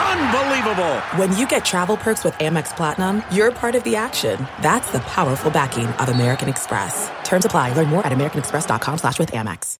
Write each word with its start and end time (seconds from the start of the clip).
Unbelievable! 0.00 1.00
When 1.16 1.36
you 1.36 1.46
get 1.46 1.64
travel 1.64 1.96
perks 1.96 2.24
with 2.24 2.32
Amex 2.34 2.74
Platinum, 2.74 3.22
you're 3.30 3.52
part 3.52 3.74
of 3.74 3.84
the 3.84 3.96
action. 3.96 4.46
That's 4.62 4.90
the 4.92 5.00
powerful 5.00 5.50
backing 5.50 5.86
of 5.86 6.08
American 6.08 6.48
Express. 6.48 7.10
Terms 7.22 7.44
apply. 7.44 7.74
Learn 7.74 7.88
more 7.88 8.04
at 8.06 8.12
americanexpress.com 8.12 8.98
slash 8.98 9.18
with 9.18 9.30
Amex. 9.32 9.76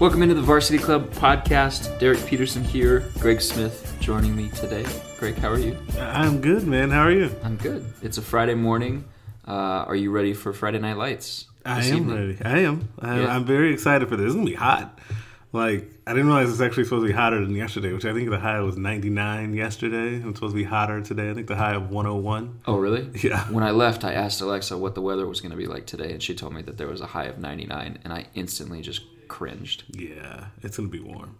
Welcome 0.00 0.22
into 0.22 0.34
the 0.34 0.42
Varsity 0.42 0.78
Club 0.78 1.10
podcast. 1.10 1.98
Derek 1.98 2.24
Peterson 2.26 2.64
here. 2.64 3.04
Greg 3.18 3.40
Smith 3.40 3.94
joining 4.00 4.34
me 4.34 4.48
today. 4.50 4.84
Greg, 5.18 5.36
how 5.36 5.50
are 5.50 5.58
you? 5.58 5.76
I'm 5.98 6.40
good, 6.40 6.66
man. 6.66 6.90
How 6.90 7.02
are 7.02 7.12
you? 7.12 7.30
I'm 7.44 7.56
good. 7.56 7.84
It's 8.02 8.16
a 8.18 8.22
Friday 8.22 8.54
morning. 8.54 9.04
Uh, 9.46 9.52
are 9.86 9.94
you 9.96 10.10
ready 10.10 10.32
for 10.32 10.52
Friday 10.52 10.78
Night 10.78 10.96
Lights? 10.96 11.46
I 11.66 11.84
am 11.84 11.96
evening? 11.98 12.16
ready. 12.16 12.38
I 12.42 12.58
am. 12.60 12.88
I, 12.98 13.20
Yeah. 13.20 13.34
I'm 13.36 13.44
very 13.44 13.72
excited 13.74 14.08
for 14.08 14.16
this. 14.16 14.26
It's 14.26 14.34
gonna 14.34 14.46
be 14.46 14.54
hot. 14.54 14.98
Like 15.52 15.90
I 16.06 16.12
didn't 16.12 16.28
realize 16.28 16.50
it's 16.50 16.60
actually 16.60 16.84
supposed 16.84 17.02
to 17.02 17.08
be 17.08 17.12
hotter 17.12 17.44
than 17.44 17.56
yesterday, 17.56 17.92
which 17.92 18.04
I 18.04 18.12
think 18.12 18.30
the 18.30 18.38
high 18.38 18.60
was 18.60 18.76
99 18.76 19.54
yesterday. 19.54 20.16
It's 20.16 20.36
supposed 20.36 20.54
to 20.54 20.56
be 20.56 20.64
hotter 20.64 21.00
today. 21.00 21.30
I 21.30 21.34
think 21.34 21.48
the 21.48 21.56
high 21.56 21.74
of 21.74 21.90
101. 21.90 22.60
Oh, 22.66 22.76
really? 22.76 23.10
Yeah. 23.20 23.44
When 23.50 23.64
I 23.64 23.70
left, 23.72 24.04
I 24.04 24.12
asked 24.12 24.40
Alexa 24.40 24.78
what 24.78 24.94
the 24.94 25.02
weather 25.02 25.26
was 25.26 25.40
going 25.40 25.50
to 25.50 25.56
be 25.56 25.66
like 25.66 25.86
today, 25.86 26.12
and 26.12 26.22
she 26.22 26.34
told 26.34 26.54
me 26.54 26.62
that 26.62 26.78
there 26.78 26.86
was 26.86 27.00
a 27.00 27.06
high 27.06 27.24
of 27.24 27.38
99, 27.38 27.98
and 28.04 28.12
I 28.12 28.26
instantly 28.34 28.80
just 28.80 29.02
cringed. 29.28 29.84
Yeah, 29.90 30.46
it's 30.62 30.76
gonna 30.76 30.88
be 30.88 31.00
warm. 31.00 31.38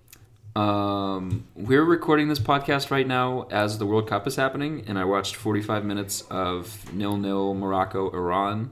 Um, 0.56 1.46
we're 1.54 1.84
recording 1.84 2.28
this 2.28 2.38
podcast 2.38 2.90
right 2.90 3.06
now 3.06 3.46
as 3.50 3.78
the 3.78 3.86
World 3.86 4.08
Cup 4.08 4.26
is 4.26 4.36
happening, 4.36 4.84
and 4.86 4.98
I 4.98 5.04
watched 5.04 5.36
45 5.36 5.84
minutes 5.84 6.22
of 6.30 6.92
nil 6.92 7.16
nil 7.16 7.54
Morocco 7.54 8.10
Iran, 8.10 8.70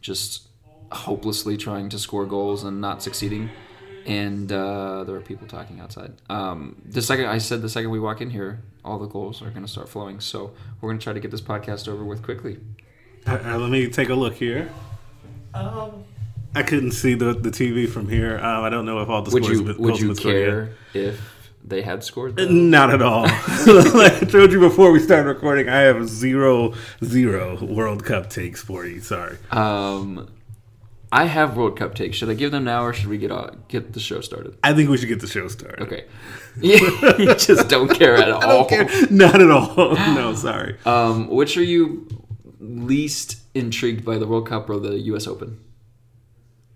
just 0.00 0.48
hopelessly 0.92 1.56
trying 1.56 1.88
to 1.90 1.98
score 1.98 2.26
goals 2.26 2.62
and 2.64 2.80
not 2.80 3.02
succeeding. 3.02 3.50
And 4.06 4.50
uh, 4.52 5.04
there 5.04 5.16
are 5.16 5.20
people 5.20 5.46
talking 5.46 5.80
outside. 5.80 6.12
Um, 6.30 6.80
the 6.84 7.02
second 7.02 7.26
I 7.26 7.38
said, 7.38 7.60
the 7.60 7.68
second 7.68 7.90
we 7.90 7.98
walk 7.98 8.20
in 8.20 8.30
here, 8.30 8.62
all 8.84 8.98
the 8.98 9.08
goals 9.08 9.42
are 9.42 9.50
going 9.50 9.62
to 9.64 9.68
start 9.70 9.88
flowing. 9.88 10.20
So 10.20 10.52
we're 10.80 10.90
going 10.90 10.98
to 10.98 11.04
try 11.04 11.12
to 11.12 11.20
get 11.20 11.30
this 11.30 11.40
podcast 11.40 11.88
over 11.88 12.04
with 12.04 12.22
quickly. 12.22 12.58
Uh, 13.26 13.38
uh, 13.44 13.58
let 13.58 13.70
me 13.70 13.88
take 13.88 14.08
a 14.08 14.14
look 14.14 14.34
here. 14.34 14.70
I 16.54 16.62
couldn't 16.62 16.92
see 16.92 17.14
the 17.14 17.34
the 17.34 17.50
TV 17.50 17.88
from 17.88 18.08
here. 18.08 18.38
Um, 18.38 18.64
I 18.64 18.70
don't 18.70 18.86
know 18.86 19.00
if 19.00 19.08
all 19.08 19.22
the 19.22 19.30
Would 19.32 19.44
scores 19.44 19.58
you 19.58 19.66
have 19.66 19.78
would 19.78 19.88
goals 19.88 20.00
you 20.00 20.08
have 20.08 20.16
been 20.16 20.22
scored 20.22 20.36
yet. 20.36 20.46
care 20.46 20.74
if 20.94 21.50
they 21.64 21.82
had 21.82 22.04
scored? 22.04 22.36
though? 22.36 22.48
Not 22.48 22.94
at 22.94 23.02
all. 23.02 23.22
like 23.66 24.22
I 24.22 24.26
told 24.26 24.52
you 24.52 24.60
before 24.60 24.90
we 24.92 25.00
started 25.00 25.28
recording, 25.28 25.68
I 25.68 25.80
have 25.80 26.08
zero 26.08 26.74
zero 27.04 27.62
World 27.64 28.04
Cup 28.04 28.30
takes 28.30 28.62
for 28.62 28.86
you. 28.86 29.00
Sorry. 29.00 29.36
Um, 29.50 30.28
I 31.12 31.24
have 31.26 31.56
World 31.56 31.76
Cup 31.78 31.94
takes. 31.94 32.16
Should 32.16 32.28
I 32.30 32.34
give 32.34 32.50
them 32.50 32.64
now, 32.64 32.84
or 32.84 32.92
should 32.92 33.06
we 33.08 33.18
get 33.18 33.30
uh, 33.30 33.50
get 33.68 33.92
the 33.92 34.00
show 34.00 34.20
started? 34.20 34.58
I 34.64 34.74
think 34.74 34.90
we 34.90 34.96
should 34.98 35.08
get 35.08 35.20
the 35.20 35.26
show 35.28 35.46
started. 35.48 35.82
Okay. 35.82 36.04
you 36.60 36.78
just 37.36 37.68
don't 37.68 37.88
care 37.88 38.16
at 38.16 38.28
all. 38.30 38.42
I 38.42 38.46
don't 38.46 38.68
care. 38.68 38.88
Not 39.10 39.40
at 39.40 39.50
all. 39.50 39.94
no, 39.94 40.34
sorry. 40.34 40.76
Um, 40.84 41.28
which 41.28 41.56
are 41.56 41.62
you 41.62 42.08
least 42.58 43.38
intrigued 43.54 44.04
by, 44.04 44.18
the 44.18 44.26
World 44.26 44.48
Cup 44.48 44.68
or 44.68 44.80
the 44.80 44.98
U.S. 44.98 45.26
Open? 45.26 45.60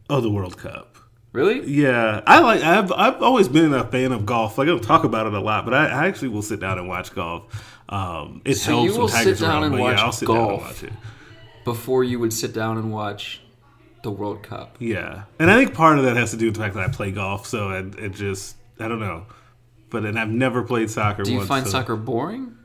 Oh, 0.09 0.21
the 0.21 0.31
World 0.31 0.57
Cup. 0.57 0.97
Really? 1.33 1.65
Yeah, 1.69 2.23
I 2.27 2.41
like. 2.41 2.63
I've 2.63 2.91
I've 2.93 3.23
always 3.23 3.49
been 3.49 3.73
a 3.75 3.85
fan 3.85 4.13
of 4.13 4.27
golf. 4.27 4.59
Like 4.59 4.67
I 4.67 4.71
don't 4.71 4.83
talk 4.83 5.05
about 5.05 5.27
it 5.27 5.33
a 5.35 5.41
lot, 5.41 5.65
but 5.65 5.75
I, 5.75 5.87
I 5.87 6.07
actually 6.09 6.29
will 6.29 6.43
sit 6.43 6.59
down 6.61 6.79
and 6.79 6.89
watch 6.89 7.15
golf. 7.15 7.45
Um, 7.89 8.43
it 8.45 8.55
So 8.55 8.73
helps 8.73 8.93
you 8.95 9.01
will 9.01 9.09
sit 9.09 9.39
down 9.39 9.63
around, 9.63 9.73
and 9.73 9.81
watch 9.81 9.97
yeah, 9.99 10.05
I'll 10.05 10.13
sit 10.13 10.27
down 10.29 10.37
and 10.39 10.49
golf. 10.49 10.63
watch 10.63 10.83
it. 10.85 10.93
Before 11.65 12.03
you 12.05 12.19
would 12.19 12.33
sit 12.33 12.53
down 12.53 12.79
and 12.79 12.93
watch 12.93 13.43
the 14.03 14.11
World 14.11 14.43
Cup. 14.43 14.77
Yeah, 14.79 15.25
and 15.39 15.51
I 15.51 15.57
think 15.57 15.75
part 15.75 15.99
of 15.99 16.05
that 16.05 16.17
has 16.17 16.31
to 16.33 16.37
do 16.37 16.47
with 16.47 16.55
the 16.55 16.61
fact 16.61 16.75
that 16.75 16.89
I 16.89 16.89
play 16.89 17.11
golf. 17.11 17.47
So 17.47 17.71
it, 17.71 17.99
it 17.99 18.13
just 18.13 18.57
I 18.79 18.89
don't 18.89 19.01
know, 19.01 19.27
but 19.91 20.05
and 20.05 20.19
I've 20.19 20.31
never 20.31 20.63
played 20.63 20.91
soccer. 20.91 21.23
Do 21.23 21.31
you 21.31 21.39
once, 21.39 21.49
find 21.49 21.65
so- 21.67 21.73
soccer 21.73 21.97
boring? 21.97 22.57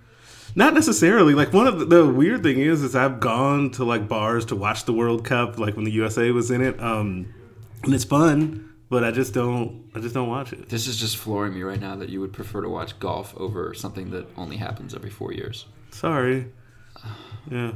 Not 0.58 0.74
necessarily. 0.74 1.34
Like 1.34 1.52
one 1.52 1.68
of 1.68 1.80
the, 1.80 1.86
the 1.86 2.06
weird 2.08 2.42
thing 2.42 2.60
is, 2.60 2.82
is 2.82 2.96
I've 2.96 3.20
gone 3.20 3.72
to 3.72 3.84
like 3.84 4.08
bars 4.08 4.46
to 4.46 4.56
watch 4.56 4.86
the 4.86 4.94
World 4.94 5.26
Cup, 5.26 5.60
like 5.60 5.76
when 5.76 5.84
the 5.84 5.92
USA 5.92 6.32
was 6.32 6.50
in 6.50 6.62
it, 6.62 6.80
um, 6.82 7.34
and 7.84 7.94
it's 7.94 8.06
fun. 8.06 8.72
But 8.88 9.04
I 9.04 9.12
just 9.12 9.34
don't. 9.34 9.90
I 9.94 10.00
just 10.00 10.14
don't 10.14 10.30
watch 10.30 10.54
it. 10.54 10.70
This 10.70 10.88
is 10.88 10.96
just 10.98 11.18
flooring 11.18 11.54
me 11.56 11.64
right 11.64 11.80
now 11.80 11.96
that 11.98 12.08
you 12.10 12.22
would 12.22 12.32
prefer 12.32 12.62
to 12.62 12.70
watch 12.70 12.98
golf 13.00 13.36
over 13.36 13.74
something 13.74 14.12
that 14.12 14.28
only 14.38 14.56
happens 14.58 14.94
every 14.94 15.10
four 15.10 15.34
years. 15.34 15.66
Sorry. 15.92 16.48
Yeah. 17.52 17.74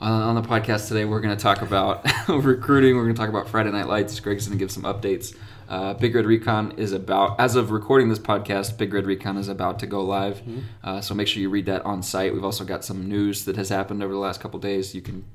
On, 0.00 0.22
on 0.22 0.34
the 0.34 0.48
podcast 0.48 0.88
today, 0.88 1.04
we're 1.04 1.20
going 1.20 1.36
to 1.36 1.42
talk 1.42 1.60
about 1.60 2.06
recruiting. 2.28 2.96
We're 2.96 3.02
going 3.02 3.14
to 3.14 3.20
talk 3.20 3.28
about 3.28 3.50
Friday 3.50 3.70
Night 3.70 3.86
Lights. 3.86 4.18
Greg's 4.18 4.46
going 4.46 4.58
to 4.58 4.62
give 4.62 4.72
some 4.72 4.84
updates. 4.84 5.36
Uh, 5.68 5.92
Big 5.92 6.14
Red 6.14 6.24
Recon 6.24 6.72
is 6.78 6.92
about, 6.92 7.38
as 7.38 7.54
of 7.54 7.70
recording 7.70 8.08
this 8.08 8.18
podcast, 8.18 8.78
Big 8.78 8.94
Red 8.94 9.04
Recon 9.04 9.36
is 9.36 9.48
about 9.48 9.78
to 9.80 9.86
go 9.86 10.02
live. 10.02 10.40
Uh, 10.82 11.02
so 11.02 11.14
make 11.14 11.28
sure 11.28 11.42
you 11.42 11.50
read 11.50 11.66
that 11.66 11.84
on 11.84 12.02
site. 12.02 12.32
We've 12.32 12.44
also 12.46 12.64
got 12.64 12.82
some 12.82 13.10
news 13.10 13.44
that 13.44 13.56
has 13.56 13.68
happened 13.68 14.02
over 14.02 14.12
the 14.12 14.18
last 14.18 14.40
couple 14.40 14.58
days. 14.58 14.94
You 14.94 15.02
can 15.02 15.26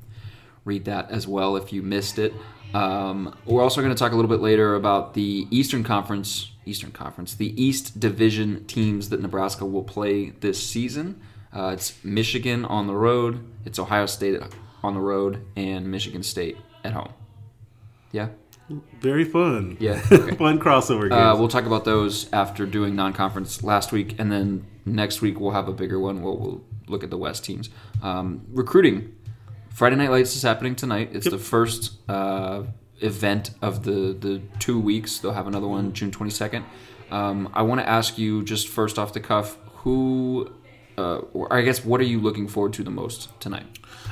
read 0.65 0.85
that 0.85 1.11
as 1.11 1.27
well 1.27 1.55
if 1.57 1.71
you 1.71 1.83
missed 1.83 2.17
it. 2.17 2.33
Um, 2.73 3.37
we're 3.45 3.61
also 3.61 3.81
going 3.81 3.93
to 3.93 3.99
talk 3.99 4.13
a 4.13 4.15
little 4.15 4.29
bit 4.29 4.41
later 4.41 4.73
about 4.73 5.13
the 5.13 5.47
Eastern 5.51 5.83
Conference, 5.83 6.51
Eastern 6.65 6.91
Conference, 6.91 7.35
the 7.35 7.53
East 7.63 7.99
Division 7.99 8.65
teams 8.65 9.09
that 9.09 9.21
Nebraska 9.21 9.63
will 9.63 9.83
play 9.83 10.31
this 10.31 10.61
season. 10.61 11.21
Uh, 11.55 11.69
it's 11.69 12.03
Michigan 12.03 12.65
on 12.65 12.87
the 12.87 12.93
road, 12.93 13.39
it's 13.63 13.79
Ohio 13.79 14.05
State 14.05 14.41
on 14.83 14.93
the 14.93 14.99
road, 14.99 15.45
and 15.55 15.89
Michigan 15.89 16.21
State 16.21 16.57
at 16.83 16.91
home. 16.91 17.13
Yeah. 18.11 18.29
Very 18.99 19.23
fun. 19.23 19.77
Yeah, 19.79 20.01
okay. 20.11 20.35
fun 20.35 20.59
crossover 20.59 21.01
games. 21.01 21.13
Uh, 21.13 21.35
we'll 21.37 21.47
talk 21.47 21.65
about 21.65 21.85
those 21.85 22.31
after 22.33 22.65
doing 22.65 22.95
non-conference 22.95 23.63
last 23.63 23.91
week, 23.91 24.19
and 24.19 24.31
then 24.31 24.65
next 24.85 25.21
week 25.21 25.39
we'll 25.39 25.51
have 25.51 25.67
a 25.67 25.73
bigger 25.73 25.99
one. 25.99 26.21
Where 26.23 26.33
we'll 26.33 26.63
look 26.87 27.03
at 27.03 27.09
the 27.11 27.17
West 27.17 27.45
teams. 27.45 27.69
Um, 28.01 28.45
recruiting. 28.49 29.15
Friday 29.69 29.97
Night 29.97 30.09
Lights 30.09 30.35
is 30.35 30.41
happening 30.41 30.75
tonight. 30.75 31.09
It's 31.13 31.29
the 31.29 31.37
first 31.37 31.93
uh, 32.09 32.63
event 33.01 33.51
of 33.61 33.83
the 33.83 34.15
the 34.19 34.41
two 34.57 34.79
weeks. 34.79 35.19
They'll 35.19 35.33
have 35.33 35.47
another 35.47 35.67
one 35.67 35.93
June 35.93 36.09
twenty 36.09 36.31
second. 36.31 36.65
Um, 37.11 37.49
I 37.53 37.61
want 37.61 37.81
to 37.81 37.87
ask 37.87 38.17
you 38.17 38.43
just 38.43 38.67
first 38.67 38.97
off 38.97 39.13
the 39.13 39.19
cuff, 39.19 39.57
who, 39.75 40.51
uh, 40.97 41.17
or 41.33 41.51
I 41.51 41.61
guess, 41.61 41.83
what 41.83 41.99
are 42.01 42.05
you 42.05 42.19
looking 42.19 42.47
forward 42.47 42.73
to 42.73 42.83
the 42.83 42.91
most 42.91 43.29
tonight? 43.39 43.65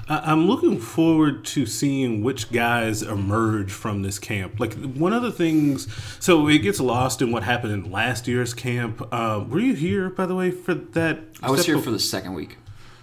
I'm 0.10 0.48
looking 0.48 0.80
forward 0.80 1.46
to 1.46 1.66
seeing 1.66 2.24
which 2.24 2.52
guys 2.52 3.02
emerge 3.02 3.72
from 3.72 4.02
this 4.02 4.20
camp. 4.20 4.60
Like 4.60 4.74
one 4.74 5.14
of 5.14 5.22
the 5.22 5.32
things, 5.32 5.88
so 6.20 6.48
it 6.50 6.60
gets 6.60 6.80
lost 6.80 7.22
in 7.22 7.32
what 7.32 7.44
happened 7.44 7.72
in 7.74 7.92
last 7.92 8.28
year's 8.28 8.54
camp. 8.54 9.08
Uh, 9.14 9.46
were 9.48 9.60
you 9.60 9.76
here, 9.76 10.10
by 10.10 10.26
the 10.26 10.36
way, 10.36 10.52
for 10.52 10.74
that? 10.74 11.20
I 11.42 11.52
was 11.52 11.66
here 11.66 11.78
of- 11.78 11.84
for 11.84 11.92
the 11.92 12.00
second 12.00 12.34
week. 12.34 12.58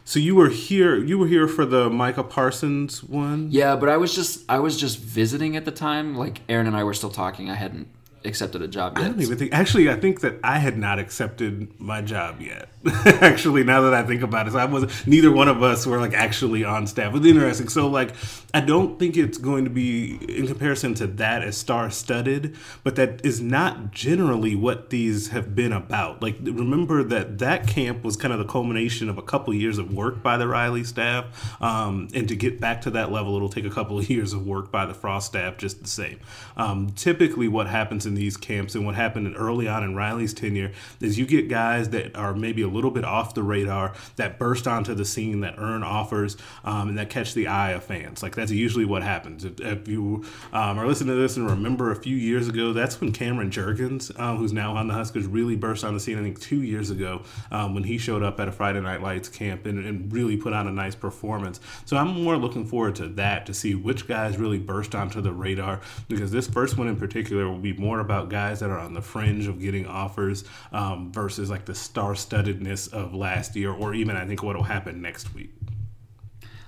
So 0.05 0.19
you 0.19 0.35
were 0.35 0.49
here. 0.49 0.97
You 0.97 1.19
were 1.19 1.29
here 1.29 1.47
for 1.47 1.65
the 1.65 1.89
Micah 1.89 2.25
Parsons 2.25 3.05
one. 3.05 3.47
Yeah, 3.51 3.77
but 3.77 3.89
I 3.89 3.97
was 3.97 4.13
just 4.15 4.45
I 4.49 4.59
was 4.59 4.77
just 4.77 4.99
visiting 4.99 5.57
at 5.57 5.65
the 5.65 5.71
time. 5.71 6.17
Like 6.17 6.41
Aaron 6.49 6.67
and 6.67 6.77
I 6.77 6.83
were 6.83 6.95
still 6.95 7.11
talking. 7.11 7.49
I 7.49 7.55
hadn't 7.55 7.87
accepted 8.25 8.63
a 8.63 8.69
job 8.69 8.95
I 8.97 9.05
don't 9.05 9.21
even 9.21 9.39
think. 9.39 9.53
Actually, 9.53 9.91
I 9.91 9.97
think 9.97 10.21
that 10.21 10.41
I 10.45 10.59
had 10.59 10.77
not 10.77 10.99
accepted 10.99 11.81
my 11.81 12.03
job 12.03 12.41
yet. 12.41 12.69
actually, 13.05 13.63
now 13.63 13.83
that 13.83 13.93
I 13.93 14.03
think 14.03 14.23
about 14.23 14.47
it, 14.47 14.53
so 14.53 14.59
I 14.59 14.65
was 14.65 15.07
neither 15.07 15.31
one 15.31 15.49
of 15.49 15.63
us 15.63 15.87
were 15.87 15.99
like 15.99 16.15
actually 16.15 16.65
on 16.65 16.87
staff. 16.87 17.15
It 17.15 17.19
was 17.19 17.27
interesting. 17.27 17.69
So, 17.69 17.89
like, 17.89 18.15
I 18.55 18.61
don't 18.61 18.99
think 18.99 19.17
it's 19.17 19.37
going 19.37 19.65
to 19.65 19.71
be 19.71 20.15
in 20.39 20.47
comparison 20.47 20.95
to 20.95 21.07
that 21.07 21.43
as 21.43 21.59
star-studded, 21.59 22.57
but 22.83 22.97
that 22.97 23.25
is 23.25 23.41
not 23.41 23.91
generally 23.91 24.57
what 24.57 24.89
these 24.91 25.29
have 25.29 25.55
been 25.55 25.73
about. 25.73 26.23
Like, 26.23 26.37
remember 26.41 27.03
that 27.05 27.39
that 27.39 27.67
camp 27.67 28.03
was 28.03 28.17
kind 28.17 28.33
of 28.33 28.39
the 28.39 28.47
culmination 28.47 29.11
of 29.11 29.19
a 29.19 29.23
couple 29.23 29.53
years 29.53 29.77
of 29.77 29.93
work 29.93 30.23
by 30.23 30.39
the 30.39 30.49
Riley 30.49 30.85
staff, 30.85 31.61
um, 31.63 32.09
and 32.15 32.27
to 32.29 32.37
get 32.37 32.61
back 32.61 32.81
to 32.83 32.91
that 32.91 33.13
level, 33.13 33.37
it'll 33.37 33.51
take 33.51 33.67
a 33.67 33.71
couple 33.71 33.99
of 33.99 34.09
years 34.11 34.33
of 34.33 34.47
work 34.47 34.73
by 34.73 34.87
the 34.87 34.95
Frost 34.95 35.27
staff 35.27 35.59
just 35.59 35.83
the 35.83 35.89
same. 35.89 36.19
Um, 36.57 36.93
typically, 36.93 37.49
what 37.49 37.67
happens 37.67 38.07
in 38.11 38.15
these 38.17 38.37
camps 38.37 38.75
and 38.75 38.85
what 38.85 38.97
happened 38.97 39.33
early 39.37 39.69
on 39.69 39.85
in 39.85 39.95
Riley's 39.95 40.35
tenure 40.35 40.73
is 41.01 41.19
you 41.19 41.27
get 41.27 41.49
guys 41.49 41.91
that 41.91 42.17
are 42.17 42.35
maybe 42.35 42.63
a 42.63 42.69
little 42.69 42.91
bit 42.91 43.05
off 43.05 43.35
the 43.35 43.43
radar 43.43 43.95
that 44.17 44.39
burst 44.39 44.67
onto 44.67 44.95
the 44.95 45.05
scene 45.05 45.41
that 45.41 45.55
earn 45.59 45.83
offers 45.83 46.37
um, 46.65 46.89
and 46.89 46.99
that 46.99 47.09
catch 47.09 47.35
the 47.35 47.47
eye 47.47 47.71
of 47.71 47.85
fans. 47.85 48.23
Like 48.23 48.35
that's 48.35 48.51
usually 48.51 48.85
what 48.85 49.03
happens. 49.03 49.45
If, 49.45 49.61
if 49.61 49.89
you 49.89 50.25
um, 50.53 50.79
are 50.79 50.87
listening 50.87 51.15
to 51.15 51.21
this 51.21 51.37
and 51.37 51.49
remember 51.49 51.93
a 51.93 51.97
few 51.97 52.17
years 52.17 52.49
ago, 52.49 52.73
that's 52.73 53.01
when 53.01 53.13
Cameron 53.13 53.51
Jurgens, 53.51 54.19
um, 54.19 54.39
who's 54.39 54.53
now 54.53 54.77
on 54.77 54.89
the 54.89 54.95
Huskers, 54.95 55.27
really 55.27 55.57
burst 55.57 55.85
on 55.85 55.95
the 55.95 56.01
scene. 56.01 56.19
I 56.19 56.23
think 56.23 56.41
two 56.41 56.63
years 56.63 56.91
ago 56.91 57.23
um, 57.53 57.75
when 57.75 57.85
he 57.85 57.97
showed 57.97 58.23
up 58.23 58.41
at 58.41 58.49
a 58.49 58.53
Friday 58.53 58.81
Night 58.81 59.03
Lights 59.03 59.29
camp 59.29 59.67
and, 59.67 59.87
and 59.87 60.13
really 60.13 60.37
put 60.37 60.53
on 60.53 60.67
a 60.67 60.73
nice 60.73 60.97
performance. 60.97 61.61
So 61.85 61.97
I'm 61.97 62.09
more 62.09 62.37
looking 62.37 62.67
forward 62.67 62.97
to 62.97 63.07
that 63.11 63.47
to 63.47 63.55
see 63.55 63.77
which 63.77 64.09
guys 64.09 64.37
really 64.37 64.59
burst 64.59 64.95
onto 64.97 65.21
the 65.21 65.33
radar 65.33 65.81
because 66.09 66.33
this 66.33 66.49
first 66.49 66.77
one 66.77 66.89
in 66.89 66.97
particular 66.97 67.49
will 67.49 67.59
be 67.59 67.73
more 67.75 68.00
about 68.01 68.29
guys 68.29 68.61
that 68.61 68.71
are 68.71 68.79
on 68.79 68.95
the 68.95 69.03
fringe 69.03 69.47
of 69.47 69.61
getting 69.61 69.87
offers 69.87 70.45
um, 70.73 71.13
versus 71.13 71.51
like 71.51 71.65
the 71.65 71.75
star-studdedness 71.75 72.93
of 72.93 73.15
last 73.15 73.57
year 73.57 73.73
or 73.73 73.95
even 73.95 74.17
I 74.17 74.27
think 74.27 74.43
what 74.43 74.57
will 74.57 74.63
happen 74.65 75.01
next 75.01 75.35
week. 75.35 75.53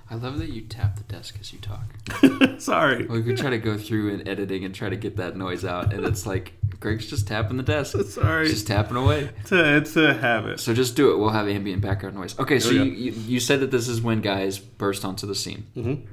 I 0.09 0.15
love 0.15 0.37
that 0.39 0.49
you 0.49 0.61
tap 0.61 0.97
the 0.97 1.03
desk 1.03 1.37
as 1.39 1.51
you 1.53 1.59
talk. 1.59 2.59
Sorry. 2.59 3.07
We 3.07 3.23
could 3.23 3.37
try 3.37 3.49
to 3.49 3.57
go 3.57 3.77
through 3.77 4.13
and 4.13 4.27
editing 4.27 4.63
and 4.63 4.75
try 4.75 4.89
to 4.89 4.95
get 4.95 5.17
that 5.17 5.35
noise 5.35 5.65
out, 5.65 5.91
and 5.91 6.05
it's 6.05 6.27
like 6.27 6.53
Greg's 6.79 7.07
just 7.07 7.27
tapping 7.27 7.57
the 7.57 7.63
desk. 7.63 7.97
Sorry. 8.09 8.47
Just 8.47 8.67
tapping 8.67 8.97
away. 8.97 9.31
It's 9.39 9.51
a, 9.51 9.77
it's 9.77 9.95
a 9.95 10.13
habit. 10.13 10.59
So 10.59 10.73
just 10.73 10.95
do 10.95 11.11
it. 11.11 11.17
We'll 11.17 11.29
have 11.29 11.47
ambient 11.47 11.81
background 11.81 12.15
noise. 12.15 12.37
Okay, 12.37 12.59
so 12.59 12.69
you, 12.69 12.83
you, 12.83 13.11
you 13.11 13.39
said 13.39 13.61
that 13.61 13.71
this 13.71 13.87
is 13.87 14.01
when 14.01 14.21
guys 14.21 14.59
burst 14.59 15.03
onto 15.03 15.25
the 15.25 15.35
scene. 15.35 15.65
Mm-hmm. 15.75 16.05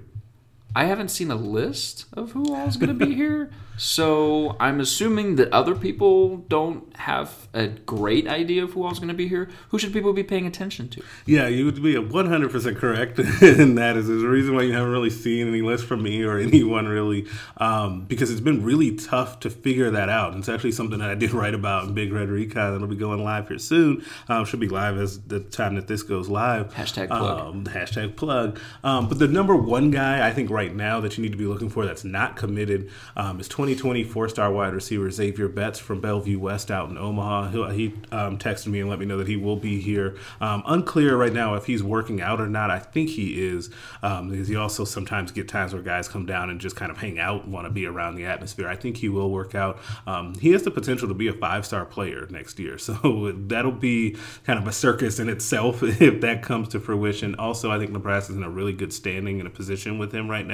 I 0.74 0.84
haven't 0.84 1.08
seen 1.08 1.30
a 1.30 1.36
list 1.36 2.06
of 2.12 2.32
who 2.32 2.54
all 2.54 2.68
is 2.68 2.76
going 2.76 2.96
to 2.96 3.06
be 3.06 3.14
here, 3.14 3.50
so 3.76 4.56
I'm 4.60 4.78
assuming 4.78 5.36
that 5.36 5.52
other 5.52 5.74
people 5.74 6.36
don't 6.36 6.94
have 6.96 7.48
a 7.54 7.66
great 7.66 8.28
idea 8.28 8.62
of 8.62 8.72
who 8.72 8.84
all 8.84 8.92
is 8.92 8.98
going 8.98 9.08
to 9.08 9.14
be 9.14 9.26
here. 9.26 9.48
Who 9.70 9.78
should 9.78 9.92
people 9.92 10.12
be 10.12 10.22
paying 10.22 10.46
attention 10.46 10.88
to? 10.90 11.02
Yeah, 11.26 11.48
you 11.48 11.64
would 11.64 11.82
be 11.82 11.94
100% 11.94 12.76
correct. 12.76 13.18
and 13.42 13.78
that 13.78 13.96
is 13.96 14.06
there's 14.06 14.22
a 14.22 14.28
reason 14.28 14.54
why 14.54 14.62
you 14.62 14.72
haven't 14.74 14.92
really 14.92 15.10
seen 15.10 15.48
any 15.48 15.62
list 15.62 15.86
from 15.86 16.02
me 16.02 16.22
or 16.22 16.38
anyone 16.38 16.86
really, 16.86 17.26
um, 17.56 18.04
because 18.04 18.30
it's 18.30 18.40
been 18.40 18.62
really 18.62 18.94
tough 18.94 19.40
to 19.40 19.50
figure 19.50 19.90
that 19.90 20.08
out. 20.08 20.36
It's 20.36 20.48
actually 20.48 20.72
something 20.72 20.98
that 20.98 21.10
I 21.10 21.14
did 21.14 21.32
write 21.32 21.54
about 21.54 21.84
in 21.84 21.94
Big 21.94 22.12
Red 22.12 22.28
Recon 22.28 22.72
that'll 22.72 22.86
be 22.86 22.96
going 22.96 23.24
live 23.24 23.48
here 23.48 23.58
soon. 23.58 24.04
Um, 24.28 24.44
should 24.44 24.60
be 24.60 24.68
live 24.68 24.98
as 24.98 25.20
the 25.22 25.40
time 25.40 25.74
that 25.76 25.88
this 25.88 26.02
goes 26.02 26.28
live. 26.28 26.74
Hashtag 26.74 27.08
plug. 27.08 27.40
Um, 27.40 27.64
hashtag 27.64 28.14
plug. 28.14 28.60
Um, 28.84 29.08
but 29.08 29.18
the 29.18 29.26
number 29.26 29.56
one 29.56 29.90
guy 29.90 30.26
I 30.26 30.32
think 30.32 30.50
right 30.50 30.59
now 30.68 31.00
that 31.00 31.16
you 31.16 31.22
need 31.22 31.32
to 31.32 31.38
be 31.38 31.46
looking 31.46 31.70
for 31.70 31.86
that's 31.86 32.04
not 32.04 32.36
committed 32.36 32.90
um, 33.16 33.40
is 33.40 33.48
2020 33.48 34.04
four-star 34.04 34.52
wide 34.52 34.74
receiver 34.74 35.10
Xavier 35.10 35.48
Betts 35.48 35.78
from 35.78 36.00
Bellevue 36.00 36.38
West 36.38 36.70
out 36.70 36.90
in 36.90 36.98
Omaha. 36.98 37.48
He'll, 37.48 37.68
he 37.70 37.94
um, 38.12 38.38
texted 38.38 38.68
me 38.68 38.80
and 38.80 38.90
let 38.90 38.98
me 38.98 39.06
know 39.06 39.18
that 39.18 39.28
he 39.28 39.36
will 39.36 39.56
be 39.56 39.80
here. 39.80 40.16
Um, 40.40 40.62
unclear 40.66 41.16
right 41.16 41.32
now 41.32 41.54
if 41.54 41.66
he's 41.66 41.82
working 41.82 42.20
out 42.20 42.40
or 42.40 42.48
not. 42.48 42.70
I 42.70 42.78
think 42.78 43.10
he 43.10 43.46
is 43.46 43.70
um, 44.02 44.30
because 44.30 44.50
you 44.50 44.60
also 44.60 44.84
sometimes 44.84 45.32
get 45.32 45.48
times 45.48 45.72
where 45.72 45.82
guys 45.82 46.08
come 46.08 46.26
down 46.26 46.50
and 46.50 46.60
just 46.60 46.76
kind 46.76 46.90
of 46.90 46.98
hang 46.98 47.18
out 47.18 47.48
want 47.48 47.66
to 47.66 47.70
be 47.70 47.86
around 47.86 48.14
the 48.14 48.24
atmosphere. 48.24 48.68
I 48.68 48.76
think 48.76 48.98
he 48.98 49.08
will 49.08 49.30
work 49.30 49.54
out. 49.54 49.78
Um, 50.06 50.34
he 50.34 50.52
has 50.52 50.62
the 50.62 50.70
potential 50.70 51.08
to 51.08 51.14
be 51.14 51.28
a 51.28 51.32
five-star 51.32 51.84
player 51.86 52.26
next 52.30 52.58
year, 52.58 52.78
so 52.90 53.32
that'll 53.34 53.72
be 53.72 54.16
kind 54.44 54.58
of 54.58 54.66
a 54.66 54.72
circus 54.72 55.18
in 55.18 55.28
itself 55.28 55.82
if 55.82 56.20
that 56.20 56.42
comes 56.42 56.68
to 56.68 56.80
fruition. 56.80 57.34
Also, 57.36 57.70
I 57.70 57.78
think 57.78 57.90
Nebraska's 57.90 58.36
in 58.36 58.42
a 58.42 58.50
really 58.50 58.72
good 58.72 58.92
standing 58.92 59.40
and 59.40 59.46
a 59.46 59.50
position 59.50 59.98
with 59.98 60.12
him 60.12 60.30
right 60.30 60.46
now, 60.46 60.49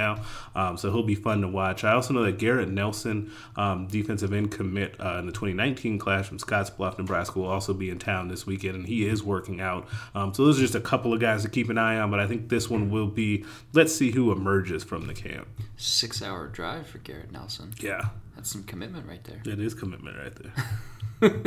um, 0.55 0.77
so 0.77 0.91
he'll 0.93 1.03
be 1.03 1.15
fun 1.15 1.41
to 1.41 1.49
watch. 1.49 1.85
I 1.85 1.93
also 1.93 2.13
know 2.15 2.23
that 2.25 2.39
Garrett 2.39 2.69
Nelson, 2.69 3.31
um, 3.57 3.87
defensive 3.89 4.33
end 4.33 4.51
commit 4.51 4.95
uh, 5.01 5.19
in 5.19 5.27
the 5.27 5.33
2019 5.33 5.99
class 5.99 6.27
from 6.29 6.39
Scottsbluff, 6.39 6.99
Nebraska, 6.99 7.39
will 7.39 7.49
also 7.49 7.73
be 7.75 7.91
in 7.91 7.99
town 7.99 8.29
this 8.29 8.47
weekend, 8.47 8.75
and 8.77 8.87
he 8.87 9.07
is 9.07 9.23
working 9.23 9.61
out. 9.61 9.87
Um, 10.15 10.33
so 10.35 10.45
those 10.45 10.59
are 10.59 10.63
just 10.63 10.75
a 10.75 10.81
couple 10.81 11.13
of 11.13 11.21
guys 11.21 11.43
to 11.43 11.49
keep 11.49 11.69
an 11.71 11.79
eye 11.79 11.99
on, 11.99 12.11
but 12.11 12.21
I 12.21 12.27
think 12.27 12.49
this 12.49 12.69
one 12.71 12.91
will 12.91 13.07
be. 13.09 13.45
Let's 13.73 13.95
see 13.95 14.11
who 14.13 14.33
emerges 14.33 14.85
from 14.85 15.07
the 15.07 15.15
camp. 15.15 15.49
Six 15.77 16.23
hour 16.23 16.47
drive 16.49 16.87
for 16.87 16.99
Garrett 16.99 17.33
Nelson. 17.33 17.73
Yeah, 17.81 18.09
That's 18.35 18.51
some 18.51 18.65
commitment 18.65 19.07
right 19.07 19.23
there. 19.25 19.41
that 19.45 19.61
is 19.61 19.75
commitment 19.75 20.17
right 20.19 20.35
there. 20.35 20.53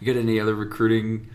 You 0.00 0.14
got 0.14 0.16
any 0.20 0.38
other 0.38 0.54
recruiting 0.54 1.28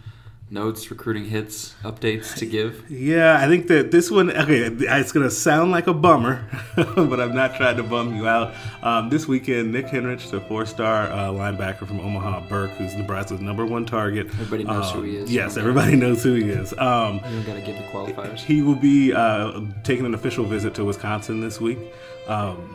notes, 0.50 0.90
recruiting 0.90 1.26
hits, 1.26 1.76
updates 1.84 2.36
to 2.38 2.46
give? 2.46 2.90
Yeah, 2.90 3.38
I 3.40 3.48
think 3.48 3.68
that 3.68 3.92
this 3.92 4.10
one, 4.10 4.32
okay, 4.32 4.62
it's 4.62 5.12
going 5.12 5.26
to 5.26 5.32
sound 5.32 5.72
like 5.72 5.88
a 5.88 5.94
bummer, 5.94 6.48
but 6.76 7.20
I'm 7.20 7.36
not 7.36 7.56
trying 7.56 7.78
to 7.78 7.84
bum 7.84 8.16
you 8.16 8.28
out. 8.28 8.54
Um, 8.82 9.10
this 9.10 9.28
weekend, 9.28 9.72
Nick 9.74 9.88
Henrich, 9.88 10.30
the 10.32 10.40
four 10.42 10.66
star 10.66 11.04
uh, 11.12 11.28
linebacker 11.32 11.86
from 11.88 12.00
Omaha 12.00 12.48
Burke, 12.48 12.72
who's 12.72 12.94
Nebraska's 12.96 13.42
number 13.42 13.66
one 13.66 13.86
target. 13.86 14.28
Everybody 14.28 14.64
knows 14.64 14.92
who 14.92 15.00
Um, 15.00 15.06
he 15.06 15.18
is. 15.18 15.32
Yes, 15.32 15.58
everybody 15.58 15.96
knows 15.96 16.24
who 16.24 16.34
he 16.36 16.50
is. 16.50 16.74
Um, 16.78 17.16
You 17.32 17.42
got 17.44 17.56
to 17.56 17.62
give 17.62 17.76
the 17.76 17.84
qualifiers. 17.92 18.40
he 18.40 18.62
will 18.62 18.76
be 18.76 19.14
uh, 19.14 19.60
taking 19.84 20.06
an 20.06 20.14
official 20.14 20.46
visit 20.46 20.74
to 20.76 20.86
Wisconsin 20.86 21.42
this 21.42 21.60
week. 21.60 21.78
Um, 22.28 22.74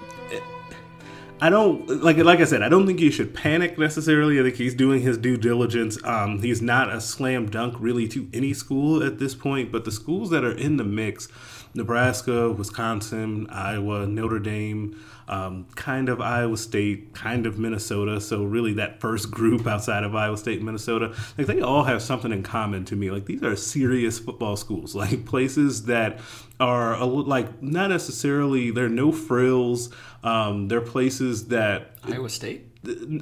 I 1.42 1.50
don't 1.50 2.04
like 2.04 2.18
like 2.18 2.38
I 2.38 2.44
said. 2.44 2.62
I 2.62 2.68
don't 2.68 2.86
think 2.86 3.00
you 3.00 3.10
should 3.10 3.34
panic 3.34 3.76
necessarily. 3.76 4.38
I 4.38 4.44
think 4.44 4.54
he's 4.54 4.76
doing 4.76 5.02
his 5.02 5.18
due 5.18 5.36
diligence. 5.36 5.98
Um, 6.04 6.40
he's 6.40 6.62
not 6.62 6.94
a 6.94 7.00
slam 7.00 7.50
dunk 7.50 7.74
really 7.80 8.06
to 8.08 8.28
any 8.32 8.54
school 8.54 9.02
at 9.02 9.18
this 9.18 9.34
point, 9.34 9.72
but 9.72 9.84
the 9.84 9.90
schools 9.90 10.30
that 10.30 10.44
are 10.44 10.56
in 10.56 10.76
the 10.76 10.84
mix: 10.84 11.26
Nebraska, 11.74 12.52
Wisconsin, 12.52 13.48
Iowa, 13.50 14.06
Notre 14.06 14.38
Dame, 14.38 14.96
um, 15.26 15.66
kind 15.74 16.08
of 16.08 16.20
Iowa 16.20 16.56
State, 16.56 17.12
kind 17.12 17.44
of 17.44 17.58
Minnesota. 17.58 18.20
So 18.20 18.44
really, 18.44 18.74
that 18.74 19.00
first 19.00 19.32
group 19.32 19.66
outside 19.66 20.04
of 20.04 20.14
Iowa 20.14 20.36
State 20.36 20.62
Minnesota, 20.62 21.12
like 21.36 21.48
they 21.48 21.60
all 21.60 21.82
have 21.82 22.02
something 22.02 22.30
in 22.30 22.44
common 22.44 22.84
to 22.84 22.94
me. 22.94 23.10
Like 23.10 23.26
these 23.26 23.42
are 23.42 23.56
serious 23.56 24.20
football 24.20 24.54
schools, 24.54 24.94
like 24.94 25.26
places 25.26 25.86
that 25.86 26.20
are 26.62 26.94
a, 26.94 27.04
like 27.04 27.62
not 27.62 27.90
necessarily. 27.90 28.70
they're 28.70 28.88
no 28.88 29.12
frills. 29.12 29.90
Um, 30.22 30.68
they're 30.68 30.80
places 30.80 31.48
that 31.48 31.96
Iowa 32.04 32.28
State? 32.30 32.66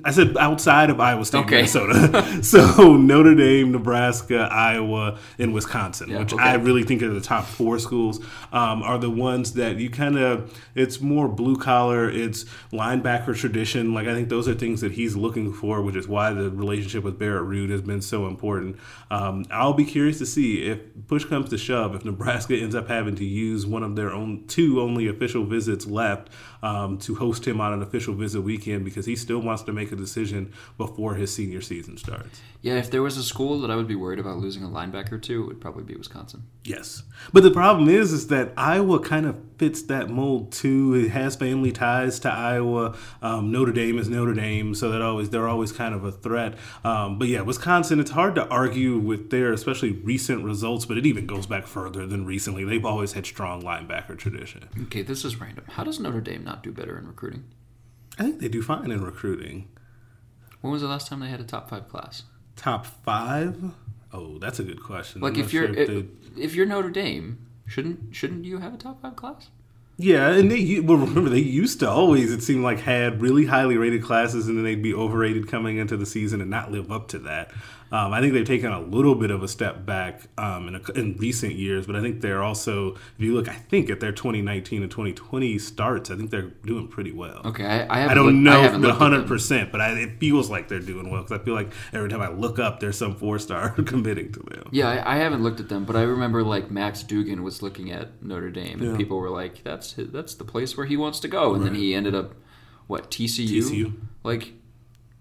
I 0.04 0.10
said 0.10 0.36
outside 0.38 0.88
of 0.88 1.00
Iowa 1.00 1.24
State, 1.24 1.40
Okay. 1.40 1.56
Minnesota. 1.56 2.42
so 2.42 2.96
Notre 2.96 3.34
Dame, 3.34 3.72
Nebraska, 3.72 4.48
Iowa, 4.50 5.18
and 5.38 5.52
Wisconsin, 5.52 6.08
Yeah, 6.10 6.20
which 6.20 6.32
okay. 6.32 6.42
I 6.42 6.54
really 6.54 6.82
think 6.82 7.02
are 7.02 7.12
the 7.12 7.20
top 7.20 7.44
four 7.44 7.78
schools, 7.78 8.20
um, 8.52 8.82
are 8.82 8.96
the 8.96 9.10
ones 9.10 9.52
that 9.54 9.76
you 9.76 9.90
kind 9.90 10.16
of. 10.16 10.58
It's 10.74 11.00
more 11.02 11.28
blue 11.28 11.56
collar. 11.56 12.08
It's 12.10 12.44
linebacker 12.72 13.36
tradition. 13.36 13.92
Like 13.92 14.06
I 14.06 14.14
think 14.14 14.30
those 14.30 14.48
are 14.48 14.54
things 14.54 14.80
that 14.80 14.92
he's 14.92 15.14
looking 15.14 15.52
for, 15.52 15.82
which 15.82 15.96
is 15.96 16.08
why 16.08 16.32
the 16.32 16.50
relationship 16.50 17.04
with 17.04 17.18
Barrett 17.18 17.44
Ruud 17.44 17.68
has 17.70 17.82
been 17.82 18.00
so 18.00 18.26
important. 18.26 18.76
Um, 19.10 19.44
I'll 19.50 19.74
be 19.74 19.84
curious 19.84 20.16
to 20.18 20.26
see 20.26 20.62
if 20.62 20.78
push 21.06 21.24
comes 21.26 21.50
to 21.50 21.58
shove, 21.58 21.94
if 21.94 22.04
Nebraska 22.04 22.56
ends 22.56 22.74
up 22.74 22.88
having 22.88 23.14
to 23.16 23.24
use 23.26 23.66
one 23.66 23.82
of 23.82 23.94
their 23.94 24.10
own 24.10 24.46
two 24.46 24.80
only 24.80 25.06
official 25.08 25.44
visits 25.44 25.86
left 25.86 26.30
um, 26.62 26.96
to 26.98 27.14
host 27.16 27.46
him 27.46 27.60
on 27.60 27.74
an 27.74 27.82
official 27.82 28.14
visit 28.14 28.40
weekend 28.40 28.84
because 28.84 29.04
he 29.04 29.16
still 29.16 29.42
wants 29.50 29.64
to 29.64 29.72
make 29.72 29.90
a 29.90 29.96
decision 29.96 30.52
before 30.78 31.14
his 31.14 31.34
senior 31.34 31.60
season 31.60 31.96
starts. 31.96 32.40
Yeah, 32.62 32.74
if 32.74 32.90
there 32.90 33.02
was 33.02 33.16
a 33.16 33.24
school 33.24 33.60
that 33.60 33.70
I 33.70 33.76
would 33.76 33.88
be 33.88 33.94
worried 33.94 34.18
about 34.18 34.38
losing 34.38 34.62
a 34.62 34.68
linebacker 34.68 35.20
to, 35.22 35.42
it 35.42 35.46
would 35.46 35.60
probably 35.60 35.82
be 35.82 35.96
Wisconsin. 35.96 36.44
Yes, 36.62 37.02
but 37.32 37.42
the 37.42 37.50
problem 37.50 37.88
is, 37.88 38.12
is 38.12 38.28
that 38.28 38.52
Iowa 38.56 39.00
kind 39.00 39.26
of 39.26 39.36
fits 39.58 39.82
that 39.82 40.08
mold 40.08 40.52
too. 40.52 40.94
It 40.94 41.08
has 41.10 41.36
family 41.36 41.72
ties 41.72 42.20
to 42.20 42.30
Iowa. 42.30 42.96
Um, 43.22 43.50
Notre 43.50 43.72
Dame 43.72 43.98
is 43.98 44.08
Notre 44.08 44.34
Dame, 44.34 44.74
so 44.74 44.90
that 44.90 45.02
always 45.02 45.30
they're 45.30 45.48
always 45.48 45.72
kind 45.72 45.94
of 45.94 46.04
a 46.04 46.12
threat. 46.12 46.54
Um, 46.84 47.18
but 47.18 47.28
yeah, 47.28 47.40
Wisconsin, 47.40 47.98
it's 47.98 48.12
hard 48.12 48.34
to 48.36 48.46
argue 48.48 48.98
with 48.98 49.30
their 49.30 49.52
especially 49.52 49.92
recent 49.92 50.44
results, 50.44 50.86
but 50.86 50.96
it 50.96 51.06
even 51.06 51.26
goes 51.26 51.46
back 51.46 51.66
further 51.66 52.06
than 52.06 52.24
recently. 52.24 52.64
They've 52.64 52.84
always 52.84 53.12
had 53.12 53.26
strong 53.26 53.62
linebacker 53.62 54.16
tradition. 54.16 54.68
Okay, 54.84 55.02
this 55.02 55.24
is 55.24 55.40
random. 55.40 55.64
How 55.68 55.82
does 55.82 55.98
Notre 55.98 56.20
Dame 56.20 56.44
not 56.44 56.62
do 56.62 56.70
better 56.72 56.96
in 56.98 57.06
recruiting? 57.06 57.44
I 58.20 58.24
think 58.24 58.38
they 58.38 58.48
do 58.48 58.60
fine 58.60 58.90
in 58.90 59.02
recruiting. 59.02 59.68
When 60.60 60.70
was 60.70 60.82
the 60.82 60.88
last 60.88 61.08
time 61.08 61.20
they 61.20 61.28
had 61.28 61.40
a 61.40 61.44
top 61.44 61.70
five 61.70 61.88
class? 61.88 62.24
Top 62.54 62.84
five? 62.84 63.72
Oh, 64.12 64.38
that's 64.38 64.58
a 64.58 64.62
good 64.62 64.82
question. 64.82 65.22
Like 65.22 65.36
I'm 65.36 65.40
if 65.40 65.54
you're 65.54 65.74
sure 65.74 65.98
if, 65.98 66.04
if 66.36 66.54
you're 66.54 66.66
Notre 66.66 66.90
Dame, 66.90 67.46
shouldn't 67.66 68.14
shouldn't 68.14 68.44
you 68.44 68.58
have 68.58 68.74
a 68.74 68.76
top 68.76 69.00
five 69.00 69.16
class? 69.16 69.48
Yeah, 69.96 70.32
and 70.32 70.50
they 70.50 70.80
well 70.80 70.98
remember 70.98 71.30
they 71.30 71.38
used 71.38 71.80
to 71.80 71.88
always 71.88 72.30
it 72.30 72.42
seemed 72.42 72.62
like 72.62 72.80
had 72.80 73.22
really 73.22 73.46
highly 73.46 73.78
rated 73.78 74.02
classes 74.02 74.48
and 74.48 74.58
then 74.58 74.64
they'd 74.64 74.82
be 74.82 74.92
overrated 74.92 75.48
coming 75.48 75.78
into 75.78 75.96
the 75.96 76.04
season 76.04 76.42
and 76.42 76.50
not 76.50 76.70
live 76.70 76.92
up 76.92 77.08
to 77.08 77.18
that. 77.20 77.50
Um, 77.92 78.12
I 78.12 78.20
think 78.20 78.34
they've 78.34 78.46
taken 78.46 78.70
a 78.70 78.80
little 78.80 79.16
bit 79.16 79.32
of 79.32 79.42
a 79.42 79.48
step 79.48 79.84
back 79.84 80.22
um, 80.38 80.68
in, 80.68 80.76
a, 80.76 80.90
in 80.92 81.16
recent 81.16 81.54
years, 81.56 81.86
but 81.88 81.96
I 81.96 82.00
think 82.00 82.20
they're 82.20 82.42
also 82.42 82.94
if 82.94 83.00
you 83.18 83.34
look, 83.34 83.48
I 83.48 83.54
think 83.54 83.90
at 83.90 83.98
their 83.98 84.12
2019 84.12 84.82
and 84.82 84.90
2020 84.90 85.58
starts, 85.58 86.08
I 86.10 86.16
think 86.16 86.30
they're 86.30 86.52
doing 86.64 86.86
pretty 86.86 87.10
well. 87.10 87.40
Okay, 87.46 87.64
I, 87.64 87.80
I, 88.04 88.10
I 88.10 88.14
don't 88.14 88.26
looked- 88.26 88.36
know 88.38 88.62
haven't 88.62 88.80
the 88.82 88.86
looked 88.88 89.00
at 89.02 89.04
them. 89.04 89.12
hundred 89.12 89.26
percent, 89.28 89.72
but 89.72 89.80
I, 89.80 89.90
it 89.98 90.20
feels 90.20 90.48
like 90.48 90.68
they're 90.68 90.78
doing 90.78 91.10
well 91.10 91.22
because 91.22 91.40
I 91.40 91.44
feel 91.44 91.54
like 91.54 91.72
every 91.92 92.08
time 92.08 92.22
I 92.22 92.28
look 92.30 92.58
up, 92.60 92.78
there's 92.78 92.96
some 92.96 93.16
four 93.16 93.38
star 93.40 93.70
committing 93.84 94.30
to 94.34 94.40
them. 94.40 94.68
Yeah, 94.70 94.88
I, 94.88 95.14
I 95.14 95.16
haven't 95.18 95.42
looked 95.42 95.58
at 95.58 95.68
them, 95.68 95.84
but 95.84 95.96
I 95.96 96.02
remember 96.02 96.44
like 96.44 96.70
Max 96.70 97.02
Duggan 97.02 97.42
was 97.42 97.60
looking 97.60 97.90
at 97.90 98.22
Notre 98.22 98.50
Dame, 98.50 98.80
and 98.80 98.92
Yeah. 98.92 98.96
people 98.96 99.18
were 99.18 99.30
like, 99.30 99.64
"That's 99.64 99.94
his, 99.94 100.10
that's 100.10 100.34
the 100.36 100.44
place 100.44 100.76
where 100.76 100.86
he 100.86 100.96
wants 100.96 101.18
to 101.20 101.28
go," 101.28 101.54
and 101.54 101.64
then 101.66 101.74
he 101.74 101.94
ended 101.94 102.14
up 102.14 102.34
what 102.86 103.10
TCU? 103.10 103.48
TCU. 103.62 103.94
Like, 104.22 104.52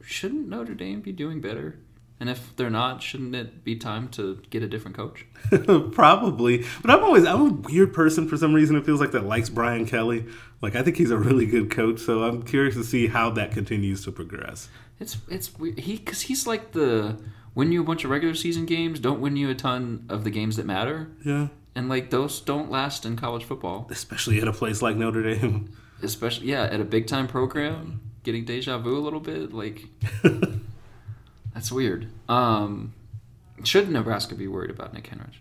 shouldn't 0.04 0.48
Notre 0.48 0.74
Dame 0.76 1.02
be 1.02 1.12
doing 1.12 1.42
better? 1.42 1.80
And 2.20 2.30
if 2.30 2.54
they're 2.58 2.70
not, 2.70 3.02
shouldn't 3.02 3.34
it 3.34 3.64
be 3.64 3.78
time 3.78 4.10
to 4.10 4.42
get 4.50 4.62
a 4.62 4.68
different 4.68 4.98
coach? 4.98 5.26
Probably, 5.94 6.66
but 6.82 6.92
I'm 6.92 7.04
always 7.04 7.26
I'm 7.26 7.42
a 7.42 7.54
weird 7.54 7.94
person 7.94 8.28
for 8.28 8.36
some 8.38 8.54
reason. 8.54 8.76
It 8.76 8.86
feels 8.86 9.00
like 9.00 9.12
that 9.12 9.26
likes 9.26 9.50
Brian 9.50 9.86
Kelly. 9.86 10.26
Like 10.62 10.76
I 10.76 10.82
think 10.84 10.98
he's 10.98 11.12
a 11.12 11.18
really 11.18 11.46
good 11.46 11.72
coach, 11.72 12.00
so 12.00 12.24
I'm 12.24 12.44
curious 12.44 12.76
to 12.76 12.84
see 12.84 13.08
how 13.08 13.30
that 13.32 13.52
continues 13.52 14.04
to 14.04 14.12
progress. 14.12 14.68
It's 15.00 15.18
it's 15.30 15.58
weird. 15.58 15.80
he 15.80 15.96
because 15.98 16.22
he's 16.24 16.46
like 16.46 16.74
the 16.74 17.18
win 17.56 17.72
you 17.72 17.82
a 17.82 17.86
bunch 17.86 18.04
of 18.04 18.12
regular 18.12 18.36
season 18.36 18.66
games, 18.66 19.00
don't 19.00 19.22
win 19.22 19.38
you 19.38 19.50
a 19.50 19.56
ton 19.56 20.06
of 20.10 20.24
the 20.26 20.30
games 20.30 20.58
that 20.58 20.66
matter, 20.66 21.10
Yeah, 21.24 21.48
and 21.76 21.88
like 21.88 22.10
those 22.10 22.42
don't 22.42 22.70
last 22.70 23.06
in 23.06 23.16
college 23.16 23.46
football, 23.46 23.88
especially 23.90 24.42
at 24.42 24.48
a 24.48 24.54
place 24.54 24.82
like 24.82 24.98
Notre 24.98 25.24
Dame. 25.24 25.74
especially 26.04 26.48
yeah 26.48 26.64
at 26.64 26.82
a 26.82 26.86
big 26.86 27.08
time 27.08 27.28
program. 27.28 28.02
Getting 28.24 28.44
deja 28.44 28.78
vu 28.78 28.98
a 28.98 29.00
little 29.00 29.22
bit, 29.22 29.54
like 29.54 29.86
that's 31.60 31.74
weird. 31.74 32.08
Um, 32.30 32.94
should 33.66 33.90
Nebraska 33.90 34.34
be 34.34 34.48
worried 34.48 34.70
about 34.70 34.94
Nick 34.94 35.10
Henrich? 35.10 35.40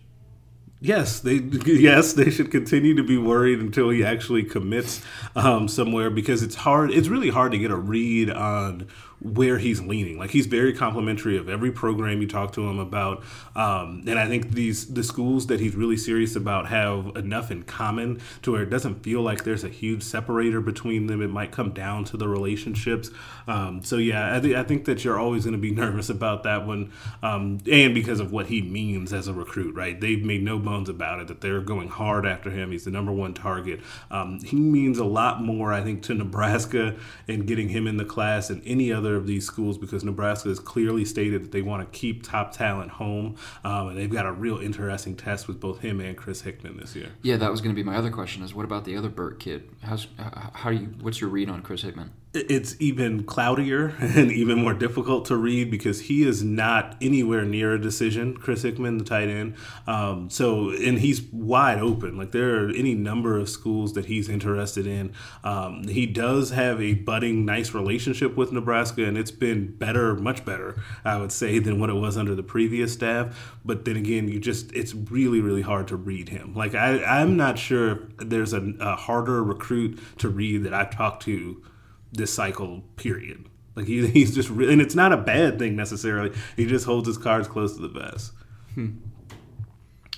Yes, 0.81 1.21
they 1.21 1.35
yes 1.65 2.11
they 2.11 2.29
should 2.29 2.51
continue 2.51 2.93
to 2.95 3.03
be 3.03 3.17
worried 3.17 3.59
until 3.59 3.89
he 3.89 4.03
actually 4.03 4.43
commits 4.43 5.01
um, 5.33 5.69
somewhere 5.69 6.09
because 6.09 6.43
it's 6.43 6.55
hard. 6.55 6.91
It's 6.91 7.07
really 7.07 7.29
hard 7.29 7.53
to 7.53 7.57
get 7.57 7.71
a 7.71 7.77
read 7.77 8.29
on 8.29 8.89
where 9.21 9.57
he's 9.57 9.81
leaning. 9.81 10.17
Like 10.17 10.31
he's 10.31 10.45
very 10.45 10.73
complimentary 10.73 11.37
of 11.37 11.49
every 11.49 11.71
program 11.71 12.21
you 12.21 12.27
talk 12.27 12.53
to 12.53 12.67
him 12.67 12.79
about, 12.79 13.23
um, 13.55 14.03
and 14.07 14.17
I 14.17 14.27
think 14.27 14.51
these 14.51 14.93
the 14.93 15.03
schools 15.03 15.47
that 15.47 15.59
he's 15.59 15.75
really 15.75 15.97
serious 15.97 16.35
about 16.35 16.67
have 16.67 17.15
enough 17.15 17.51
in 17.51 17.63
common 17.63 18.21
to 18.43 18.53
where 18.53 18.63
it 18.63 18.69
doesn't 18.69 19.03
feel 19.03 19.21
like 19.21 19.43
there's 19.43 19.63
a 19.63 19.69
huge 19.69 20.03
separator 20.03 20.61
between 20.61 21.07
them. 21.07 21.21
It 21.21 21.29
might 21.29 21.51
come 21.51 21.71
down 21.71 22.05
to 22.05 22.17
the 22.17 22.27
relationships. 22.27 23.09
Um, 23.47 23.83
so 23.83 23.97
yeah, 23.97 24.37
I, 24.37 24.39
th- 24.39 24.55
I 24.55 24.63
think 24.63 24.85
that 24.85 25.03
you're 25.03 25.19
always 25.19 25.43
going 25.43 25.53
to 25.53 25.59
be 25.59 25.71
nervous 25.79 26.09
about 26.09 26.43
that 26.43 26.65
one, 26.65 26.91
um, 27.21 27.59
and 27.69 27.93
because 27.93 28.21
of 28.21 28.31
what 28.31 28.47
he 28.47 28.61
means 28.61 29.11
as 29.11 29.27
a 29.27 29.33
recruit, 29.33 29.75
right? 29.75 29.99
They've 29.99 30.23
made 30.23 30.43
no 30.43 30.59
bones 30.59 30.87
about 30.87 31.19
it 31.19 31.27
that 31.27 31.41
they're 31.41 31.61
going 31.61 31.89
hard 31.89 32.25
after 32.25 32.51
him. 32.51 32.71
He's 32.71 32.85
the 32.85 32.91
number 32.91 33.11
one 33.11 33.33
target. 33.33 33.81
Um, 34.09 34.39
he 34.39 34.55
means 34.55 34.97
a 34.97 35.03
lot 35.03 35.41
more, 35.41 35.73
I 35.73 35.81
think, 35.81 36.03
to 36.03 36.13
Nebraska 36.13 36.95
and 37.27 37.45
getting 37.45 37.69
him 37.69 37.85
in 37.85 37.97
the 37.97 38.05
class 38.05 38.47
than 38.47 38.61
any 38.63 38.93
other 38.93 39.08
of 39.15 39.27
these 39.27 39.45
schools 39.45 39.77
because 39.77 40.03
Nebraska 40.03 40.49
has 40.49 40.59
clearly 40.59 41.05
stated 41.05 41.43
that 41.43 41.51
they 41.51 41.61
want 41.61 41.91
to 41.91 41.99
keep 41.99 42.23
top 42.23 42.51
talent 42.51 42.91
home, 42.91 43.35
um, 43.63 43.89
and 43.89 43.97
they've 43.97 44.09
got 44.09 44.25
a 44.25 44.31
real 44.31 44.57
interesting 44.57 45.15
test 45.15 45.47
with 45.47 45.59
both 45.59 45.79
him 45.79 45.99
and 45.99 46.17
Chris 46.17 46.41
Hickman 46.41 46.77
this 46.77 46.95
year. 46.95 47.09
Yeah, 47.21 47.37
that 47.37 47.51
was 47.51 47.61
going 47.61 47.73
to 47.73 47.79
be 47.79 47.83
my 47.83 47.95
other 47.95 48.11
question. 48.11 48.43
Is 48.43 48.53
what 48.53 48.65
about 48.65 48.85
the 48.85 48.95
other 48.95 49.09
Burke 49.09 49.39
kid? 49.39 49.69
How's 49.81 50.07
how 50.17 50.69
do 50.69 50.77
you? 50.77 50.87
What's 51.01 51.21
your 51.21 51.29
read 51.29 51.49
on 51.49 51.61
Chris 51.61 51.81
Hickman? 51.81 52.11
It's 52.31 52.75
even 52.79 53.23
cloudier 53.23 53.95
and 53.99 54.31
even 54.31 54.59
more 54.59 54.73
difficult 54.73 55.25
to 55.25 55.35
read 55.35 55.71
because 55.71 56.01
he 56.01 56.23
is 56.23 56.43
not 56.43 56.95
anywhere 57.01 57.43
near 57.43 57.73
a 57.73 57.81
decision. 57.81 58.37
Chris 58.37 58.61
Hickman, 58.61 58.99
the 58.99 59.03
tight 59.03 59.29
end. 59.29 59.55
Um, 59.87 60.29
so, 60.29 60.69
and 60.69 60.99
he's 60.99 61.23
wide 61.31 61.79
open. 61.79 62.17
Like 62.17 62.31
there 62.31 62.65
are 62.65 62.69
any 62.69 62.93
number 62.93 63.39
of 63.39 63.49
schools 63.49 63.93
that 63.93 64.05
he's 64.05 64.29
interested 64.29 64.85
in. 64.85 65.11
Um, 65.43 65.87
he 65.87 66.05
does 66.05 66.51
have 66.51 66.79
a 66.79 66.93
budding, 66.93 67.45
nice 67.45 67.73
relationship 67.73 68.37
with 68.37 68.51
Nebraska, 68.51 69.05
and 69.05 69.17
it's 69.17 69.31
been 69.31 69.75
better, 69.75 70.15
much 70.15 70.45
better, 70.45 70.81
I 71.03 71.17
would 71.17 71.31
say, 71.31 71.57
than 71.57 71.79
what 71.79 71.89
it 71.89 71.95
was 71.95 72.15
under 72.15 72.35
the 72.35 72.43
previous 72.43 72.93
staff. 72.93 73.57
But 73.65 73.85
then 73.85 73.95
again, 73.95 74.27
you 74.27 74.39
just, 74.39 74.71
it's 74.73 74.93
really, 74.93 75.41
really 75.41 75.63
hard 75.63 75.87
to 75.87 75.95
read 75.95 76.29
him. 76.29 76.53
Like 76.53 76.75
I, 76.75 77.03
I'm 77.03 77.35
not 77.35 77.57
sure 77.57 77.91
if 77.91 77.99
there's 78.17 78.53
a, 78.53 78.73
a 78.79 78.95
harder 78.95 79.43
recruit 79.43 79.99
to 80.19 80.29
read 80.29 80.63
that 80.65 80.75
I've 80.75 80.91
talked 80.91 81.23
to 81.23 81.63
this 82.11 82.33
cycle 82.33 82.81
period 82.95 83.45
like 83.75 83.85
he, 83.87 84.05
he's 84.17 84.33
just 84.33 84.49
really 84.49 84.73
and 84.73 84.81
it's 84.81 84.95
not 84.95 85.11
a 85.13 85.17
bad 85.17 85.59
thing 85.59 85.75
necessarily 85.75 86.35
he 86.55 86.65
just 86.65 86.85
holds 86.85 87.07
his 87.07 87.17
cards 87.17 87.47
close 87.47 87.75
to 87.75 87.81
the 87.81 87.87
vest 87.89 88.31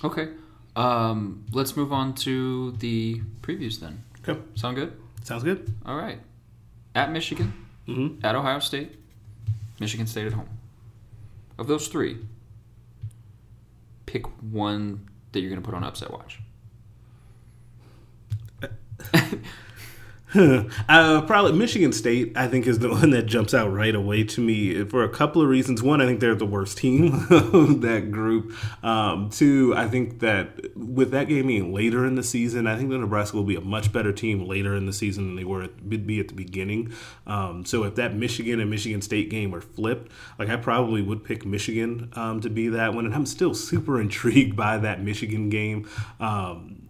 Okay, 0.04 0.28
um, 0.76 1.44
let's 1.52 1.76
move 1.76 1.92
on 1.92 2.14
to 2.14 2.72
the 2.78 3.20
previews 3.40 3.78
then. 3.80 4.02
okay 4.26 4.40
Sound 4.54 4.76
good? 4.76 4.92
sounds 5.24 5.42
good 5.44 5.72
All 5.86 5.96
right. 5.96 6.18
At 6.94 7.10
Michigan, 7.12 7.52
Mhm. 7.88 8.22
at 8.24 8.34
Ohio 8.34 8.58
State, 8.60 8.96
Michigan 9.80 10.06
State 10.06 10.26
at 10.26 10.32
home. 10.34 10.48
Of 11.58 11.66
those 11.66 11.88
three, 11.88 12.18
pick 14.06 14.26
one 14.42 15.08
that 15.32 15.40
you're 15.40 15.50
going 15.50 15.62
to 15.62 15.64
put 15.66 15.74
on 15.74 15.82
upset 15.84 16.10
watch. 16.12 16.40
uh, 20.88 21.22
probably 21.22 21.52
Michigan 21.52 21.92
State, 21.92 22.32
I 22.36 22.48
think, 22.48 22.66
is 22.66 22.78
the 22.78 22.88
one 22.90 23.10
that 23.10 23.24
jumps 23.24 23.52
out 23.52 23.72
right 23.72 23.94
away 23.94 24.24
to 24.24 24.40
me 24.40 24.84
for 24.84 25.04
a 25.04 25.08
couple 25.08 25.42
of 25.42 25.48
reasons. 25.48 25.82
One, 25.82 26.00
I 26.00 26.06
think 26.06 26.20
they're 26.20 26.34
the 26.34 26.46
worst 26.46 26.78
team 26.78 27.26
of 27.30 27.80
that 27.82 28.10
group. 28.10 28.54
Um, 28.82 29.28
two, 29.30 29.74
I 29.76 29.88
think 29.88 30.20
that 30.20 30.76
with 30.76 31.10
that 31.10 31.28
game 31.28 31.48
being 31.48 31.72
later 31.74 32.06
in 32.06 32.14
the 32.14 32.22
season, 32.22 32.66
I 32.66 32.76
think 32.76 32.90
that 32.90 32.98
Nebraska 32.98 33.36
will 33.36 33.44
be 33.44 33.56
a 33.56 33.60
much 33.60 33.92
better 33.92 34.12
team 34.12 34.46
later 34.46 34.74
in 34.74 34.86
the 34.86 34.92
season 34.92 35.26
than 35.26 35.36
they 35.36 35.44
were 35.44 35.64
at, 35.64 35.88
be 36.06 36.20
at 36.20 36.28
the 36.28 36.34
beginning. 36.34 36.92
Um, 37.26 37.64
so 37.64 37.84
if 37.84 37.96
that 37.96 38.14
Michigan 38.14 38.60
and 38.60 38.70
Michigan 38.70 39.02
State 39.02 39.28
game 39.28 39.50
were 39.50 39.60
flipped, 39.60 40.10
like 40.38 40.48
I 40.48 40.56
probably 40.56 41.02
would 41.02 41.24
pick 41.24 41.44
Michigan 41.44 42.10
um, 42.14 42.40
to 42.40 42.48
be 42.48 42.68
that 42.68 42.94
one. 42.94 43.04
And 43.04 43.14
I'm 43.14 43.26
still 43.26 43.54
super 43.54 44.00
intrigued 44.00 44.56
by 44.56 44.78
that 44.78 45.02
Michigan 45.02 45.50
game. 45.50 45.88
Um, 46.20 46.81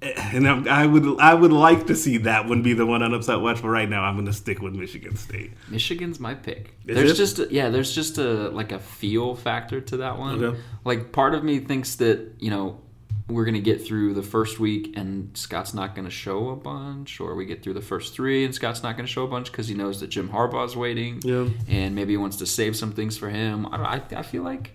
and 0.00 0.48
I'm, 0.48 0.68
I 0.68 0.86
would 0.86 1.18
I 1.20 1.34
would 1.34 1.52
like 1.52 1.86
to 1.88 1.96
see 1.96 2.18
that 2.18 2.46
one 2.46 2.62
be 2.62 2.72
the 2.72 2.86
one 2.86 3.02
on 3.02 3.12
upset 3.14 3.40
watch, 3.40 3.60
but 3.62 3.68
right 3.68 3.88
now 3.88 4.04
I'm 4.04 4.14
going 4.14 4.26
to 4.26 4.32
stick 4.32 4.60
with 4.62 4.74
Michigan 4.74 5.16
State. 5.16 5.52
Michigan's 5.68 6.20
my 6.20 6.34
pick. 6.34 6.74
Is 6.86 6.94
there's 6.96 7.10
it? 7.12 7.14
just 7.16 7.38
a, 7.40 7.48
yeah, 7.50 7.68
there's 7.70 7.92
just 7.94 8.18
a 8.18 8.48
like 8.50 8.70
a 8.72 8.78
feel 8.78 9.34
factor 9.34 9.80
to 9.80 9.96
that 9.98 10.18
one. 10.18 10.42
Okay. 10.44 10.58
Like 10.84 11.10
part 11.12 11.34
of 11.34 11.42
me 11.42 11.58
thinks 11.58 11.96
that 11.96 12.34
you 12.38 12.50
know 12.50 12.80
we're 13.28 13.44
gonna 13.44 13.60
get 13.60 13.84
through 13.84 14.14
the 14.14 14.22
first 14.22 14.58
week 14.60 14.96
and 14.96 15.36
Scott's 15.36 15.74
not 15.74 15.94
gonna 15.96 16.10
show 16.10 16.50
a 16.50 16.56
bunch, 16.56 17.18
or 17.20 17.34
we 17.34 17.44
get 17.44 17.62
through 17.64 17.74
the 17.74 17.82
first 17.82 18.14
three 18.14 18.44
and 18.44 18.54
Scott's 18.54 18.82
not 18.84 18.96
gonna 18.96 19.08
show 19.08 19.24
a 19.24 19.28
bunch 19.28 19.50
because 19.50 19.66
he 19.66 19.74
knows 19.74 19.98
that 20.00 20.06
Jim 20.10 20.28
Harbaugh's 20.30 20.76
waiting, 20.76 21.20
Yeah. 21.24 21.48
and 21.68 21.94
maybe 21.96 22.12
he 22.12 22.16
wants 22.16 22.36
to 22.36 22.46
save 22.46 22.76
some 22.76 22.92
things 22.92 23.18
for 23.18 23.30
him. 23.30 23.66
I 23.66 23.76
don't. 23.76 23.86
I, 24.14 24.18
I 24.20 24.22
feel 24.22 24.44
like 24.44 24.72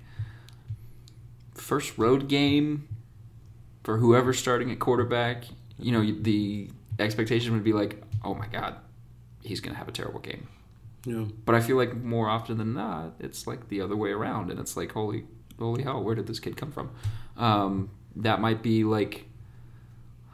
first 1.56 1.98
road 1.98 2.27
game 2.27 2.88
for 3.84 3.98
whoever's 3.98 4.40
starting 4.40 4.72
at 4.72 4.80
quarterback. 4.80 5.46
You 5.78 5.92
know, 5.92 6.22
the 6.22 6.70
expectation 7.00 7.54
would 7.54 7.63
be 7.63 7.74
like, 7.74 8.02
oh 8.24 8.34
my 8.34 8.48
god, 8.48 8.75
he's 9.42 9.60
gonna 9.60 9.78
have 9.78 9.88
a 9.88 9.92
terrible 9.92 10.20
game. 10.20 10.48
Yeah. 11.06 11.25
But 11.46 11.56
I 11.56 11.62
feel 11.62 11.75
like 11.75 11.96
more 11.96 12.30
often 12.30 12.58
than 12.58 12.74
not, 12.74 13.16
it's 13.20 13.46
like 13.46 13.68
the 13.68 13.82
other 13.82 13.96
way 13.96 14.12
around, 14.12 14.52
and 14.52 14.60
it's 14.60 14.78
like, 14.78 14.92
holy, 14.92 15.25
holy 15.60 15.84
hell, 15.84 16.02
where 16.04 16.16
did 16.16 16.28
this 16.28 16.40
kid 16.40 16.56
come 16.56 16.72
from? 16.72 16.92
Um, 17.38 17.90
that 18.16 18.40
might 18.40 18.63
be 18.63 18.84
like, 18.84 19.25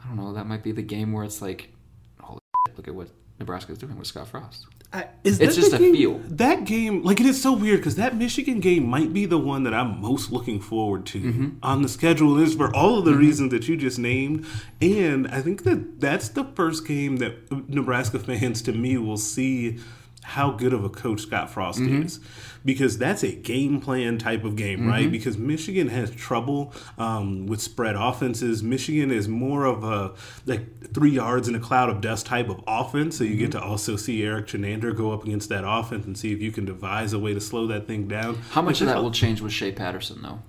I 0.02 0.08
don't 0.08 0.16
know, 0.16 0.32
that 0.34 0.46
might 0.46 0.62
be 0.62 0.72
the 0.72 0.82
game 0.82 1.12
where 1.12 1.24
it's 1.24 1.42
like, 1.42 1.70
holy, 2.20 2.40
shit, 2.68 2.76
look 2.76 2.88
at 2.88 2.94
what 2.94 3.08
Nebraska's 3.40 3.78
doing 3.78 3.96
with 3.98 4.06
Scott 4.06 4.28
Frost. 4.28 4.66
I, 4.92 5.06
is 5.22 5.38
It's 5.40 5.54
just 5.54 5.72
a 5.72 5.78
game- 5.78 5.94
feel. 5.94 6.20
That 6.28 6.64
game, 6.64 7.02
like 7.04 7.20
it 7.20 7.26
is 7.26 7.40
so 7.40 7.52
weird 7.52 7.78
because 7.78 7.94
that 7.94 8.16
Michigan 8.16 8.58
game 8.58 8.84
might 8.86 9.12
be 9.12 9.24
the 9.24 9.38
one 9.38 9.62
that 9.62 9.72
I'm 9.72 10.00
most 10.00 10.32
looking 10.32 10.60
forward 10.60 11.06
to 11.06 11.20
Mm-hmm. 11.20 11.48
on 11.62 11.82
the 11.82 11.88
schedule. 11.88 12.38
Is 12.38 12.54
for 12.56 12.74
all 12.74 12.98
of 12.98 13.04
the 13.04 13.14
reasons 13.14 13.52
that 13.52 13.68
you 13.68 13.76
just 13.76 13.98
named, 14.00 14.44
and 14.80 15.28
I 15.28 15.42
think 15.42 15.62
that 15.62 16.00
that's 16.00 16.28
the 16.30 16.44
first 16.56 16.86
game 16.88 17.18
that 17.18 17.34
Nebraska 17.68 18.18
fans, 18.28 18.62
to 18.62 18.72
me, 18.72 18.96
will 18.96 19.16
see 19.16 19.78
how 20.22 20.50
good 20.52 20.72
of 20.72 20.84
a 20.84 20.88
coach 20.88 21.22
Scott 21.22 21.50
Frost 21.50 21.80
Mm-hmm. 21.80 22.02
is, 22.02 22.20
because 22.64 22.98
that's 22.98 23.22
a 23.24 23.34
game 23.34 23.80
plan 23.80 24.18
type 24.18 24.44
of 24.44 24.54
game, 24.54 24.86
right? 24.86 25.02
Mm-hmm. 25.04 25.12
Because 25.12 25.38
Michigan 25.38 25.88
has 25.88 26.10
trouble 26.14 26.72
um, 26.98 27.46
with 27.46 27.60
spread 27.62 27.96
offenses. 27.96 28.62
Michigan 28.62 29.10
is 29.10 29.26
more 29.28 29.64
of 29.64 29.82
a 29.82 30.12
like 30.46 30.92
three 30.94 31.10
yards 31.10 31.48
in 31.48 31.54
a 31.54 31.60
cloud 31.60 31.88
of 31.88 32.00
dust 32.00 32.26
type 32.26 32.48
of 32.50 32.62
offense. 32.66 33.16
So 33.16 33.24
you 33.24 33.36
get 33.36 33.50
Mm-hmm. 33.50 33.58
to 33.60 33.64
also 33.64 33.96
see 33.96 34.22
Erik 34.22 34.46
Chinander 34.46 34.94
go 34.94 35.12
up 35.12 35.24
against 35.24 35.48
that 35.48 35.64
offense 35.66 36.04
and 36.04 36.16
see 36.16 36.32
if 36.32 36.40
you 36.42 36.52
can 36.52 36.64
devise 36.66 37.12
a 37.14 37.18
way 37.18 37.32
to 37.34 37.40
slow 37.40 37.66
that 37.68 37.86
thing 37.86 38.06
down. 38.06 38.36
How 38.50 38.62
much 38.62 38.80
of 38.82 38.86
that 38.88 39.02
will 39.02 39.10
change 39.10 39.40
with 39.40 39.52
Shea 39.52 39.72
Patterson, 39.72 40.20
though? 40.22 40.40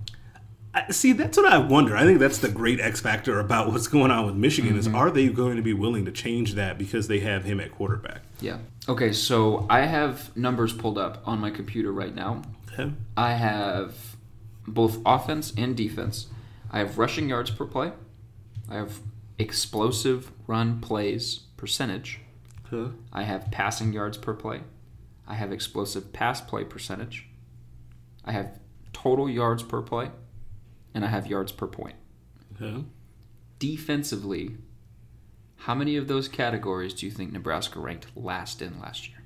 I- 0.74 0.90
See, 0.90 1.12
that's 1.12 1.36
what 1.36 1.52
I 1.52 1.58
wonder. 1.58 1.96
I 1.96 2.04
think 2.04 2.18
that's 2.18 2.38
the 2.38 2.48
great 2.48 2.80
X 2.80 3.00
factor 3.00 3.38
about 3.38 3.72
what's 3.72 3.88
going 3.88 4.10
on 4.10 4.26
with 4.26 4.36
Michigan 4.36 4.76
is 4.76 4.86
mm-hmm. 4.86 4.96
are 4.96 5.10
they 5.10 5.28
going 5.28 5.56
to 5.56 5.62
be 5.62 5.74
willing 5.74 6.04
to 6.06 6.12
change 6.12 6.54
that 6.54 6.78
because 6.78 7.08
they 7.08 7.20
have 7.20 7.44
him 7.44 7.60
at 7.60 7.72
quarterback? 7.72 8.22
Yeah. 8.40 8.58
Okay, 8.88 9.12
so 9.12 9.66
I 9.68 9.80
have 9.80 10.34
numbers 10.36 10.72
pulled 10.72 10.98
up 10.98 11.22
on 11.26 11.38
my 11.40 11.50
computer 11.50 11.92
right 11.92 12.14
now. 12.14 12.42
Okay. 12.72 12.92
I 13.16 13.32
have 13.32 14.16
both 14.66 14.98
offense 15.04 15.52
and 15.56 15.76
defense. 15.76 16.28
I 16.70 16.78
have 16.78 16.98
rushing 16.98 17.28
yards 17.28 17.50
per 17.50 17.66
play. 17.66 17.92
I 18.68 18.76
have 18.76 19.00
explosive 19.38 20.32
run 20.46 20.80
plays 20.80 21.40
percentage. 21.56 22.20
Okay. 22.72 22.94
I 23.12 23.24
have 23.24 23.50
passing 23.50 23.92
yards 23.92 24.16
per 24.16 24.32
play. 24.32 24.62
I 25.26 25.34
have 25.34 25.52
explosive 25.52 26.12
pass 26.12 26.40
play 26.40 26.64
percentage. 26.64 27.28
I 28.24 28.32
have 28.32 28.58
total 28.92 29.28
yards 29.28 29.62
per 29.62 29.82
play. 29.82 30.10
And 30.94 31.04
I 31.04 31.08
have 31.08 31.26
yards 31.26 31.52
per 31.52 31.66
point. 31.66 31.96
Okay. 32.60 32.84
Defensively, 33.58 34.56
how 35.56 35.74
many 35.74 35.96
of 35.96 36.08
those 36.08 36.28
categories 36.28 36.92
do 36.94 37.06
you 37.06 37.12
think 37.12 37.32
Nebraska 37.32 37.78
ranked 37.80 38.06
last 38.16 38.60
in 38.62 38.78
last 38.80 39.08
year? 39.08 39.18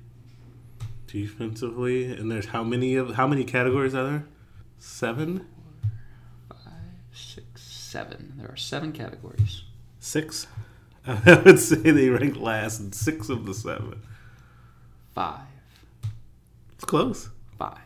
defensively, 1.07 2.11
and 2.11 2.29
there's 2.29 2.47
how 2.47 2.63
many 2.63 2.95
of 2.95 3.15
how 3.15 3.25
many 3.25 3.45
categories 3.45 3.95
are 3.95 4.03
there? 4.03 4.25
Seven, 4.77 5.47
Six, 7.13 7.61
seven. 7.63 8.33
There 8.37 8.49
are 8.51 8.57
seven 8.57 8.91
categories. 8.91 9.63
six. 9.99 10.47
I 11.07 11.41
would 11.45 11.59
say 11.59 11.77
they 11.77 12.09
rank 12.09 12.35
last 12.37 12.79
in 12.81 12.91
six 12.91 13.29
of 13.29 13.45
the 13.45 13.53
seven. 13.53 14.01
Five. 15.15 15.39
It's 16.75 16.83
close. 16.85 17.29
Five. 17.57 17.77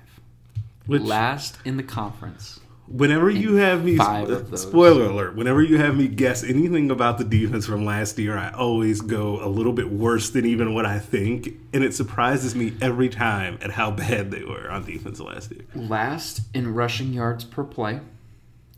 Which, 0.88 1.03
Last 1.03 1.59
in 1.63 1.77
the 1.77 1.83
conference. 1.83 2.59
Whenever 2.91 3.29
you 3.29 3.55
have 3.55 3.83
me, 3.83 3.98
five 3.98 4.29
of 4.29 4.51
those. 4.51 4.62
spoiler 4.62 5.05
alert, 5.05 5.36
whenever 5.36 5.62
you 5.62 5.77
have 5.77 5.95
me 5.95 6.07
guess 6.07 6.43
anything 6.43 6.91
about 6.91 7.17
the 7.17 7.24
defense 7.24 7.65
from 7.65 7.86
last 7.86 8.17
year, 8.19 8.38
I 8.38 8.51
always 8.51 9.01
go 9.01 9.43
a 9.43 9.48
little 9.48 9.74
bit 9.74 9.91
worse 9.91 10.29
than 10.29 10.45
even 10.45 10.74
what 10.74 10.86
I 10.86 11.00
think, 11.00 11.50
and 11.74 11.83
it 11.83 11.93
surprises 11.93 12.55
me 12.55 12.74
every 12.81 13.10
time 13.10 13.57
at 13.62 13.71
how 13.71 13.91
bad 13.91 14.31
they 14.31 14.43
were 14.43 14.69
on 14.69 14.86
defense 14.86 15.19
last 15.19 15.51
year. 15.51 15.65
Last 15.75 16.41
in 16.53 16.74
rushing 16.74 17.13
yards 17.13 17.43
per 17.43 17.63
play. 17.63 18.01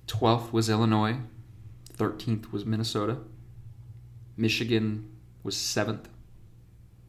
12th 0.08 0.52
was 0.52 0.70
Illinois. 0.70 1.18
13th 1.98 2.52
was 2.52 2.66
Minnesota. 2.66 3.18
Michigan 4.36 5.10
was 5.44 5.56
7th. 5.56 6.06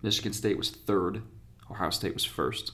Michigan 0.02 0.32
State 0.32 0.58
was 0.58 0.70
3rd. 0.70 1.23
Ohio 1.70 1.90
State 1.90 2.14
was 2.14 2.26
1st. 2.26 2.73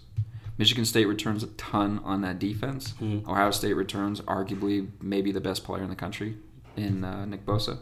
Michigan 0.61 0.85
State 0.85 1.07
returns 1.07 1.43
a 1.43 1.47
ton 1.47 2.03
on 2.05 2.21
that 2.21 2.39
defense. 2.39 2.93
Ohio 3.27 3.51
State 3.51 3.73
returns 3.73 4.21
arguably 4.21 4.91
maybe 5.01 5.33
the 5.33 5.41
best 5.41 5.65
player 5.65 5.83
in 5.83 5.89
the 5.89 5.97
country 5.97 6.37
in 6.77 7.03
uh, 7.03 7.25
Nick 7.25 7.47
Bosa. 7.47 7.79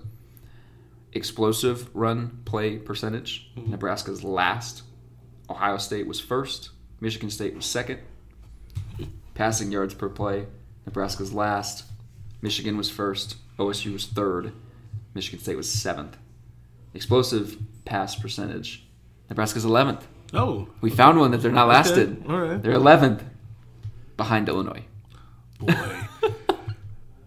Explosive 1.13 1.93
run 1.93 2.41
play 2.45 2.77
percentage. 2.79 3.51
Nebraska's 3.57 4.23
last. 4.23 4.85
Ohio 5.51 5.77
State 5.79 6.07
was 6.07 6.21
first. 6.21 6.71
Michigan 7.01 7.31
State 7.31 7.57
was 7.57 7.67
second. 7.67 7.99
Passing 9.35 9.73
yards 9.73 9.95
per 9.95 10.09
play. 10.09 10.47
Nebraska's 10.87 11.33
last. 11.33 11.85
Michigan 12.43 12.77
was 12.77 12.89
first. 12.89 13.39
OSU 13.59 13.93
was 13.93 14.07
third. 14.07 14.53
Michigan 15.15 15.41
State 15.41 15.57
was 15.57 15.69
seventh. 15.69 16.17
Explosive 16.95 17.59
pass 17.85 18.15
percentage. 18.15 18.87
Nebraska's 19.29 19.65
11th. 19.67 20.03
Oh, 20.35 20.69
We 20.81 20.91
found 20.91 21.19
one 21.19 21.31
that 21.31 21.39
they're 21.39 21.51
not 21.51 21.69
lasted. 21.69 22.25
all 22.29 22.39
right. 22.41 22.63
They're 22.63 22.75
11th 22.75 23.23
behind 24.17 24.49
Illinois. 24.49 24.85
boy. 25.59 25.75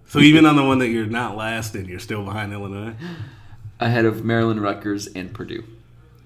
so 0.05 0.19
even 0.19 0.45
on 0.45 0.55
the 0.55 0.63
one 0.63 0.79
that 0.79 0.89
you're 0.89 1.05
not 1.07 1.35
last 1.35 1.75
in, 1.75 1.85
you're 1.85 1.99
still 1.99 2.23
behind 2.23 2.53
Illinois. 2.53 2.93
ahead 3.79 4.05
of 4.05 4.23
Maryland, 4.23 4.61
Rutgers, 4.61 5.07
and 5.07 5.33
Purdue. 5.33 5.63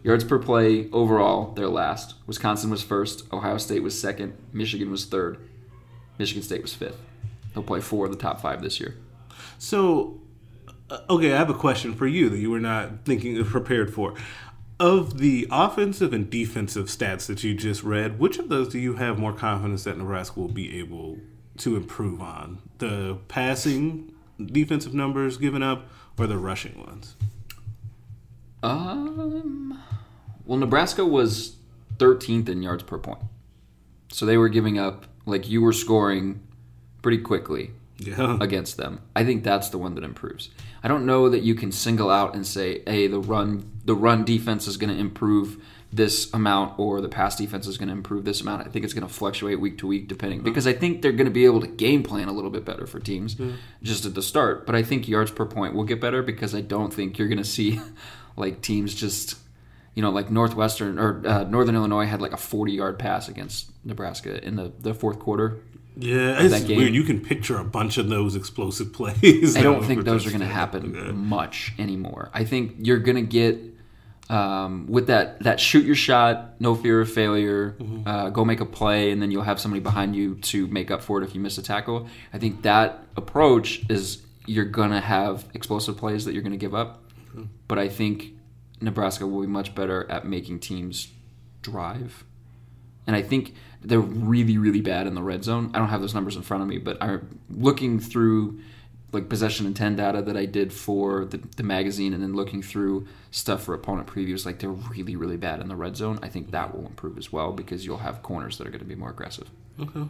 Yards 0.03 0.24
per 0.24 0.38
play 0.38 0.89
overall, 0.91 1.53
they're 1.53 1.67
last. 1.70 2.15
Wisconsin 2.27 2.70
was 2.70 2.84
first. 2.84 3.24
Ohio 3.34 3.58
State 3.58 3.82
was 3.82 4.00
second. 4.00 4.38
Michigan 4.53 4.91
was 4.91 5.05
third. 5.05 5.38
Michigan 6.20 6.44
State 6.44 6.62
was 6.62 6.74
fifth. 6.74 7.00
They'll 7.53 7.63
play 7.63 7.79
four 7.82 8.05
of 8.05 8.12
the 8.12 8.17
top 8.17 8.39
five 8.41 8.62
this 8.62 8.79
year. 8.79 8.96
So, 9.58 10.20
uh, 10.89 11.00
okay, 11.10 11.34
I 11.34 11.38
have 11.38 11.50
a 11.50 11.53
question 11.55 11.96
for 11.96 12.05
you 12.05 12.29
that 12.29 12.38
you 12.38 12.51
were 12.51 12.60
not 12.60 13.05
thinking 13.05 13.44
prepared 13.46 13.94
for. 13.94 14.13
Of 14.77 15.20
the 15.20 15.48
offensive 15.51 16.12
and 16.12 16.29
defensive 16.29 16.88
stats 16.88 17.27
that 17.27 17.44
you 17.44 17.53
just 17.53 17.82
read, 17.84 18.20
which 18.20 18.38
of 18.39 18.50
those 18.50 18.67
do 18.70 18.77
you 18.79 18.96
have 18.96 19.17
more 19.17 19.32
confidence 19.32 19.86
that 19.86 19.98
Nebraska 19.98 20.38
will 20.39 20.50
be 20.50 20.77
able 20.79 21.17
to 21.60 21.77
improve 21.77 22.22
on? 22.22 22.60
The 22.79 23.17
passing 23.29 24.13
defensive 24.44 24.94
numbers 24.94 25.38
given 25.38 25.63
up 25.63 25.88
or 26.20 26.27
the 26.27 26.38
rushing 26.38 26.77
ones? 26.86 27.15
Um, 28.63 29.82
well, 30.46 30.58
Nebraska 30.58 31.05
was 31.05 31.55
13th 31.98 32.50
in 32.50 32.62
yards 32.62 32.84
per 32.84 32.98
point. 32.98 33.20
So 34.12 34.25
they 34.25 34.38
were 34.38 34.50
giving 34.50 34.77
up, 34.77 35.05
like 35.25 35.50
you 35.50 35.62
were 35.62 35.74
scoring 35.74 36.41
pretty 37.01 37.20
quickly 37.20 37.72
Yeah. 37.98 38.38
against 38.41 38.75
them. 38.77 39.00
I 39.15 39.24
think 39.24 39.44
that's 39.46 39.70
the 39.70 39.77
one 39.77 39.96
that 39.96 40.03
improves. 40.03 40.50
I 40.86 40.88
don't 40.88 41.08
know 41.08 41.30
that 41.30 41.42
you 41.42 41.56
can 41.56 41.72
single 41.72 42.12
out 42.12 42.36
and 42.36 42.46
say, 42.46 42.84
"Hey, 42.86 43.08
the 43.08 43.20
run 43.20 43.72
the 43.86 43.96
run 43.96 44.24
defense 44.24 44.68
is 44.68 44.77
going 44.77 44.94
to 44.94 45.00
improve 45.00 45.60
this 45.92 46.32
amount 46.32 46.77
or 46.77 47.01
the 47.01 47.10
pass 47.10 47.36
defense 47.36 47.65
is 47.65 47.80
going 47.80 47.88
to 47.88 47.94
improve 47.94 48.24
this 48.24 48.39
amount." 48.42 48.68
I 48.68 48.70
think 48.70 48.86
it's 48.86 48.94
going 48.94 49.08
to 49.08 49.12
fluctuate 49.12 49.60
week 49.60 49.80
to 49.80 49.88
week 49.88 50.08
depending 50.08 50.42
because 50.42 50.68
I 50.68 50.74
think 50.74 51.01
they're 51.01 51.12
going 51.12 51.25
to 51.25 51.32
be 51.32 51.46
able 51.46 51.62
to 51.62 51.68
game 51.68 52.04
plan 52.04 52.27
a 52.27 52.32
little 52.32 52.51
bit 52.51 52.65
better 52.65 52.86
for 52.86 53.00
teams 53.00 53.36
just 53.82 54.06
at 54.06 54.13
the 54.13 54.22
start. 54.22 54.68
But 54.68 54.75
I 54.75 54.84
think 54.84 55.08
yards 55.08 55.32
per 55.32 55.48
point 55.48 55.74
will 55.74 55.86
get 55.86 56.00
better 56.00 56.22
because 56.22 56.54
I 56.54 56.62
don't 56.62 56.94
think 56.94 57.18
you're 57.18 57.30
going 57.30 57.39
to 57.39 57.44
see 57.44 57.82
like 58.38 58.62
teams 58.62 58.94
just 58.94 59.39
you 59.96 60.04
know, 60.04 60.12
like 60.12 60.30
Northwestern 60.30 61.00
or 61.00 61.25
uh, 61.25 61.46
Northern 61.46 61.74
Illinois 61.74 62.06
had 62.06 62.22
like 62.22 62.34
a 62.34 62.38
40 62.38 62.74
yard 62.74 63.00
pass 63.00 63.27
against 63.27 63.72
Nebraska 63.84 64.46
in 64.46 64.56
the, 64.56 64.72
the 64.80 64.93
fourth 64.93 65.17
quarter. 65.17 65.58
Yeah, 65.97 66.38
it's 66.41 66.67
weird. 66.67 66.93
You 66.93 67.03
can 67.03 67.21
picture 67.21 67.58
a 67.58 67.63
bunch 67.63 67.97
of 67.97 68.10
those 68.10 68.36
explosive 68.36 68.91
plays. 68.97 69.55
I 69.55 69.62
don't 69.62 69.84
think 69.88 70.03
those 70.03 70.25
are 70.25 70.29
going 70.29 70.41
to 70.41 70.45
happen 70.47 70.95
Okay. 70.95 71.12
much 71.12 71.73
anymore. 71.79 72.29
I 72.34 72.43
think 72.43 72.75
you're 72.79 72.99
going 72.99 73.15
to 73.15 73.21
get 73.21 73.60
um, 74.29 74.88
with 74.88 75.08
that 75.08 75.41
that 75.43 75.60
shoot 75.60 75.86
your 75.86 75.95
shot, 75.95 76.60
no 76.60 76.73
fear 76.75 76.99
of 77.01 77.12
failure, 77.12 77.75
Mm-hmm. 77.79 78.08
uh, 78.08 78.29
go 78.31 78.43
make 78.43 78.60
a 78.60 78.65
play, 78.65 79.12
and 79.12 79.21
then 79.21 79.29
you'll 79.31 79.43
have 79.43 79.60
somebody 79.60 79.81
behind 79.81 80.15
you 80.15 80.36
to 80.36 80.67
make 80.67 80.89
up 80.91 81.01
for 81.01 81.21
it 81.21 81.25
if 81.25 81.36
you 81.36 81.41
miss 81.41 81.58
a 81.58 81.62
tackle. 81.63 82.08
I 82.34 82.39
think 82.39 82.63
that 82.63 83.03
approach 83.15 83.84
is 83.89 84.21
you're 84.47 84.65
going 84.65 84.91
to 84.91 84.99
have 85.01 85.45
explosive 85.53 85.97
plays 85.97 86.25
that 86.25 86.34
you're 86.34 86.43
going 86.43 86.51
to 86.53 86.58
give 86.58 86.73
up, 86.75 87.03
Mm-hmm. 87.29 87.43
but 87.67 87.77
I 87.77 87.88
think 87.89 88.31
Nebraska 88.81 89.27
will 89.27 89.41
be 89.41 89.47
much 89.47 89.75
better 89.75 90.10
at 90.10 90.25
making 90.25 90.60
teams 90.60 91.10
drive. 91.62 92.23
And 93.08 93.15
I 93.15 93.22
think 93.22 93.54
they're 93.82 94.00
really, 94.00 94.58
really 94.58 94.82
bad 94.82 95.08
in 95.08 95.13
the 95.13 95.22
red 95.22 95.44
zone. 95.44 95.72
I 95.74 95.80
don't 95.80 95.89
have 95.89 96.02
those 96.02 96.15
numbers 96.15 96.36
in 96.36 96.41
front 96.41 96.63
of 96.63 96.70
me, 96.70 96.78
but 96.78 96.98
I'm 97.02 97.39
looking 97.50 98.00
through 98.00 98.60
like 99.12 99.30
possession 99.30 99.65
and 99.65 99.76
10 99.76 99.96
data 99.96 100.22
that 100.22 100.36
I 100.36 100.46
did 100.46 100.74
for 100.74 101.26
the, 101.26 101.38
the 101.56 101.63
magazine 101.63 102.13
and 102.13 102.22
then 102.22 102.34
looking 102.34 102.62
through 102.62 103.08
stuff 103.32 103.63
for 103.63 103.74
opponent 103.74 104.08
previews. 104.08 104.46
Like 104.46 104.60
they're 104.60 104.70
really, 104.70 105.15
really 105.15 105.38
bad 105.38 105.62
in 105.62 105.70
the 105.70 105.76
red 105.76 105.96
zone. 105.96 106.20
I 106.22 106.28
think 106.28 106.52
that 106.52 106.76
will 106.76 106.86
improve 106.86 107.18
as 107.18 107.32
well 107.32 107.52
because 107.52 107.86
you'll 107.86 107.98
have 107.98 108.22
corners 108.22 108.58
that 108.58 108.68
are 108.68 108.72
going 108.72 108.80
to 108.80 108.86
be 108.86 108.96
more 108.96 109.12
aggressive. 109.12 109.50
Okay. 109.80 110.08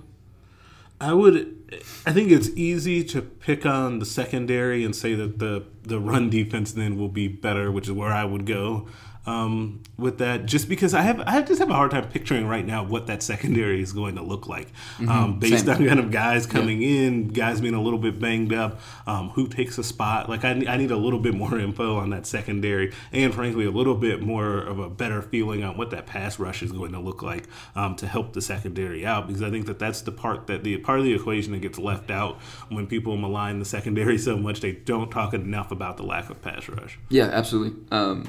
I 0.99 1.13
would. 1.13 1.73
I 2.05 2.13
think 2.13 2.31
it's 2.31 2.49
easy 2.55 3.03
to 3.03 3.21
pick 3.21 3.65
on 3.65 3.99
the 3.99 4.05
secondary 4.05 4.85
and 4.85 4.95
say 4.95 5.13
that 5.13 5.39
the 5.39 5.65
the 5.83 5.99
run 5.99 6.29
defense 6.29 6.71
then 6.71 6.97
will 6.97 7.09
be 7.09 7.27
better, 7.27 7.69
which 7.69 7.87
is 7.87 7.91
where 7.91 8.13
I 8.13 8.23
would 8.23 8.45
go 8.45 8.87
um, 9.25 9.81
with 9.97 10.17
that. 10.19 10.45
Just 10.45 10.69
because 10.69 10.93
I 10.93 11.01
have, 11.01 11.21
I 11.21 11.41
just 11.41 11.59
have 11.59 11.69
a 11.69 11.73
hard 11.73 11.91
time 11.91 12.07
picturing 12.09 12.47
right 12.47 12.65
now 12.65 12.83
what 12.83 13.07
that 13.07 13.23
secondary 13.23 13.81
is 13.81 13.93
going 13.93 14.15
to 14.15 14.23
look 14.23 14.47
like, 14.47 14.67
um, 15.07 15.39
based 15.39 15.65
Same. 15.65 15.75
on 15.75 15.87
kind 15.87 15.99
of 15.99 16.11
guys 16.11 16.45
coming 16.45 16.81
in, 16.81 17.29
guys 17.29 17.61
being 17.61 17.73
a 17.73 17.81
little 17.81 17.99
bit 17.99 18.19
banged 18.19 18.53
up, 18.53 18.79
um, 19.07 19.29
who 19.29 19.47
takes 19.47 19.77
a 19.77 19.83
spot. 19.83 20.29
Like 20.29 20.43
I, 20.43 20.51
I 20.67 20.77
need 20.77 20.91
a 20.91 20.97
little 20.97 21.19
bit 21.19 21.33
more 21.33 21.57
info 21.65 21.97
on 21.97 22.09
that 22.11 22.25
secondary, 22.25 22.93
and 23.11 23.33
frankly, 23.33 23.65
a 23.65 23.71
little 23.71 23.95
bit 23.95 24.21
more 24.21 24.57
of 24.59 24.79
a 24.79 24.89
better 24.89 25.21
feeling 25.21 25.63
on 25.63 25.77
what 25.77 25.91
that 25.91 26.05
pass 26.05 26.39
rush 26.39 26.61
is 26.61 26.71
going 26.71 26.91
to 26.91 26.99
look 26.99 27.21
like 27.21 27.45
um, 27.75 27.95
to 27.97 28.07
help 28.07 28.33
the 28.33 28.41
secondary 28.41 29.05
out. 29.05 29.27
Because 29.27 29.41
I 29.41 29.49
think 29.49 29.65
that 29.67 29.79
that's 29.79 30.01
the 30.01 30.11
part 30.11 30.47
that 30.47 30.63
the 30.63 30.77
part 30.77 30.99
of 30.99 31.05
the 31.05 31.13
equation 31.13 31.51
that 31.53 31.59
gets 31.59 31.79
left 31.79 32.11
out 32.11 32.41
when 32.69 32.87
people 32.87 33.17
malign 33.17 33.59
the 33.59 33.65
secondary 33.65 34.17
so 34.25 34.37
much. 34.37 34.61
They 34.61 34.73
don't 34.73 35.09
talk 35.09 35.33
enough 35.33 35.71
about 35.71 35.97
the 35.97 36.03
lack 36.03 36.29
of 36.29 36.41
pass 36.41 36.67
rush. 36.69 36.97
Yeah, 37.09 37.25
absolutely. 37.25 37.81
Um, 37.91 38.27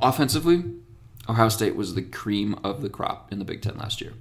offensively, 0.00 0.64
Ohio 1.28 1.48
State 1.48 1.76
was 1.76 1.94
the 1.94 2.02
cream 2.02 2.54
of 2.62 2.82
the 2.82 2.88
crop 2.88 3.32
in 3.32 3.38
the 3.38 3.44
Big 3.44 3.62
Ten 3.62 3.76
last 3.76 4.00
year. 4.00 4.12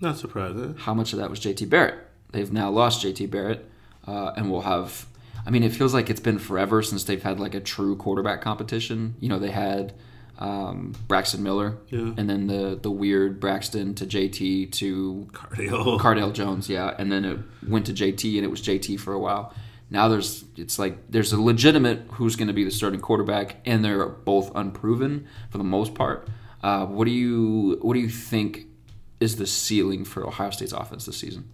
Not 0.00 0.16
surprising. 0.18 0.76
how 0.78 0.94
much 0.94 1.12
of 1.12 1.18
that 1.18 1.28
was 1.30 1.40
JT 1.40 1.68
Barrett? 1.68 1.94
They've 2.32 2.52
now 2.52 2.70
lost 2.70 3.04
JT 3.04 3.30
Barrett, 3.30 3.68
uh, 4.06 4.32
and 4.36 4.50
will 4.50 4.62
have. 4.62 5.06
I 5.44 5.50
mean, 5.50 5.62
it 5.62 5.72
feels 5.72 5.92
like 5.94 6.08
it's 6.10 6.20
been 6.20 6.38
forever 6.38 6.82
since 6.82 7.04
they've 7.04 7.22
had 7.22 7.40
like 7.40 7.54
a 7.54 7.60
true 7.60 7.96
quarterback 7.96 8.40
competition. 8.40 9.14
You 9.20 9.28
know, 9.30 9.38
they 9.38 9.50
had 9.50 9.92
um, 10.38 10.94
Braxton 11.08 11.42
Miller, 11.42 11.76
Yeah. 11.88 12.12
and 12.16 12.30
then 12.30 12.46
the 12.46 12.78
the 12.80 12.90
weird 12.90 13.40
Braxton 13.40 13.94
to 13.96 14.06
JT 14.06 14.72
to 14.72 15.28
Cardio. 15.32 15.98
Cardale 16.00 16.32
Jones, 16.32 16.68
yeah, 16.68 16.94
and 16.98 17.10
then 17.12 17.24
it 17.24 17.38
went 17.68 17.84
to 17.86 17.92
JT, 17.92 18.36
and 18.36 18.44
it 18.44 18.50
was 18.50 18.62
JT 18.62 18.98
for 19.00 19.12
a 19.12 19.18
while. 19.18 19.52
Now 19.90 20.08
there's 20.08 20.44
it's 20.56 20.78
like 20.78 21.10
there's 21.10 21.32
a 21.32 21.40
legitimate 21.40 22.02
who's 22.12 22.36
going 22.36 22.48
to 22.48 22.54
be 22.54 22.64
the 22.64 22.70
starting 22.70 23.00
quarterback, 23.00 23.56
and 23.66 23.84
they're 23.84 24.06
both 24.06 24.52
unproven 24.54 25.26
for 25.50 25.58
the 25.58 25.64
most 25.64 25.94
part. 25.94 26.28
Uh, 26.62 26.86
what 26.86 27.06
do 27.06 27.10
you 27.10 27.78
what 27.82 27.94
do 27.94 28.00
you 28.00 28.08
think 28.08 28.66
is 29.18 29.36
the 29.36 29.46
ceiling 29.46 30.04
for 30.04 30.26
Ohio 30.26 30.50
State's 30.50 30.72
offense 30.72 31.06
this 31.06 31.16
season? 31.16 31.50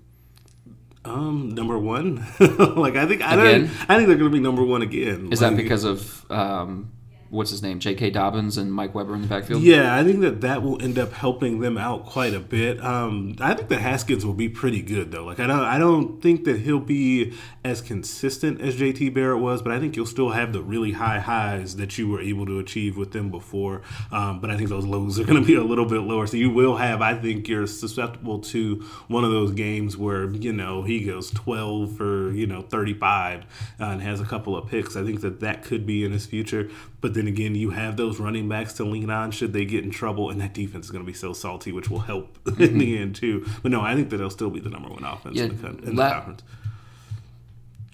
Um, 1.05 1.51
number 1.51 1.79
one. 1.79 2.17
like 2.41 2.97
I 2.97 3.07
think 3.07 3.23
I 3.23 3.37
don't. 3.37 3.65
I 3.89 3.97
think 3.97 4.09
they're 4.09 4.17
going 4.17 4.31
to 4.31 4.37
be 4.37 4.41
number 4.41 4.65
one 4.65 4.83
again. 4.83 5.33
Is 5.33 5.41
that 5.41 5.57
because 5.57 5.85
of 5.85 6.31
um, 6.31 6.93
what's 7.31 7.51
his 7.51 7.63
name, 7.63 7.79
J.K. 7.79 8.11
Dobbins 8.11 8.57
and 8.57 8.73
Mike 8.73 8.95
Weber 8.95 9.15
in 9.15 9.23
the 9.23 9.29
backfield. 9.29 9.63
Yeah, 9.63 9.95
I 9.95 10.05
think 10.05 10.21
that 10.21 10.41
that 10.43 10.63
will 10.63 10.81
end 10.83 10.99
up 10.99 11.13
helping 11.13 11.61
them 11.61 11.79
out 11.79 12.07
quite 12.07 12.35
a 12.35 12.41
bit. 12.41 12.83
Um, 12.83 13.37
I 13.41 13.55
think 13.55 13.69
that 13.69 13.81
Haskins 13.81 14.25
will 14.25 14.35
be 14.35 14.49
pretty 14.49 14.83
good 14.83 15.13
though. 15.13 15.25
Like 15.25 15.41
I 15.41 15.47
don't, 15.47 15.61
I 15.61 15.79
don't 15.79 16.23
think 16.23 16.45
that 16.45 16.61
he'll 16.61 16.81
be 16.81 17.33
as 17.65 17.81
consistent 17.81 18.61
as 18.61 18.77
JT 18.77 19.13
Barrett 19.13 19.41
was, 19.41 19.63
but 19.63 19.73
I 19.73 19.81
think 19.81 19.97
you'll 19.97 20.07
still 20.07 20.31
have 20.31 20.53
the 20.53 20.63
really 20.63 20.93
high 20.93 21.19
highs 21.19 21.77
that 21.77 21.99
you 21.99 22.09
were 22.09 22.21
able 22.21 22.47
to 22.47 22.59
achieve 22.59 22.97
with 22.97 23.13
them 23.13 23.31
before. 23.31 23.83
Um, 24.13 24.41
but 24.41 24.51
I 24.51 24.57
think 24.57 24.69
those 24.69 24.85
lows 24.85 25.19
are 25.19 25.25
going 25.25 25.41
to 25.41 25.47
be 25.47 25.57
a 25.57 25.65
little 25.65 25.87
bit 25.87 26.01
lower. 26.01 26.27
So 26.27 26.37
you 26.37 26.51
will 26.51 26.77
have, 26.77 27.03
I 27.03 27.15
think, 27.15 27.49
you're 27.49 27.67
susceptible 27.67 28.39
to 28.41 28.85
one 29.09 29.25
of 29.25 29.31
those 29.31 29.53
games 29.53 29.97
where 29.97 30.31
you 30.31 30.53
know 30.53 30.83
he 30.83 31.05
goes 31.05 31.31
12 31.31 31.97
for 31.97 32.31
you 32.33 32.47
know 32.47 32.63
35 32.63 33.43
uh, 33.43 33.85
and 33.85 34.03
has 34.03 34.21
a 34.21 34.25
couple 34.25 34.57
of 34.57 34.69
picks. 34.69 34.97
I 34.97 35.05
think 35.05 35.21
that 35.23 35.41
that 35.41 35.65
could 35.65 35.87
be 35.87 36.05
in 36.05 36.13
his 36.13 36.27
future. 36.27 36.71
But 37.01 37.15
then 37.17 37.27
again, 37.27 37.55
you 37.55 37.71
have 37.71 37.97
those 37.97 38.21
running 38.21 38.49
backs 38.49 38.75
to 38.75 38.85
lean 38.85 39.11
on 39.11 39.31
should 39.31 39.53
they 39.53 39.65
get 39.65 39.85
in 39.85 39.91
trouble, 39.91 40.31
and 40.31 40.41
that 40.41 40.55
defense 40.55 40.87
is 40.87 40.91
going 40.91 41.05
to 41.05 41.11
be 41.11 41.17
so 41.17 41.33
salty, 41.33 41.73
which 41.73 41.91
will 41.91 42.01
help 42.01 42.39
mm-hmm. 42.45 42.63
in 42.63 42.79
the 42.79 42.99
end 42.99 43.17
too. 43.17 43.47
But 43.63 43.73
no, 43.73 43.81
I 43.81 43.95
think 43.95 44.11
that 44.11 44.19
they'll 44.19 44.31
still 44.31 44.51
be 44.51 44.61
the 44.61 44.71
number 44.71 44.89
one 44.89 45.05
offense 45.05 45.37
Yeah, 45.37 45.45
in, 45.45 45.61
the, 45.61 45.69
in 45.89 45.97
la- 45.97 46.09
the 46.09 46.15
conference. 46.15 46.43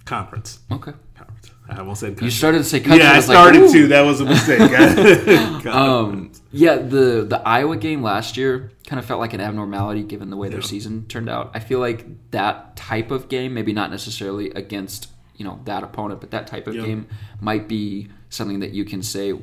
Conference. 0.05 0.59
Okay. 0.71 0.93
Conference. 1.15 1.51
I 1.69 1.79
almost 1.79 2.01
said. 2.01 2.21
You 2.21 2.31
started 2.31 2.59
to 2.59 2.65
say 2.65 2.81
country. 2.81 2.99
Yeah, 2.99 3.13
I 3.13 3.15
like, 3.15 3.23
started 3.23 3.63
"Ooh." 3.63 3.73
to. 3.73 3.87
That 3.89 4.03
was 4.03 4.21
a 4.21 4.25
mistake. 4.25 4.61
Um, 5.73 6.33
yeah, 6.51 6.77
the 6.77 7.25
the 7.29 7.41
Iowa 7.47 7.77
game 7.77 8.03
last 8.03 8.37
year 8.37 8.73
kind 8.87 8.99
of 8.99 9.07
felt 9.07 9.21
like 9.21 9.33
an 9.33 9.41
abnormality 9.41 10.03
given 10.03 10.29
the 10.29 10.37
way 10.37 10.49
their 10.49 10.61
season 10.61 11.07
turned 11.07 11.29
out. 11.31 11.53
I 11.55 11.61
feel 11.61 11.79
like 11.79 12.31
that 12.33 12.77
type 12.77 13.11
of 13.13 13.29
game, 13.29 13.55
maybe 13.55 13.73
not 13.73 13.91
necessarily 13.91 14.51
against 14.51 15.09
you 15.37 15.45
know 15.45 15.61
that 15.65 15.83
opponent, 15.85 16.21
but 16.21 16.33
that 16.33 16.47
type 16.47 16.67
of 16.67 16.75
Yeah. 16.75 16.83
game 16.85 17.07
might 17.41 17.69
be 17.69 18.09
something 18.33 18.61
that 18.61 18.73
you 18.73 18.85
can 18.85 19.03
say 19.03 19.39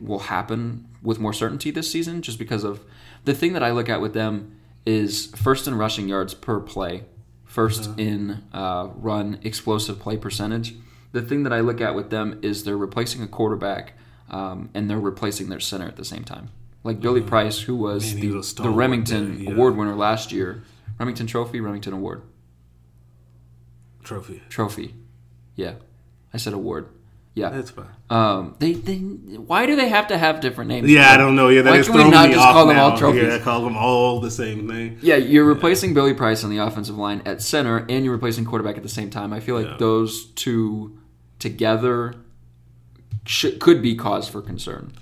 will 0.00 0.20
happen 0.20 0.88
with 1.02 1.18
more 1.18 1.32
certainty 1.32 1.70
this 1.70 1.90
season, 1.90 2.22
just 2.22 2.38
because 2.38 2.64
of 2.64 2.84
the 3.24 3.34
thing 3.34 3.52
that 3.52 3.62
I 3.62 3.70
look 3.70 3.88
at 3.88 4.00
with 4.00 4.14
them 4.14 4.56
is 4.84 5.26
first 5.36 5.66
in 5.68 5.76
rushing 5.76 6.08
yards 6.08 6.34
per 6.34 6.60
play, 6.60 7.04
1st 7.48 7.98
in 7.98 8.42
uh, 8.52 8.88
run 8.96 9.38
explosive 9.42 9.98
play 9.98 10.16
percentage. 10.16 10.74
The 11.12 11.22
thing 11.22 11.42
that 11.42 11.52
I 11.52 11.60
look 11.60 11.80
at 11.80 11.94
with 11.94 12.10
them 12.10 12.38
is 12.42 12.64
they're 12.64 12.76
replacing 12.76 13.22
a 13.22 13.28
quarterback 13.28 13.92
um, 14.30 14.70
and 14.74 14.88
they're 14.88 14.98
replacing 14.98 15.50
their 15.50 15.60
center 15.60 15.86
at 15.86 15.96
the 15.96 16.04
same 16.04 16.24
time. 16.24 16.50
Like 16.84 17.00
Billy 17.00 17.20
Price, 17.20 17.60
who 17.60 17.76
was 17.76 18.14
Man, 18.14 18.20
the, 18.20 18.28
the 18.30 18.68
Rimington 18.68 19.36
there, 19.36 19.44
yeah. 19.44 19.50
Award 19.52 19.76
winner 19.76 19.94
last 19.94 20.32
year, 20.32 20.64
Rimington 20.98 21.28
Trophy, 21.28 21.60
Rimington 21.60 21.92
Award 21.92 22.22
Trophy. 24.02 24.42
trophy. 24.48 24.94
Yeah, 25.54 25.74
I 26.34 26.38
said 26.38 26.54
award. 26.54 26.88
Yeah, 27.34 27.48
That's 27.48 27.70
fine. 27.70 27.86
um, 28.10 28.56
they, 28.58 28.74
they 28.74 28.96
why 28.98 29.64
do 29.64 29.74
they 29.74 29.88
have 29.88 30.08
to 30.08 30.18
have 30.18 30.40
different 30.40 30.68
names? 30.68 30.90
Yeah, 30.90 31.12
I 31.12 31.16
don't 31.16 31.34
know. 31.34 31.48
Yeah, 31.48 31.62
that 31.62 31.70
Why 31.70 31.78
is 31.78 31.88
can 31.88 31.96
we 31.96 32.10
not 32.10 32.28
just 32.30 32.38
call 32.38 32.66
them 32.66 32.76
now. 32.76 32.90
all 32.90 32.96
trophies? 32.98 33.22
Yeah, 33.22 33.38
call 33.38 33.64
them 33.64 33.74
all 33.74 34.20
the 34.20 34.30
same 34.30 34.68
thing. 34.68 34.98
Yeah, 35.00 35.16
you're 35.16 35.46
replacing 35.46 35.94
Billy 35.94 36.12
Price 36.12 36.44
on 36.44 36.50
the 36.50 36.58
offensive 36.58 36.98
line 36.98 37.22
at 37.24 37.40
center, 37.40 37.86
and 37.88 38.04
you're 38.04 38.12
replacing 38.12 38.44
quarterback 38.44 38.76
at 38.76 38.82
the 38.82 38.88
same 38.90 39.08
time. 39.08 39.32
I 39.32 39.40
feel 39.40 39.54
like 39.54 39.66
Yeah. 39.66 39.76
those 39.78 40.26
two 40.32 40.98
together 41.38 42.14
should, 43.26 43.60
could 43.60 43.80
be 43.80 43.94
cause 43.94 44.28
for 44.28 44.42
concern. 44.42 44.92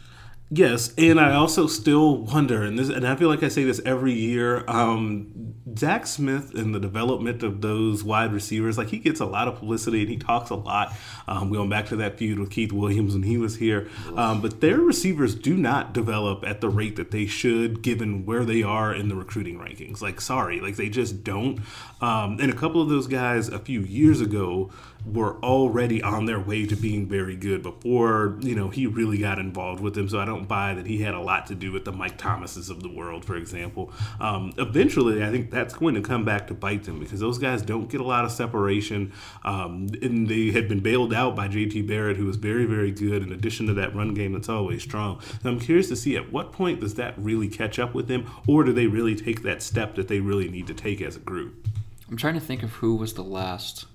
Yes, 0.52 0.92
and 0.98 1.20
I 1.20 1.34
also 1.34 1.68
still 1.68 2.16
wonder, 2.16 2.64
and 2.64 2.76
this, 2.76 2.88
and 2.88 3.06
I 3.06 3.14
feel 3.14 3.28
like 3.28 3.44
I 3.44 3.48
say 3.48 3.62
this 3.62 3.80
every 3.86 4.14
year. 4.14 4.64
Um, 4.66 5.54
Zach 5.78 6.08
Smith 6.08 6.52
and 6.54 6.74
the 6.74 6.80
development 6.80 7.44
of 7.44 7.60
those 7.60 8.02
wide 8.02 8.32
receivers, 8.32 8.76
like 8.76 8.88
he 8.88 8.98
gets 8.98 9.20
a 9.20 9.26
lot 9.26 9.46
of 9.46 9.60
publicity 9.60 10.00
and 10.00 10.10
he 10.10 10.16
talks 10.16 10.50
a 10.50 10.56
lot. 10.56 10.92
Um, 11.28 11.52
going 11.52 11.70
back 11.70 11.86
to 11.86 11.96
that 11.96 12.18
feud 12.18 12.40
with 12.40 12.50
Keith 12.50 12.72
Williams 12.72 13.14
when 13.14 13.22
he 13.22 13.38
was 13.38 13.56
here, 13.56 13.88
um, 14.16 14.40
but 14.40 14.60
their 14.60 14.78
receivers 14.78 15.36
do 15.36 15.56
not 15.56 15.92
develop 15.92 16.44
at 16.44 16.60
the 16.60 16.68
rate 16.68 16.96
that 16.96 17.12
they 17.12 17.26
should, 17.26 17.82
given 17.82 18.26
where 18.26 18.44
they 18.44 18.64
are 18.64 18.92
in 18.92 19.08
the 19.08 19.14
recruiting 19.14 19.56
rankings. 19.56 20.02
Like, 20.02 20.20
sorry, 20.20 20.60
like 20.60 20.74
they 20.74 20.88
just 20.88 21.22
don't. 21.22 21.60
Um, 22.00 22.38
and 22.40 22.50
a 22.50 22.56
couple 22.56 22.82
of 22.82 22.88
those 22.88 23.06
guys 23.06 23.48
a 23.48 23.60
few 23.60 23.82
years 23.82 24.20
ago 24.20 24.72
were 25.06 25.36
already 25.42 26.02
on 26.02 26.26
their 26.26 26.40
way 26.40 26.66
to 26.66 26.76
being 26.76 27.06
very 27.06 27.36
good 27.36 27.62
before 27.62 28.38
you 28.40 28.54
know 28.54 28.68
he 28.68 28.86
really 28.86 29.18
got 29.18 29.38
involved 29.38 29.80
with 29.80 29.94
them. 29.94 30.08
So 30.08 30.18
I 30.18 30.24
don't 30.24 30.46
buy 30.46 30.74
that 30.74 30.86
he 30.86 30.98
had 30.98 31.14
a 31.14 31.20
lot 31.20 31.46
to 31.46 31.54
do 31.54 31.72
with 31.72 31.84
the 31.84 31.92
Mike 31.92 32.18
Thomases 32.18 32.70
of 32.70 32.82
the 32.82 32.88
world, 32.88 33.24
for 33.24 33.36
example. 33.36 33.92
Um, 34.20 34.52
eventually, 34.58 35.22
I 35.24 35.30
think 35.30 35.50
that's 35.50 35.74
going 35.74 35.94
to 35.94 36.02
come 36.02 36.24
back 36.24 36.46
to 36.48 36.54
bite 36.54 36.84
them 36.84 36.98
because 36.98 37.20
those 37.20 37.38
guys 37.38 37.62
don't 37.62 37.88
get 37.88 38.00
a 38.00 38.04
lot 38.04 38.24
of 38.24 38.32
separation, 38.32 39.12
um, 39.44 39.88
and 40.02 40.28
they 40.28 40.50
had 40.50 40.68
been 40.68 40.80
bailed 40.80 41.14
out 41.14 41.34
by 41.34 41.48
J.T. 41.48 41.82
Barrett, 41.82 42.16
who 42.16 42.26
was 42.26 42.36
very, 42.36 42.66
very 42.66 42.90
good. 42.90 43.22
In 43.22 43.32
addition 43.32 43.66
to 43.66 43.74
that 43.74 43.94
run 43.94 44.14
game 44.14 44.32
that's 44.32 44.48
always 44.48 44.82
strong. 44.82 45.20
So 45.42 45.48
I'm 45.48 45.60
curious 45.60 45.88
to 45.88 45.96
see 45.96 46.16
at 46.16 46.32
what 46.32 46.52
point 46.52 46.80
does 46.80 46.94
that 46.94 47.14
really 47.16 47.48
catch 47.48 47.78
up 47.78 47.94
with 47.94 48.08
them, 48.08 48.30
or 48.46 48.64
do 48.64 48.72
they 48.72 48.86
really 48.86 49.14
take 49.14 49.42
that 49.42 49.62
step 49.62 49.94
that 49.96 50.08
they 50.08 50.20
really 50.20 50.48
need 50.48 50.66
to 50.66 50.74
take 50.74 51.00
as 51.00 51.16
a 51.16 51.20
group? 51.20 51.68
I'm 52.08 52.16
trying 52.16 52.34
to 52.34 52.40
think 52.40 52.62
of 52.62 52.72
who 52.72 52.96
was 52.96 53.14
the 53.14 53.22
last 53.22 53.86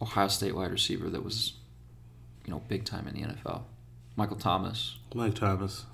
Ohio 0.00 0.28
State 0.28 0.54
wide 0.54 0.70
receiver 0.70 1.08
that 1.10 1.24
was, 1.24 1.54
you 2.46 2.52
know, 2.52 2.62
big 2.68 2.84
time 2.84 3.06
in 3.08 3.14
the 3.14 3.22
NFL. 3.28 3.62
Michael 4.16 4.36
Thomas. 4.36 4.96
Mike 5.14 5.34
Thomas. 5.34 5.84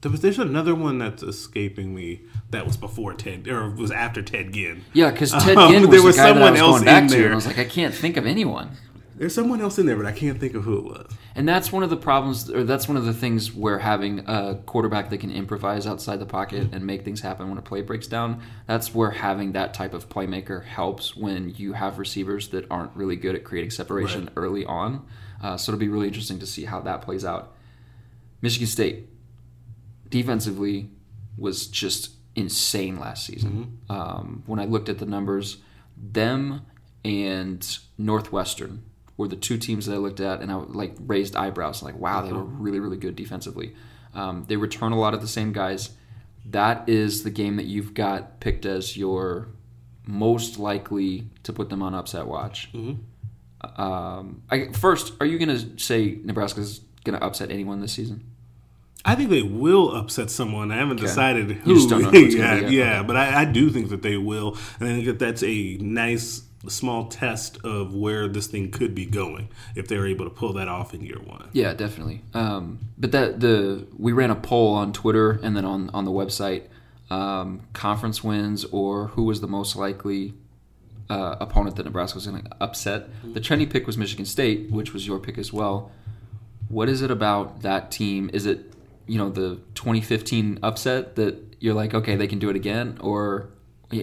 There 0.00 0.10
was, 0.12 0.20
there's 0.20 0.38
another 0.38 0.74
one 0.76 0.98
that's 0.98 1.22
escaping 1.24 1.92
me 1.94 2.20
that 2.50 2.64
was 2.64 2.76
before 2.76 3.14
Ted 3.14 3.48
or 3.48 3.68
was 3.70 3.90
after 3.90 4.22
Ted 4.22 4.52
Ginn. 4.52 4.84
Yeah, 4.92 5.10
because 5.10 5.32
Ted 5.32 5.56
Um, 5.56 5.72
Ginn 5.72 5.82
was 5.88 5.90
there 5.90 6.00
the 6.00 6.06
was 6.06 6.16
guy 6.16 6.22
that 6.22 6.30
I 6.30 6.34
someone 6.34 6.52
was 6.52 6.60
else 6.60 6.70
going 6.76 6.84
back 6.84 7.08
to, 7.08 7.14
there. 7.16 7.24
and 7.24 7.32
I 7.32 7.34
was 7.36 7.46
like, 7.46 7.58
I 7.58 7.64
can't 7.64 7.94
think 7.94 8.16
of 8.16 8.24
anyone. 8.26 8.70
There's 9.18 9.34
someone 9.34 9.60
else 9.60 9.78
in 9.78 9.86
there, 9.86 9.96
but 9.96 10.06
I 10.06 10.12
can't 10.12 10.38
think 10.38 10.54
of 10.54 10.62
who 10.64 10.78
it 10.78 10.84
was. 10.84 11.12
And 11.34 11.48
that's 11.48 11.72
one 11.72 11.82
of 11.82 11.90
the 11.90 11.96
problems, 11.96 12.48
or 12.50 12.62
that's 12.62 12.86
one 12.86 12.96
of 12.96 13.04
the 13.04 13.12
things 13.12 13.52
where 13.52 13.80
having 13.80 14.20
a 14.26 14.60
quarterback 14.64 15.10
that 15.10 15.18
can 15.18 15.32
improvise 15.32 15.86
outside 15.86 16.20
the 16.20 16.26
pocket 16.26 16.68
and 16.72 16.86
make 16.86 17.04
things 17.04 17.20
happen 17.20 17.48
when 17.48 17.58
a 17.58 17.62
play 17.62 17.82
breaks 17.82 18.06
down, 18.06 18.40
that's 18.66 18.94
where 18.94 19.10
having 19.10 19.52
that 19.52 19.74
type 19.74 19.92
of 19.92 20.08
playmaker 20.08 20.64
helps 20.64 21.16
when 21.16 21.52
you 21.56 21.72
have 21.72 21.98
receivers 21.98 22.48
that 22.48 22.64
aren't 22.70 22.94
really 22.94 23.16
good 23.16 23.34
at 23.34 23.42
creating 23.44 23.70
separation 23.70 24.26
Right. 24.26 24.32
early 24.36 24.64
on. 24.64 25.04
Uh, 25.42 25.56
so 25.56 25.72
it'll 25.72 25.80
be 25.80 25.88
really 25.88 26.06
interesting 26.06 26.38
to 26.38 26.46
see 26.46 26.64
how 26.64 26.80
that 26.82 27.02
plays 27.02 27.24
out. 27.24 27.54
Michigan 28.40 28.68
State, 28.68 29.08
defensively, 30.08 30.90
was 31.36 31.66
just 31.66 32.10
insane 32.34 32.98
last 32.98 33.26
season. 33.26 33.78
Um, 33.90 34.42
when 34.46 34.60
I 34.60 34.64
looked 34.64 34.88
at 34.88 34.98
the 34.98 35.06
numbers, 35.06 35.58
them 35.96 36.62
and 37.04 37.78
Northwestern 37.96 38.82
were 39.18 39.28
the 39.28 39.36
two 39.36 39.58
teams 39.58 39.84
that 39.86 39.94
I 39.94 39.98
looked 39.98 40.20
at, 40.20 40.40
and 40.40 40.50
I 40.50 40.54
like 40.54 40.94
raised 40.98 41.36
eyebrows, 41.36 41.82
like, 41.82 41.98
wow, 41.98 42.22
they 42.22 42.32
were 42.32 42.44
really, 42.44 42.80
really 42.80 42.96
good 42.96 43.16
defensively. 43.16 43.74
Um, 44.14 44.46
they 44.48 44.56
return 44.56 44.92
a 44.92 44.98
lot 44.98 45.12
of 45.12 45.20
the 45.20 45.28
same 45.28 45.52
guys. 45.52 45.90
That 46.46 46.88
is 46.88 47.24
the 47.24 47.30
game 47.30 47.56
that 47.56 47.66
you've 47.66 47.92
got 47.92 48.40
picked 48.40 48.64
as 48.64 48.96
your 48.96 49.48
most 50.06 50.58
likely 50.58 51.28
to 51.42 51.52
put 51.52 51.68
them 51.68 51.82
on 51.82 51.94
upset 51.94 52.26
watch. 52.26 52.70
Um, 53.76 54.42
I, 54.50 54.72
first, 54.72 55.12
are 55.20 55.26
you 55.26 55.38
going 55.38 55.48
to 55.48 55.78
say 55.78 56.18
Nebraska's 56.22 56.80
going 57.04 57.18
to 57.18 57.24
upset 57.24 57.50
anyone 57.50 57.80
this 57.80 57.92
season? 57.92 58.24
I 59.04 59.14
think 59.14 59.30
they 59.30 59.42
will 59.42 59.94
upset 59.94 60.30
someone. 60.30 60.70
I 60.70 60.76
haven't 60.76 61.00
decided 61.00 61.50
who. 61.50 61.74
just 61.74 61.88
don't 61.88 62.02
know 62.02 62.10
who 62.10 62.26
it's 62.26 62.34
yeah, 62.34 62.68
yeah, 62.68 63.02
but 63.02 63.16
I, 63.16 63.42
I 63.42 63.44
do 63.44 63.70
think 63.70 63.90
that 63.90 64.02
they 64.02 64.16
will, 64.16 64.56
and 64.80 64.88
I 64.88 64.92
think 64.92 65.06
that 65.06 65.18
that's 65.18 65.42
a 65.42 65.76
nice 65.78 66.42
small 66.68 67.06
test 67.06 67.58
of 67.64 67.94
where 67.94 68.26
this 68.28 68.46
thing 68.46 68.70
could 68.70 68.94
be 68.94 69.06
going 69.06 69.48
if 69.76 69.86
they're 69.86 70.06
able 70.06 70.24
to 70.24 70.30
pull 70.30 70.52
that 70.54 70.68
off 70.68 70.92
in 70.92 71.02
year 71.02 71.20
one. 71.24 71.48
Yeah, 71.52 71.72
definitely. 71.74 72.22
Um, 72.34 72.80
but 72.96 73.12
that 73.12 73.40
the 73.40 73.86
we 73.96 74.12
ran 74.12 74.30
a 74.30 74.36
poll 74.36 74.74
on 74.74 74.92
Twitter 74.92 75.32
and 75.42 75.56
then 75.56 75.64
on 75.64 75.90
on 75.90 76.04
the 76.04 76.10
website, 76.10 76.64
um, 77.10 77.62
conference 77.72 78.24
wins 78.24 78.64
or 78.66 79.08
who 79.08 79.24
was 79.24 79.40
the 79.40 79.48
most 79.48 79.76
likely 79.76 80.34
uh, 81.08 81.36
opponent 81.40 81.76
that 81.76 81.84
Nebraska 81.84 82.16
was 82.16 82.26
going 82.26 82.42
to 82.42 82.50
upset. 82.60 83.08
The 83.22 83.40
trendy 83.40 83.70
pick 83.70 83.86
was 83.86 83.96
Michigan 83.96 84.26
State, 84.26 84.70
which 84.70 84.92
was 84.92 85.06
your 85.06 85.18
pick 85.18 85.38
as 85.38 85.52
well. 85.52 85.92
What 86.68 86.88
is 86.88 87.00
it 87.00 87.10
about 87.10 87.62
that 87.62 87.90
team? 87.90 88.30
Is 88.32 88.44
it 88.44 88.74
you 89.08 89.18
know 89.18 89.30
the 89.30 89.56
2015 89.74 90.60
upset 90.62 91.16
that 91.16 91.56
you're 91.60 91.74
like 91.74 91.94
okay 91.94 92.14
they 92.14 92.28
can 92.28 92.38
do 92.38 92.50
it 92.50 92.56
again 92.56 92.98
or 93.00 93.48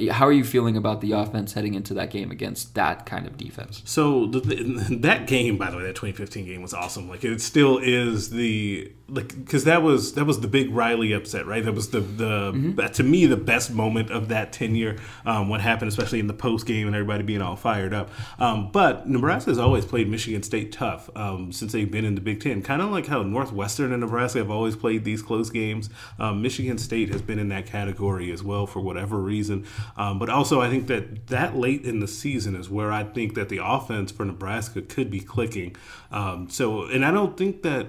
how 0.09 0.25
are 0.25 0.31
you 0.31 0.43
feeling 0.43 0.75
about 0.75 1.01
the 1.01 1.11
offense 1.11 1.53
heading 1.53 1.75
into 1.75 1.93
that 1.93 2.09
game 2.09 2.31
against 2.31 2.73
that 2.73 3.05
kind 3.05 3.27
of 3.27 3.37
defense? 3.37 3.83
So 3.85 4.25
the, 4.25 4.39
that 5.01 5.27
game, 5.27 5.57
by 5.57 5.69
the 5.69 5.77
way, 5.77 5.83
that 5.83 5.95
2015 5.95 6.45
game 6.45 6.61
was 6.61 6.73
awesome. 6.73 7.07
Like 7.07 7.23
it 7.23 7.39
still 7.41 7.77
is 7.77 8.31
the 8.31 8.91
like 9.07 9.27
because 9.37 9.65
that 9.65 9.83
was 9.83 10.13
that 10.13 10.25
was 10.25 10.39
the 10.39 10.47
big 10.47 10.71
Riley 10.73 11.11
upset, 11.13 11.45
right? 11.45 11.63
That 11.63 11.73
was 11.73 11.89
the 11.89 11.99
the 11.99 12.35
Mm-hmm. 12.55 12.85
to 12.93 13.03
me 13.03 13.25
the 13.25 13.37
best 13.37 13.71
moment 13.71 14.09
of 14.11 14.29
that 14.29 14.51
tenure. 14.53 14.97
Um, 15.25 15.49
what 15.49 15.61
happened, 15.61 15.89
especially 15.89 16.19
in 16.19 16.27
the 16.27 16.33
post 16.33 16.65
game 16.65 16.87
and 16.87 16.95
everybody 16.95 17.23
being 17.23 17.41
all 17.41 17.55
fired 17.55 17.93
up. 17.93 18.09
Um, 18.39 18.71
but 18.71 19.07
Nebraska 19.07 19.51
has 19.51 19.59
always 19.59 19.85
played 19.85 20.09
Michigan 20.09 20.41
State 20.43 20.71
tough 20.71 21.09
um, 21.15 21.51
since 21.51 21.71
they've 21.71 21.89
been 21.89 22.05
in 22.05 22.15
the 22.15 22.21
Big 22.21 22.41
Ten. 22.41 22.61
Kind 22.61 22.81
of 22.81 22.89
like 22.91 23.07
how 23.07 23.21
Northwestern 23.23 23.91
and 23.91 24.01
Nebraska 24.01 24.39
have 24.39 24.49
always 24.51 24.75
played 24.75 25.03
these 25.03 25.21
close 25.21 25.49
games. 25.49 25.89
Um, 26.19 26.41
Michigan 26.41 26.77
State 26.77 27.09
has 27.09 27.21
been 27.21 27.39
in 27.39 27.49
that 27.49 27.65
category 27.65 28.31
as 28.31 28.41
well 28.43 28.65
for 28.67 28.79
whatever 28.79 29.17
reason. 29.17 29.65
Um, 29.97 30.17
but 30.19 30.29
also, 30.29 30.61
I 30.61 30.69
think 30.69 30.87
that 30.87 31.27
that 31.27 31.55
late 31.55 31.83
in 31.83 31.99
the 31.99 32.07
season 32.07 32.55
is 32.55 32.69
where 32.69 32.91
I 32.91 33.03
think 33.03 33.35
that 33.35 33.49
the 33.49 33.59
offense 33.63 34.11
for 34.11 34.25
Nebraska 34.25 34.81
could 34.81 35.11
be 35.11 35.19
clicking. 35.19 35.75
Um, 36.11 36.49
so, 36.49 36.85
and 36.85 37.05
I 37.05 37.11
don't 37.11 37.37
think 37.37 37.61
that. 37.63 37.87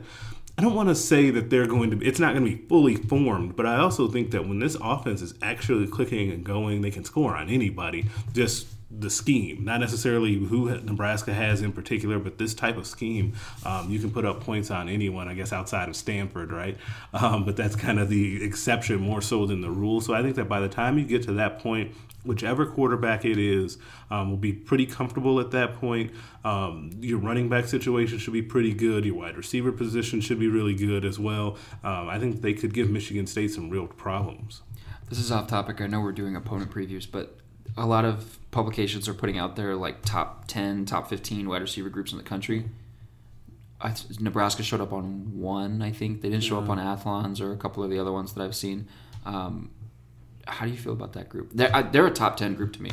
I 0.59 0.63
don't 0.63 0.75
want 0.75 0.89
to 0.89 0.95
say 0.95 1.31
that 1.31 1.51
they're 1.51 1.67
going 1.67 1.91
to. 1.91 1.97
Be, 1.97 2.07
It's 2.07 2.19
not 2.19 2.33
going 2.35 2.45
to 2.45 2.57
be 2.57 2.67
fully 2.67 2.97
formed, 2.97 3.57
but 3.57 3.67
I 3.67 3.77
also 3.77 4.09
think 4.09 4.31
that 4.31 4.49
when 4.49 4.59
this 4.59 4.77
offense 4.81 5.21
is 5.21 5.35
actually 5.43 5.87
clicking 5.87 6.31
and 6.31 6.43
going, 6.45 6.81
they 6.81 6.91
can 6.91 7.05
score 7.05 7.37
on 7.37 7.51
anybody. 7.51 8.07
Just 8.33 8.67
the 8.91 9.11
scheme, 9.11 9.65
not 9.65 9.81
necessarily 9.81 10.35
who 10.35 10.71
Nebraska 10.81 11.35
has 11.35 11.61
in 11.61 11.73
particular, 11.73 12.19
but 12.21 12.39
this 12.39 12.55
type 12.55 12.77
of 12.77 12.87
scheme, 12.87 13.35
um, 13.65 13.91
you 13.91 13.99
can 13.99 14.11
put 14.11 14.25
up 14.25 14.41
points 14.41 14.71
on 14.71 14.89
anyone. 14.89 15.29
I 15.29 15.35
guess 15.35 15.53
outside 15.53 15.89
of 15.89 15.97
Stanford, 15.97 16.53
right? 16.53 16.77
Um, 17.13 17.45
but 17.45 17.57
that's 17.57 17.75
kind 17.75 17.99
of 17.99 18.11
the 18.11 18.45
exception 18.45 19.01
more 19.01 19.23
so 19.23 19.47
than 19.47 19.63
the 19.63 19.71
rule. 19.71 20.03
So 20.03 20.13
I 20.13 20.23
think 20.23 20.37
that 20.37 20.45
by 20.45 20.61
the 20.61 20.69
time 20.69 20.99
you 20.99 21.05
get 21.05 21.23
to 21.23 21.33
that 21.35 21.61
point, 21.61 21.95
whichever 22.25 22.67
quarterback 22.67 23.25
it 23.25 23.39
is 23.39 23.79
um, 24.11 24.31
will 24.31 24.37
be 24.37 24.53
pretty 24.53 24.85
comfortable 24.85 25.41
at 25.41 25.51
that 25.53 25.75
point. 25.75 26.13
Um, 26.45 26.91
your 27.01 27.19
running 27.19 27.49
back 27.49 27.67
situation 27.67 28.19
should 28.19 28.35
be 28.35 28.43
pretty 28.43 28.75
good. 28.75 29.07
Your 29.07 29.15
wide 29.15 29.37
receiver 29.37 29.73
position 29.73 30.21
should 30.21 30.39
be 30.39 30.49
really 30.49 30.75
good 30.75 31.05
as 31.05 31.19
well. 31.19 31.57
Um, 31.83 32.09
I 32.09 32.19
think 32.19 32.43
they 32.43 32.53
could 32.53 32.75
give 32.75 32.91
Michigan 32.91 33.27
State 33.27 33.53
some 33.53 33.71
real 33.71 33.87
problems. 33.87 34.63
This 35.09 35.19
is 35.19 35.33
off 35.33 35.47
topic. 35.47 35.81
I 35.81 35.87
know 35.87 36.01
we're 36.01 36.13
doing 36.13 36.37
opponent 36.37 36.71
previews, 36.71 37.07
but 37.11 37.39
a 37.77 37.87
lot 37.87 38.05
of 38.05 38.39
publications 38.51 39.09
are 39.09 39.15
putting 39.15 39.39
out 39.39 39.57
there 39.57 39.75
like 39.77 40.03
top 40.03 40.47
10, 40.49 40.87
top 40.87 41.09
15 41.09 41.49
wide 41.49 41.63
receiver 41.63 41.89
groups 41.89 42.13
in 42.13 42.19
the 42.19 42.25
country. 42.25 42.65
I, 43.81 43.95
Nebraska 44.19 44.63
showed 44.63 44.81
up 44.81 44.93
on 44.93 45.39
one, 45.39 45.83
I 45.83 45.93
think. 45.93 46.23
They 46.23 46.31
didn't 46.31 46.45
show 46.45 46.59
up 46.59 46.69
on 46.71 46.79
Athlons 46.79 47.41
or 47.41 47.53
a 47.53 47.57
couple 47.57 47.85
of 47.85 47.91
the 47.91 47.99
other 47.99 48.13
ones 48.13 48.33
that 48.33 48.43
I've 48.43 48.57
seen. 48.57 48.89
Um, 49.27 49.71
how 50.47 50.65
do 50.65 50.71
you 50.71 50.79
feel 50.79 50.93
about 50.95 51.13
that 51.13 51.29
group? 51.29 51.51
They're, 51.53 51.75
I, 51.75 51.83
they're 51.83 52.07
a 52.07 52.11
top 52.11 52.37
10 52.39 52.55
group 52.55 52.73
to 52.75 52.83
me. 52.83 52.93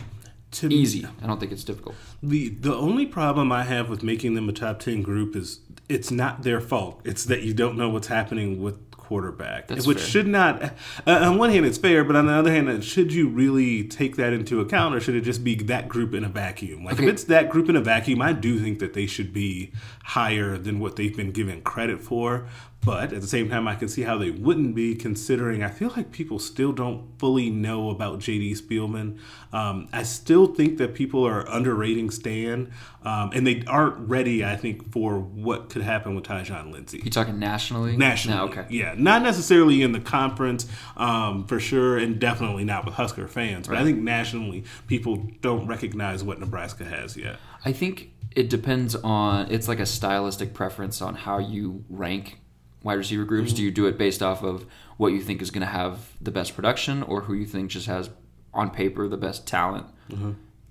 To 0.51 0.67
me- 0.67 0.75
Easy. 0.75 1.07
I 1.21 1.27
don't 1.27 1.39
think 1.39 1.51
it's 1.51 1.63
difficult. 1.63 1.95
The 2.21 2.49
the 2.49 2.75
only 2.75 3.07
problem 3.07 3.51
I 3.51 3.63
have 3.63 3.89
with 3.89 4.03
making 4.03 4.35
them 4.35 4.47
a 4.47 4.53
top 4.53 4.79
ten 4.79 5.01
group 5.01 5.35
is 5.35 5.61
it's 5.89 6.11
not 6.11 6.43
their 6.43 6.61
fault. 6.61 7.01
It's 7.03 7.25
that 7.25 7.41
you 7.41 7.55
don't 7.55 7.75
know 7.75 7.89
what's 7.89 8.05
happening 8.07 8.61
with 8.61 8.77
quarterback, 9.03 9.67
That's 9.67 9.85
which 9.85 9.97
fair. 9.99 10.07
should 10.07 10.27
not. 10.27 10.61
Uh, 11.05 11.19
on 11.29 11.37
one 11.37 11.49
hand, 11.49 11.65
it's 11.65 11.77
fair, 11.77 12.03
but 12.03 12.15
on 12.15 12.25
the 12.27 12.33
other 12.33 12.51
hand, 12.51 12.69
uh, 12.69 12.79
should 12.81 13.11
you 13.13 13.27
really 13.27 13.83
take 13.87 14.15
that 14.15 14.31
into 14.33 14.59
account, 14.61 14.95
or 14.95 14.99
should 14.99 15.15
it 15.15 15.21
just 15.21 15.43
be 15.43 15.55
that 15.55 15.89
group 15.89 16.13
in 16.13 16.23
a 16.23 16.29
vacuum? 16.29 16.83
Like 16.85 16.95
Okay. 16.95 17.03
if 17.05 17.09
it's 17.13 17.23
that 17.25 17.49
group 17.49 17.69
in 17.69 17.75
a 17.75 17.81
vacuum, 17.81 18.21
I 18.21 18.33
do 18.33 18.59
think 18.59 18.79
that 18.79 18.93
they 18.93 19.05
should 19.05 19.33
be 19.33 19.71
higher 20.03 20.57
than 20.57 20.79
what 20.79 20.95
they've 20.95 21.15
been 21.15 21.31
given 21.31 21.61
credit 21.61 22.01
for. 22.01 22.47
But 22.85 23.13
at 23.13 23.21
the 23.21 23.27
same 23.27 23.49
time, 23.49 23.67
I 23.67 23.75
can 23.75 23.87
see 23.87 24.01
how 24.01 24.17
they 24.17 24.29
wouldn't 24.29 24.75
be, 24.75 24.95
considering 24.95 25.63
I 25.63 25.69
feel 25.69 25.93
like 25.95 26.11
people 26.11 26.37
still 26.37 26.73
don't 26.73 27.17
fully 27.17 27.49
know 27.49 27.89
about 27.89 28.19
JD 28.19 28.59
Spielman. 28.59 29.19
Um, 29.53 29.87
I 29.93 30.03
still 30.03 30.47
think 30.47 30.77
that 30.79 30.93
people 30.93 31.25
are 31.25 31.47
underrating 31.49 32.11
Stan, 32.11 32.71
um, 33.03 33.31
and 33.33 33.47
they 33.47 33.63
aren't 33.67 34.09
ready, 34.09 34.43
I 34.43 34.57
think, 34.57 34.91
for 34.91 35.19
what 35.19 35.69
could 35.69 35.81
happen 35.81 36.13
with 36.13 36.25
Tyjon 36.25 36.73
Lindsey. 36.73 37.01
You 37.03 37.09
talking 37.09 37.39
nationally? 37.39 37.95
Nationally, 37.95 38.37
No, 38.37 38.45
okay. 38.45 38.65
yeah, 38.69 38.95
not 38.97 39.21
necessarily 39.21 39.81
in 39.81 39.93
the 39.93 40.01
conference 40.01 40.67
um, 40.97 41.45
for 41.47 41.59
sure, 41.59 41.97
and 41.97 42.19
definitely 42.19 42.65
not 42.65 42.85
with 42.85 42.95
Husker 42.95 43.27
fans. 43.27 43.67
But 43.67 43.77
I 43.77 43.83
think 43.85 43.99
nationally, 43.99 44.65
people 44.87 45.27
don't 45.41 45.67
recognize 45.67 46.23
what 46.23 46.39
Nebraska 46.39 46.83
has 46.83 47.15
yet. 47.15 47.37
I 47.63 47.71
think 47.71 48.11
it 48.35 48.49
depends 48.49 48.95
on 48.95 49.49
it's 49.51 49.67
like 49.67 49.79
a 49.79 49.85
stylistic 49.85 50.53
preference 50.53 51.01
on 51.01 51.15
how 51.15 51.37
you 51.37 51.85
rank 51.89 52.39
wide 52.83 52.95
receiver 52.97 53.23
groups. 53.23 53.53
Do 53.53 53.63
you 53.63 53.71
do 53.71 53.85
it 53.87 53.97
based 53.97 54.21
off 54.21 54.43
of 54.43 54.65
what 54.97 55.13
you 55.13 55.21
think 55.21 55.41
is 55.41 55.51
going 55.51 55.65
to 55.65 55.71
have 55.71 56.09
the 56.21 56.31
best 56.31 56.55
production 56.55 57.01
or 57.03 57.21
who 57.21 57.33
you 57.33 57.45
think 57.45 57.71
just 57.71 57.87
has 57.87 58.09
on 58.53 58.69
paper 58.69 59.07
the 59.07 59.17
best 59.17 59.47
talent? 59.47 59.87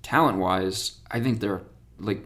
Talent 0.02 0.38
wise, 0.38 0.98
I 1.10 1.20
think 1.20 1.40
they're 1.40 1.62
like 1.98 2.24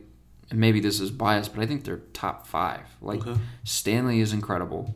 and 0.51 0.61
maybe 0.61 0.79
this 0.81 1.01
is 1.01 1.11
biased, 1.11 1.55
but 1.55 1.63
I 1.63 1.67
think 1.67 1.85
they're 1.85 2.03
top 2.13 2.47
five. 2.47 2.83
Like 3.03 3.21
Stanley 3.65 4.21
is 4.21 4.33
incredible. 4.33 4.95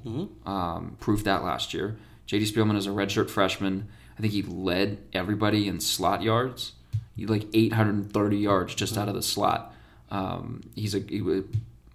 Um, 0.49 0.97
proved 1.01 1.25
that 1.25 1.43
last 1.43 1.75
year. 1.75 1.97
JD 2.29 2.53
Spielman 2.53 2.77
is 2.77 2.87
a 2.87 2.91
redshirt 2.91 3.29
freshman. 3.31 3.89
I 4.17 4.21
think 4.21 4.33
he 4.33 4.43
led 4.43 4.99
everybody 5.13 5.67
in 5.67 5.81
slot 5.81 6.23
yards. 6.23 6.73
He 7.17 7.27
like 7.27 7.47
830 7.53 8.37
yards 8.39 8.75
just 8.77 8.97
out 8.97 9.09
of 9.09 9.15
the 9.15 9.23
slot. 9.23 9.75
Um, 10.11 10.61
he's 10.75 10.95
a 10.95 11.01
he 11.01 11.21
was, 11.21 11.45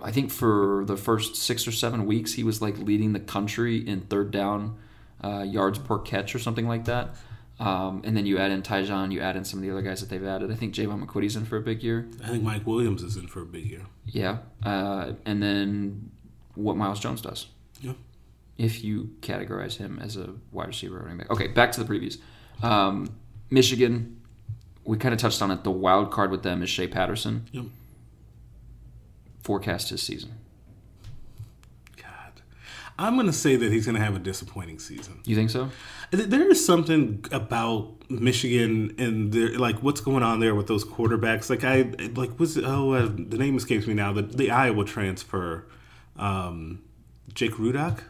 I 0.06 0.12
think 0.12 0.32
for 0.32 0.84
the 0.86 0.96
first 0.96 1.36
six 1.36 1.68
or 1.68 1.72
seven 1.72 2.06
weeks 2.06 2.34
he 2.34 2.44
was 2.44 2.62
like 2.62 2.78
leading 2.78 3.14
the 3.14 3.20
country 3.20 3.78
in 3.78 4.02
third 4.02 4.30
down 4.32 4.78
uh, 5.24 5.42
yards 5.42 5.80
per 5.80 5.98
catch 5.98 6.36
or 6.36 6.40
something 6.40 6.68
like 6.68 6.86
that. 6.86 7.16
Um, 7.60 8.02
and 8.04 8.16
then 8.16 8.26
you 8.26 8.38
add 8.38 8.52
in 8.52 8.62
Tyjon, 8.62 9.12
you 9.12 9.22
add 9.22 9.36
in 9.36 9.46
some 9.46 9.60
of 9.60 9.64
the 9.64 9.72
other 9.72 9.82
guys 9.82 10.02
that 10.02 10.10
they've 10.10 10.24
added. 10.24 10.52
I 10.52 10.56
think 10.56 10.76
Jaevon 10.76 11.04
McQuitty's 11.04 11.36
in 11.36 11.46
for 11.46 11.58
a 11.58 11.62
big 11.62 11.82
year. 11.82 12.08
I 12.24 12.28
think 12.28 12.44
Mike 12.44 12.68
Williams 12.68 13.02
is 13.02 13.18
in 13.18 13.28
for 13.28 13.42
a 13.42 13.46
big 13.46 13.66
year. 13.66 13.82
Yeah. 14.06 14.40
Uh, 14.62 15.14
and 15.26 15.42
then 15.42 16.12
what 16.54 16.76
Miles 16.78 17.00
Jones 17.00 17.22
does. 17.22 17.48
Yeah. 17.82 17.94
If 18.58 18.84
you 18.84 19.16
categorize 19.22 19.78
him 19.78 20.00
as 20.00 20.18
a 20.18 20.34
wide 20.52 20.68
receiver 20.68 21.00
or 21.00 21.04
running 21.04 21.18
back. 21.18 21.32
Okay, 21.32 21.48
back 21.48 21.72
to 21.74 21.84
the 21.84 21.92
previews. 21.92 22.20
Um, 22.62 23.10
Michigan, 23.50 24.22
we 24.84 24.98
kind 24.98 25.14
of 25.14 25.20
touched 25.20 25.42
on 25.42 25.50
it. 25.50 25.64
The 25.64 25.72
wild 25.72 26.12
card 26.12 26.32
with 26.32 26.44
them 26.44 26.62
is 26.62 26.70
Shea 26.70 26.88
Patterson. 26.88 27.48
Yep. 27.52 27.66
Forecast 29.46 29.90
his 29.90 30.02
season. 30.02 30.32
God, 31.98 32.42
I'm 32.98 33.14
going 33.14 33.28
to 33.28 33.34
say 33.34 33.56
that 33.56 33.72
he's 33.72 33.86
going 33.86 33.96
to 33.96 34.04
have 34.04 34.16
a 34.16 34.20
disappointing 34.20 34.80
season. 34.80 35.22
You 35.24 35.36
think 35.36 35.52
so? 35.52 35.70
There 36.10 36.50
is 36.50 36.66
something 36.66 37.24
about 37.32 38.10
Michigan 38.10 38.96
and 38.98 39.32
their, 39.32 39.50
like 39.60 39.84
what's 39.84 40.02
going 40.02 40.24
on 40.24 40.40
there 40.40 40.56
with 40.56 40.66
those 40.66 40.84
quarterbacks. 40.84 41.52
Like 41.52 41.64
I 41.64 41.92
like 42.16 42.40
was 42.40 42.58
oh 42.58 42.94
uh, 42.94 43.08
the 43.08 43.38
name 43.38 43.56
escapes 43.56 43.86
me 43.86 43.94
now. 43.94 44.14
The 44.14 44.24
the 44.24 44.50
Iowa 44.50 44.84
transfer, 44.84 45.68
um, 46.18 46.82
Jake 47.32 47.54
Rudock. 47.54 48.02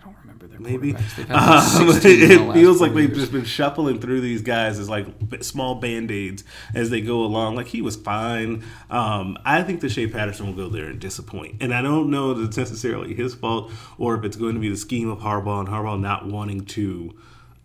I 0.00 0.04
don't 0.04 0.16
remember 0.22 0.46
their 0.46 0.60
Maybe 0.60 0.92
quarterbacks. 0.94 1.16
They've 1.16 1.28
had 1.28 1.36
like 1.36 1.62
Um, 1.62 1.92
16 1.92 2.12
in 2.22 2.28
the 2.28 2.50
it 2.50 2.54
feels 2.54 2.80
like 2.80 2.94
they've 2.94 3.12
just 3.12 3.32
been 3.32 3.44
shuffling 3.44 4.00
through 4.00 4.20
these 4.22 4.42
guys 4.42 4.78
as 4.78 4.88
like 4.88 5.06
small 5.42 5.74
band 5.74 6.10
aids 6.10 6.42
as 6.74 6.90
they 6.90 7.00
go 7.00 7.22
along. 7.22 7.56
Like 7.56 7.68
he 7.68 7.82
was 7.82 7.96
fine. 7.96 8.64
Um, 8.88 9.36
I 9.44 9.62
think 9.62 9.80
that 9.80 9.90
Shea 9.90 10.06
Patterson 10.06 10.46
will 10.46 10.54
go 10.54 10.68
there 10.68 10.86
and 10.86 10.98
disappoint, 10.98 11.56
and 11.60 11.74
I 11.74 11.82
don't 11.82 12.10
know 12.10 12.32
that 12.34 12.44
it's 12.44 12.56
necessarily 12.56 13.14
his 13.14 13.34
fault 13.34 13.70
or 13.98 14.14
if 14.16 14.24
it's 14.24 14.36
going 14.36 14.54
to 14.54 14.60
be 14.60 14.70
the 14.70 14.76
scheme 14.76 15.10
of 15.10 15.18
Harbaugh 15.18 15.60
and 15.60 15.68
Harbaugh 15.68 16.00
not 16.00 16.26
wanting 16.26 16.64
to 16.66 17.14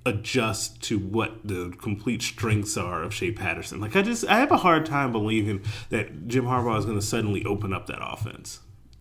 adjust 0.05 0.81
to 0.83 0.99
what 0.99 1.47
the 1.47 1.73
complete 1.81 2.21
strengths 2.21 2.77
are 2.77 3.01
of 3.01 3.13
Shea 3.13 3.31
Patterson. 3.31 3.79
Like 3.79 3.95
I 3.95 4.01
just 4.01 4.25
I 4.27 4.37
have 4.39 4.51
a 4.51 4.57
hard 4.57 4.85
time 4.85 5.11
believing 5.11 5.63
that 5.89 6.27
Jim 6.27 6.45
Harbaugh 6.45 6.77
is 6.77 6.85
going 6.85 6.99
to 6.99 7.05
suddenly 7.05 7.43
open 7.45 7.73
up 7.73 7.87
that 7.87 7.99
offense. 8.01 8.59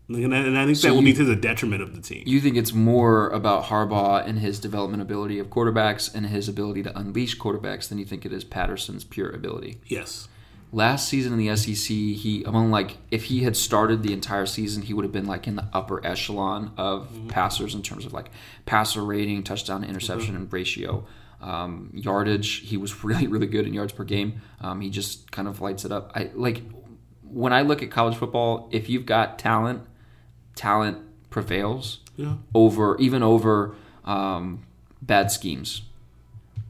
And 0.09 0.35
I, 0.35 0.39
and 0.39 0.59
I 0.59 0.67
think 0.67 0.77
So 0.77 0.89
that 0.89 0.95
will 0.95 1.01
you- 1.03 1.13
be 1.15 1.19
to 1.19 1.25
the 1.25 1.37
detriment 1.37 1.81
of 1.83 1.95
the 1.95 2.03
team. 2.03 2.25
You 2.27 2.41
think 2.41 2.57
it's 2.57 2.73
more 2.75 3.31
about 3.31 3.65
Harbaugh 3.65 4.27
and 4.27 4.39
his 4.39 4.59
development 4.59 5.01
ability 5.03 5.39
of 5.39 5.49
quarterbacks 5.49 6.15
and 6.15 6.27
his 6.27 6.49
ability 6.49 6.83
to 6.83 6.99
unleash 6.99 7.39
quarterbacks 7.39 7.89
than 7.89 7.97
you 7.99 8.05
think 8.05 8.27
it 8.27 8.33
is 8.33 8.45
Patterson's 8.45 9.05
pure 9.05 9.31
ability. 9.31 9.79
yes. 9.87 10.29
last 10.73 11.09
season 11.09 11.33
in 11.33 11.39
the 11.39 11.57
SEC, 11.57 11.87
he 11.89 12.43
among 12.45 12.71
like 12.71 12.97
if 13.13 13.25
he 13.25 13.45
had 13.45 13.57
started 13.57 14.03
the 14.03 14.13
entire 14.13 14.45
season, 14.45 14.83
he 14.83 14.93
would 14.93 15.05
have 15.05 15.13
been 15.13 15.25
like 15.27 15.47
in 15.47 15.55
the 15.57 15.67
upper 15.73 16.05
echelon 16.05 16.73
of 16.77 17.09
passers 17.29 17.75
in 17.77 17.83
terms 17.83 18.05
of 18.05 18.13
like 18.13 18.29
passer 18.67 19.03
rating, 19.05 19.43
touchdown 19.45 19.83
to 19.83 19.89
interception, 19.89 20.35
and 20.37 20.53
ratio. 20.53 21.07
Um, 21.41 21.91
yardage, 21.95 22.69
he 22.69 22.77
was 22.77 23.05
really 23.09 23.27
really 23.29 23.47
good 23.47 23.67
in 23.67 23.73
yards 23.73 23.93
per 23.93 24.03
game. 24.05 24.43
Um, 24.61 24.81
he 24.81 24.91
just 24.91 25.31
kind 25.31 25.47
of 25.49 25.61
lights 25.61 25.85
it 25.85 25.93
up. 25.93 26.11
I 26.15 26.31
like 26.35 26.63
when 27.23 27.53
I 27.53 27.63
look 27.63 27.83
at 27.83 27.91
college 27.93 28.17
football. 28.17 28.69
If 28.73 28.89
you've 28.89 29.07
got 29.07 29.39
talent, 29.39 29.83
talent 30.55 30.99
prevails 31.31 32.01
Yeah. 32.17 32.35
over 32.55 32.97
even 32.99 33.23
over 33.23 33.75
um, 34.05 34.63
bad 35.03 35.31
schemes. 35.31 35.83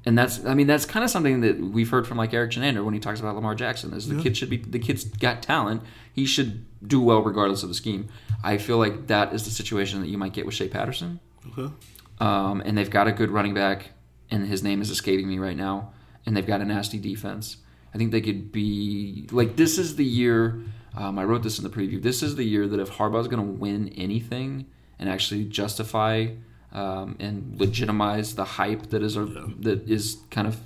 And 0.06 0.18
that's, 0.18 0.44
I 0.44 0.52
mean, 0.52 0.66
that's 0.66 0.84
kind 0.84 1.02
of 1.02 1.10
something 1.10 1.40
that 1.40 1.58
we've 1.58 1.88
heard 1.88 2.06
from 2.06 2.18
like 2.18 2.34
Erik 2.34 2.50
Chinander 2.50 2.84
when 2.84 2.92
he 2.92 3.00
talks 3.00 3.20
about 3.20 3.34
Lamar 3.36 3.54
Jackson. 3.54 3.92
Is 3.94 4.06
the 4.06 4.20
kid 4.20 4.36
should 4.36 4.50
be, 4.50 4.58
the 4.58 4.78
kid's 4.78 5.04
got 5.04 5.42
talent. 5.42 5.82
He 6.12 6.26
should 6.26 6.64
do 6.86 7.00
well 7.00 7.22
regardless 7.22 7.62
of 7.62 7.70
the 7.70 7.74
scheme. 7.74 8.08
I 8.42 8.58
feel 8.58 8.76
like 8.76 9.06
that 9.06 9.32
is 9.32 9.44
the 9.44 9.50
situation 9.50 10.02
that 10.02 10.08
you 10.08 10.18
might 10.18 10.34
get 10.34 10.44
with 10.44 10.54
Shea 10.54 10.68
Patterson. 10.68 11.20
Okay. 11.56 11.72
Um, 12.20 12.60
and 12.66 12.76
they've 12.76 12.90
got 12.90 13.08
a 13.08 13.12
good 13.12 13.30
running 13.30 13.54
back, 13.54 13.90
and 14.30 14.46
his 14.46 14.62
name 14.62 14.82
is 14.82 14.90
escaping 14.90 15.26
me 15.26 15.38
right 15.38 15.56
now. 15.56 15.92
And 16.26 16.36
they've 16.36 16.46
got 16.46 16.60
a 16.60 16.64
nasty 16.66 16.98
defense. 16.98 17.56
I 17.94 17.98
think 17.98 18.12
they 18.12 18.20
could 18.20 18.52
be 18.52 19.26
like 19.32 19.56
this 19.56 19.78
is 19.78 19.96
the 19.96 20.04
year. 20.04 20.60
Um, 20.96 21.18
I 21.18 21.24
wrote 21.24 21.42
this 21.42 21.58
in 21.58 21.64
the 21.64 21.70
preview. 21.70 22.00
This 22.00 22.22
is 22.22 22.36
the 22.36 22.44
year 22.44 22.68
that 22.68 22.78
if 22.78 22.90
Harbaugh's 22.90 23.28
going 23.28 23.44
to 23.44 23.52
win 23.52 23.88
anything, 23.96 24.66
and 24.98 25.08
actually 25.08 25.44
justify 25.44 26.28
um, 26.72 27.16
and 27.20 27.58
legitimize 27.58 28.34
the 28.34 28.44
hype 28.44 28.90
that 28.90 29.02
is 29.02 29.16
a, 29.16 29.24
that 29.60 29.88
is 29.88 30.18
kind 30.30 30.46
of 30.46 30.58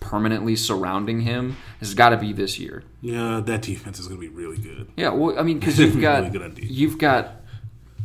permanently 0.00 0.56
surrounding 0.56 1.20
him 1.20 1.56
has 1.78 1.94
got 1.94 2.10
to 2.10 2.16
be 2.16 2.32
this 2.32 2.58
year. 2.58 2.82
Yeah, 3.00 3.40
that 3.44 3.62
defense 3.62 3.98
is 3.98 4.08
going 4.08 4.20
to 4.20 4.26
be 4.26 4.34
really 4.34 4.58
good. 4.58 4.90
Yeah, 4.96 5.10
well, 5.10 5.38
I 5.38 5.42
mean, 5.42 5.58
because 5.58 5.78
you've 5.78 5.96
Really 5.96 6.30
got 6.30 6.32
good 6.32 6.58
you've 6.58 6.98
got 6.98 7.42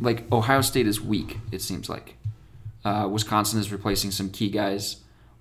like 0.00 0.30
Ohio 0.32 0.60
State 0.60 0.86
is 0.86 1.00
weak. 1.00 1.38
It 1.52 1.62
seems 1.62 1.88
like 1.88 2.16
uh, 2.84 3.08
Wisconsin 3.10 3.58
is 3.58 3.72
replacing 3.72 4.10
some 4.10 4.30
key 4.30 4.50
guys 4.50 4.98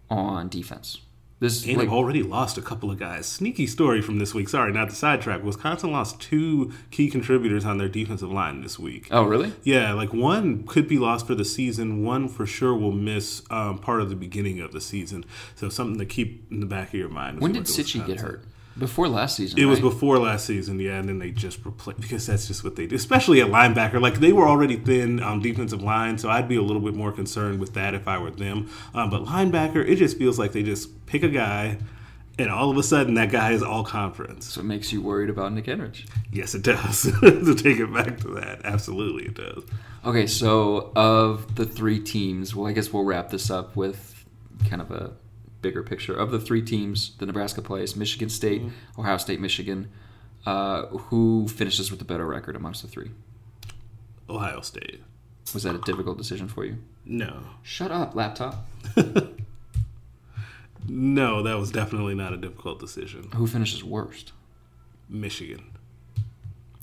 on 0.10 0.49
defense. 0.49 0.99
This 1.39 1.65
And 1.65 1.73
like 1.73 1.87
they've 1.87 1.93
already 1.93 2.23
lost 2.23 2.57
a 2.57 2.61
couple 2.61 2.89
of 2.89 2.97
guys. 2.97 3.25
Sneaky 3.25 3.67
story 3.67 4.01
from 4.01 4.19
this 4.19 4.33
week. 4.33 4.47
Sorry, 4.47 4.71
not 4.71 4.89
the 4.89 4.95
sidetrack. 4.95 5.43
Wisconsin 5.43 5.91
lost 5.91 6.21
two 6.21 6.71
key 6.91 7.09
contributors 7.09 7.65
on 7.65 7.77
their 7.77 7.89
defensive 7.89 8.31
line 8.31 8.61
this 8.61 8.79
week. 8.79 9.09
oh 9.11 9.23
really? 9.23 9.51
Yeah, 9.63 9.91
like 9.93 10.13
one 10.13 10.65
could 10.65 10.87
be 10.87 10.97
lost 10.97 11.27
for 11.27 11.35
the 11.35 11.43
season. 11.43 12.05
One 12.05 12.29
for 12.29 12.45
sure 12.45 12.73
will 12.73 12.93
miss 12.93 13.41
um, 13.49 13.79
part 13.79 13.99
of 13.99 14.09
the 14.09 14.15
beginning 14.15 14.61
of 14.61 14.71
the 14.71 14.79
season. 14.79 15.25
So 15.55 15.67
something 15.67 15.99
to 15.99 16.05
keep 16.05 16.49
in 16.51 16.61
the 16.61 16.65
back 16.65 16.89
of 16.89 16.93
your 16.93 17.09
mind. 17.09 17.41
When 17.41 17.51
did 17.51 17.63
Cichy 17.63 18.05
get 18.05 18.21
hurt? 18.21 18.45
Before 18.77 19.07
last 19.07 19.38
season. 19.38 19.57
It 19.57 19.65
was 19.65 19.79
before 19.79 20.19
last 20.19 20.45
season, 20.45 20.81
yeah, 20.81 20.97
and 20.97 21.07
then 21.07 21.19
they 21.19 21.31
just 21.31 21.63
replaced 21.65 22.01
because 22.01 22.27
that's 22.27 22.47
just 22.47 22.61
what 22.61 22.75
they 22.75 22.85
do, 22.85 22.95
especially 22.95 23.39
at 23.39 23.47
linebacker. 23.47 24.01
Like 24.01 24.15
they 24.15 24.33
were 24.33 24.47
already 24.47 24.75
thin 24.75 25.23
on 25.23 25.41
defensive 25.41 25.81
line, 25.81 26.17
so 26.17 26.29
I'd 26.29 26.49
be 26.49 26.57
a 26.57 26.61
little 26.61 26.81
bit 26.81 26.93
more 26.93 27.13
concerned 27.13 27.61
with 27.61 27.73
that 27.75 27.93
if 27.93 28.05
I 28.05 28.17
were 28.17 28.31
them. 28.31 28.69
Um, 28.93 29.09
but 29.09 29.23
linebacker, 29.23 29.88
it 29.88 29.95
just 29.95 30.17
feels 30.17 30.38
like 30.38 30.51
they 30.51 30.61
just 30.61 31.05
pick 31.05 31.23
a 31.23 31.29
guy, 31.29 31.77
and 32.38 32.49
all 32.49 32.69
of 32.69 32.77
a 32.77 32.83
sudden 32.83 33.13
that 33.13 33.31
guy 33.31 33.51
is 33.51 33.63
all 33.63 33.85
conference. 33.85 34.51
So 34.53 34.59
it 34.59 34.65
makes 34.65 34.91
you 34.91 35.01
worried 35.01 35.29
about 35.29 35.53
Nick 35.53 35.65
Henrich. 35.65 36.05
Yes, 36.29 36.53
it 36.53 36.63
does. 36.63 37.03
to 37.21 37.55
take 37.55 37.79
it 37.79 37.93
back 37.93 38.19
to 38.19 38.27
that, 38.35 38.65
absolutely, 38.65 39.23
it 39.27 39.35
does. 39.35 39.63
Okay, 40.03 40.27
so 40.27 40.91
of 40.97 41.55
the 41.55 41.65
three 41.65 42.01
teams, 42.01 42.53
well, 42.53 42.67
I 42.67 42.73
guess 42.73 42.91
we'll 42.91 43.05
wrap 43.05 43.29
this 43.29 43.49
up 43.49 43.77
with 43.77 44.25
kind 44.69 44.81
of 44.81 44.91
a 44.91 45.13
bigger 45.65 45.84
picture 45.84 46.13
of 46.15 46.32
the 46.32 46.39
three 46.39 46.62
teams 46.62 47.15
that 47.17 47.25
Nebraska 47.25 47.62
plays: 47.62 47.95
Michigan 47.95 48.30
State, 48.30 48.62
Mm-hmm. 48.62 49.01
Ohio 49.01 49.17
State, 49.17 49.39
Michigan. 49.39 49.89
Uh, 50.45 50.86
who 51.10 51.47
finishes 51.47 51.89
with 51.89 51.97
the 51.99 52.06
better 52.06 52.25
record 52.28 52.56
amongst 52.56 52.82
the 52.84 52.88
three? 52.88 53.10
Ohio 54.30 54.62
State. 54.62 55.01
Was 55.56 55.63
that 55.63 55.73
a 55.75 55.80
difficult 55.80 56.17
decision 56.19 56.47
for 56.47 56.65
you? 56.65 56.78
No, 57.04 57.34
Shut 57.63 57.91
up, 57.91 58.15
laptop. 58.15 58.65
no, 60.88 61.41
that 61.43 61.58
was 61.58 61.71
definitely 61.71 62.15
not 62.15 62.34
a 62.34 62.38
difficult 62.38 62.80
decision. 62.80 63.30
Who 63.36 63.47
finishes 63.47 63.84
worst? 63.84 64.34
Michigan. 65.10 65.63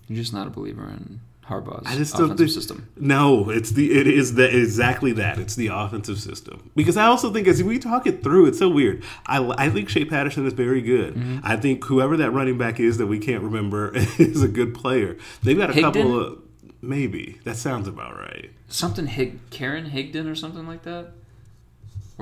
You're 0.08 0.16
just 0.18 0.32
not 0.32 0.46
a 0.46 0.50
believer 0.50 0.88
in 0.88 1.20
Harbaugh's 1.46 1.86
I 1.86 1.96
just 1.96 2.14
offensive 2.14 2.38
think. 2.38 2.50
system. 2.50 2.88
No, 2.96 3.50
it's 3.50 3.70
the 3.72 3.98
it 3.98 4.06
is 4.06 4.34
the 4.34 4.44
exactly 4.56 5.12
that. 5.12 5.38
It's 5.38 5.56
the 5.56 5.68
offensive 5.68 6.18
system 6.18 6.70
because 6.76 6.96
I 6.96 7.06
also 7.06 7.32
think 7.32 7.48
as 7.48 7.62
we 7.62 7.78
talk 7.78 8.06
it 8.06 8.22
through, 8.22 8.46
it's 8.46 8.58
so 8.58 8.68
weird. 8.68 9.02
I, 9.26 9.44
I 9.58 9.68
think 9.68 9.88
Shea 9.88 10.04
Patterson 10.04 10.46
is 10.46 10.52
very 10.52 10.80
good. 10.82 11.14
Mm-hmm. 11.14 11.38
I 11.42 11.56
think 11.56 11.84
whoever 11.84 12.16
that 12.18 12.30
running 12.30 12.58
back 12.58 12.78
is 12.78 12.98
that 12.98 13.06
we 13.06 13.18
can't 13.18 13.42
remember 13.42 13.92
is 14.18 14.42
a 14.42 14.48
good 14.48 14.74
player. 14.74 15.16
They've 15.42 15.58
got 15.58 15.70
a 15.70 15.72
Higdon? 15.72 15.80
couple 15.82 16.20
of 16.20 16.38
maybe 16.80 17.40
that 17.44 17.56
sounds 17.56 17.88
about 17.88 18.16
right. 18.16 18.50
Something 18.68 19.06
Hig 19.06 19.50
Karan 19.50 19.90
Higdon 19.90 20.30
or 20.30 20.34
something 20.34 20.66
like 20.66 20.82
that. 20.84 21.12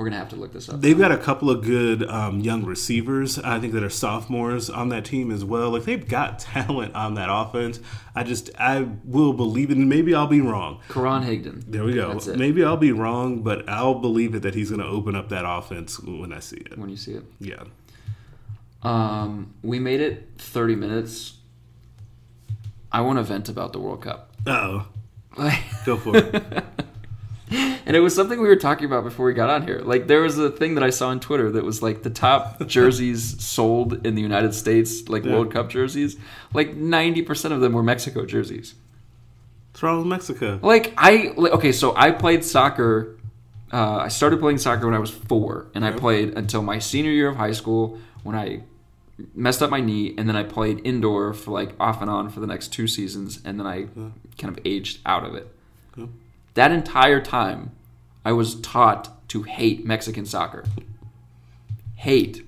We're 0.01 0.09
gonna 0.09 0.17
have 0.17 0.29
to 0.29 0.35
look 0.35 0.51
this 0.51 0.67
up. 0.67 0.81
They've 0.81 0.97
got 0.97 1.11
a 1.11 1.17
couple 1.17 1.51
of 1.51 1.63
good 1.63 2.09
um, 2.09 2.39
young 2.39 2.65
receivers. 2.65 3.37
I 3.37 3.59
think 3.59 3.73
that 3.73 3.83
are 3.83 3.89
sophomores 3.91 4.67
on 4.67 4.89
that 4.89 5.05
team 5.05 5.29
as 5.29 5.45
well. 5.45 5.69
Like 5.69 5.83
they've 5.83 6.07
got 6.07 6.39
talent 6.39 6.95
on 6.95 7.13
that 7.13 7.27
offense. 7.31 7.79
I 8.15 8.23
just 8.23 8.49
I 8.57 8.87
will 9.05 9.31
believe 9.31 9.69
it. 9.69 9.77
And 9.77 9.87
maybe 9.87 10.15
I'll 10.15 10.25
be 10.25 10.41
wrong. 10.41 10.79
Karan 10.89 11.21
Higdon. 11.21 11.65
There 11.67 11.83
we 11.83 11.93
go. 11.93 12.19
Maybe 12.35 12.63
I'll 12.63 12.77
be 12.77 12.91
wrong, 12.91 13.43
but 13.43 13.69
I'll 13.69 13.93
believe 13.93 14.33
it 14.33 14.39
that 14.39 14.55
he's 14.55 14.71
going 14.71 14.81
to 14.81 14.87
open 14.87 15.15
up 15.15 15.29
that 15.29 15.45
offense 15.47 15.99
when 15.99 16.33
I 16.33 16.39
see 16.39 16.57
it. 16.57 16.79
When 16.79 16.89
you 16.89 16.97
see 16.97 17.11
it. 17.11 17.23
Yeah. 17.39 17.65
Um, 18.81 19.53
we 19.61 19.77
made 19.77 20.01
it 20.01 20.29
30 20.39 20.77
minutes. 20.77 21.33
I 22.91 23.01
want 23.01 23.19
to 23.19 23.23
vent 23.23 23.49
about 23.49 23.71
the 23.71 23.77
World 23.77 24.01
Cup. 24.01 24.31
Oh, 24.47 24.87
go 25.85 25.95
for 25.95 26.17
it. 26.17 26.63
and 27.85 27.95
it 27.95 27.99
was 27.99 28.15
something 28.15 28.39
we 28.41 28.47
were 28.47 28.55
talking 28.55 28.85
about 28.85 29.03
before 29.03 29.25
we 29.25 29.33
got 29.33 29.49
on 29.49 29.63
here. 29.63 29.79
Like 29.83 30.07
there 30.07 30.21
was 30.21 30.37
a 30.37 30.49
thing 30.49 30.75
that 30.75 30.83
I 30.83 30.89
saw 30.89 31.09
on 31.09 31.19
Twitter 31.19 31.51
that 31.51 31.63
was 31.63 31.81
like 31.81 32.03
the 32.03 32.09
top 32.09 32.65
jerseys 32.67 33.43
sold 33.43 34.05
in 34.05 34.15
the 34.15 34.21
United 34.21 34.53
States, 34.53 35.09
like 35.09 35.25
Yeah. 35.25 35.33
World 35.33 35.51
Cup 35.51 35.69
jerseys. 35.69 36.17
Like 36.53 36.75
90% 36.75 37.51
of 37.51 37.61
them 37.61 37.73
were 37.73 37.83
Mexico 37.83 38.25
jerseys. 38.25 38.75
What's 39.71 39.83
wrong 39.83 39.99
with 39.99 40.07
Mexico? 40.07 40.59
Like 40.61 40.93
I 40.97 41.33
like, 41.37 41.51
okay, 41.53 41.71
so 41.71 41.95
I 41.95 42.11
played 42.11 42.43
soccer. 42.43 43.17
Uh, 43.71 43.97
I 43.97 44.07
started 44.09 44.39
playing 44.39 44.57
soccer 44.57 44.85
when 44.85 44.93
I 44.95 44.99
was 44.99 45.11
four, 45.11 45.67
and 45.73 45.85
I 45.85 45.91
played 45.91 46.37
until 46.37 46.61
my 46.61 46.79
senior 46.79 47.11
year 47.11 47.29
of 47.29 47.37
high 47.37 47.53
school 47.53 47.99
when 48.23 48.35
I 48.35 48.63
messed 49.33 49.61
up 49.61 49.69
my 49.69 49.79
knee, 49.79 50.13
and 50.17 50.27
then 50.27 50.35
I 50.35 50.43
played 50.43 50.81
indoor 50.83 51.33
for 51.33 51.51
like 51.51 51.73
off 51.79 52.01
and 52.01 52.09
on 52.09 52.29
for 52.29 52.41
the 52.41 52.47
next 52.47 52.73
two 52.73 52.85
seasons, 52.87 53.39
and 53.45 53.57
then 53.57 53.65
I 53.65 53.87
kind 54.37 54.57
of 54.57 54.59
aged 54.65 54.99
out 55.05 55.23
of 55.25 55.35
it. 55.35 55.47
That 56.55 56.71
entire 56.71 57.21
time, 57.21 57.71
I 58.25 58.31
was 58.33 58.59
taught 58.61 59.27
to 59.29 59.43
hate 59.43 59.85
Mexican 59.85 60.25
soccer. 60.25 60.63
Hate. 61.95 62.45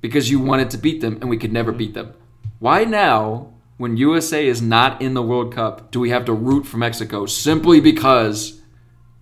Because 0.00 0.30
you 0.30 0.40
wanted 0.40 0.70
to 0.70 0.78
beat 0.78 1.00
them, 1.00 1.18
and 1.20 1.30
we 1.30 1.36
could 1.36 1.52
never 1.52 1.72
beat 1.72 1.94
them. 1.94 2.12
Why 2.58 2.84
now, 2.84 3.48
when 3.78 3.96
USA 3.96 4.46
is 4.46 4.60
not 4.60 5.00
in 5.00 5.14
the 5.14 5.22
World 5.22 5.54
Cup, 5.54 5.90
do 5.90 6.00
we 6.00 6.10
have 6.10 6.24
to 6.26 6.32
root 6.32 6.66
for 6.66 6.76
Mexico 6.76 7.26
simply 7.26 7.80
because 7.80 8.60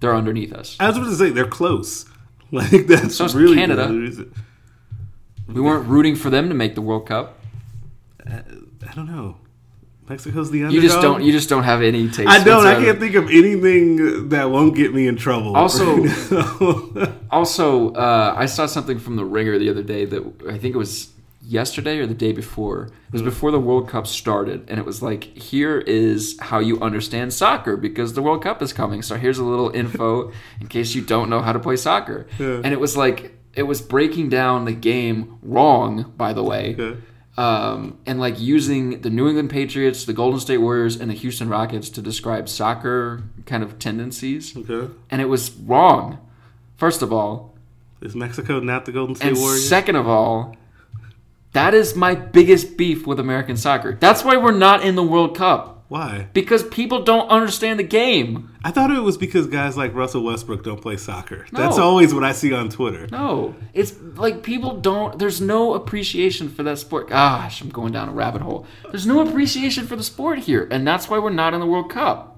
they're 0.00 0.14
underneath 0.14 0.52
us? 0.52 0.76
I 0.80 0.88
was 0.88 0.96
going 0.96 1.10
to 1.10 1.16
say 1.16 1.30
they're 1.30 1.46
close. 1.46 2.06
Like 2.52 2.88
that's 2.88 3.14
So 3.14 3.28
really 3.28 3.54
Canada. 3.54 3.86
the 3.86 3.94
reason. 3.94 4.34
We 5.46 5.60
weren't 5.60 5.86
rooting 5.86 6.16
for 6.16 6.30
them 6.30 6.48
to 6.48 6.54
make 6.56 6.74
the 6.74 6.80
World 6.82 7.06
Cup. 7.06 7.38
Uh, 8.28 8.40
I 8.88 8.92
don't 8.94 9.06
know. 9.06 9.36
Mexico's 10.10 10.50
the 10.50 10.64
underdog. 10.64 10.74
You 10.74 10.80
just 10.88 11.00
don't. 11.00 11.22
You 11.22 11.32
just 11.32 11.48
don't 11.48 11.62
have 11.62 11.80
any 11.82 12.08
taste. 12.08 12.28
I 12.28 12.42
don't. 12.42 12.66
I 12.66 12.74
can't 12.74 12.98
think 12.98 13.14
of 13.14 13.30
anything 13.30 14.28
that 14.30 14.50
won't 14.50 14.74
get 14.74 14.92
me 14.92 15.06
in 15.06 15.16
trouble. 15.16 15.56
Also- 15.56 15.96
right. 16.04 17.12
Also, 17.30 17.92
uh, 17.94 18.34
I 18.36 18.46
saw 18.46 18.66
something 18.66 18.98
from 18.98 19.16
the 19.16 19.24
Ringer 19.24 19.58
the 19.58 19.70
other 19.70 19.82
day 19.84 20.04
that 20.04 20.22
I 20.48 20.58
think 20.58 20.74
it 20.74 20.78
was 20.78 21.10
yesterday 21.42 21.98
or 21.98 22.06
the 22.06 22.14
day 22.14 22.32
before. 22.32 22.84
It 23.08 23.12
was 23.12 23.22
before 23.22 23.50
the 23.52 23.60
World 23.60 23.88
Cup 23.88 24.06
started, 24.06 24.68
and 24.68 24.78
it 24.78 24.84
was 24.84 25.00
like, 25.02 25.24
here 25.36 25.78
is 25.78 26.36
how 26.40 26.58
you 26.58 26.80
understand 26.80 27.32
soccer 27.32 27.76
because 27.76 28.14
the 28.14 28.22
World 28.22 28.42
Cup 28.42 28.60
is 28.62 28.72
coming. 28.72 29.02
So 29.02 29.16
here's 29.16 29.38
a 29.38 29.44
little 29.44 29.70
info 29.70 30.32
in 30.60 30.66
case 30.68 30.94
you 30.94 31.02
don't 31.02 31.30
know 31.30 31.40
how 31.40 31.52
to 31.52 31.58
play 31.60 31.76
soccer. 31.76 32.26
Yeah. 32.38 32.60
And 32.64 32.68
it 32.72 32.80
was 32.80 32.96
like 32.96 33.36
it 33.54 33.64
was 33.64 33.80
breaking 33.80 34.28
down 34.28 34.64
the 34.64 34.72
game 34.72 35.38
wrong, 35.42 36.12
by 36.16 36.32
the 36.32 36.42
way. 36.42 36.74
Okay. 36.78 37.00
Um, 37.36 37.98
and 38.06 38.18
like 38.20 38.38
using 38.40 39.00
the 39.00 39.08
New 39.08 39.28
England 39.28 39.50
Patriots, 39.50 40.04
the 40.04 40.12
Golden 40.12 40.40
State 40.40 40.58
Warriors, 40.58 40.96
and 40.96 41.10
the 41.10 41.14
Houston 41.14 41.48
Rockets 41.48 41.88
to 41.90 42.02
describe 42.02 42.48
soccer 42.48 43.22
kind 43.46 43.62
of 43.62 43.78
tendencies 43.78 44.56
okay. 44.56 44.92
and 45.10 45.22
it 45.22 45.26
was 45.26 45.52
wrong. 45.52 46.18
First 46.76 47.02
of 47.02 47.12
all, 47.12 47.54
Is 48.02 48.14
Mexico 48.14 48.60
not 48.60 48.84
the 48.84 48.92
Golden 48.92 49.14
State 49.14 49.28
and 49.28 49.38
Warriors? 49.38 49.68
second 49.68 49.96
of 49.96 50.08
all, 50.08 50.56
that 51.52 51.72
is 51.72 51.96
my 51.96 52.14
biggest 52.14 52.76
beef 52.76 53.06
with 53.06 53.18
American 53.20 53.56
soccer. 53.56 53.96
That's 53.98 54.24
why 54.24 54.36
we're 54.36 54.52
not 54.52 54.84
in 54.84 54.94
the 54.94 55.02
World 55.02 55.36
Cup 55.36 55.79
Why? 55.90 56.28
because 56.34 56.62
people 56.62 57.02
don't 57.02 57.28
understand 57.28 57.80
the 57.80 57.84
game. 57.84 58.48
I 58.62 58.70
thought 58.70 58.92
it 58.92 59.00
was 59.00 59.18
because 59.18 59.48
guys 59.48 59.76
like 59.76 59.92
Russell 59.92 60.22
Westbrook 60.22 60.62
don't 60.62 60.80
play 60.80 60.96
soccer. 60.96 61.46
That's 61.50 61.78
always 61.78 62.14
what 62.14 62.22
I 62.22 62.30
see 62.30 62.52
on 62.52 62.68
Twitter. 62.68 63.08
No, 63.10 63.56
it's 63.74 63.96
like 64.14 64.44
people 64.44 64.76
don't. 64.76 65.18
There's 65.18 65.40
no 65.40 65.74
appreciation 65.74 66.48
for 66.48 66.62
that 66.62 66.78
sport. 66.78 67.08
Gosh, 67.08 67.60
I'm 67.60 67.70
going 67.70 67.92
down 67.92 68.08
a 68.08 68.12
rabbit 68.12 68.40
hole. 68.40 68.68
There's 68.88 69.06
no 69.06 69.26
appreciation 69.26 69.88
for 69.88 69.96
the 69.96 70.04
sport 70.04 70.38
here, 70.38 70.68
and 70.70 70.86
that's 70.86 71.10
why 71.10 71.18
we're 71.18 71.30
not 71.30 71.54
in 71.54 71.60
the 71.60 71.66
World 71.66 71.90
Cup. 71.90 72.29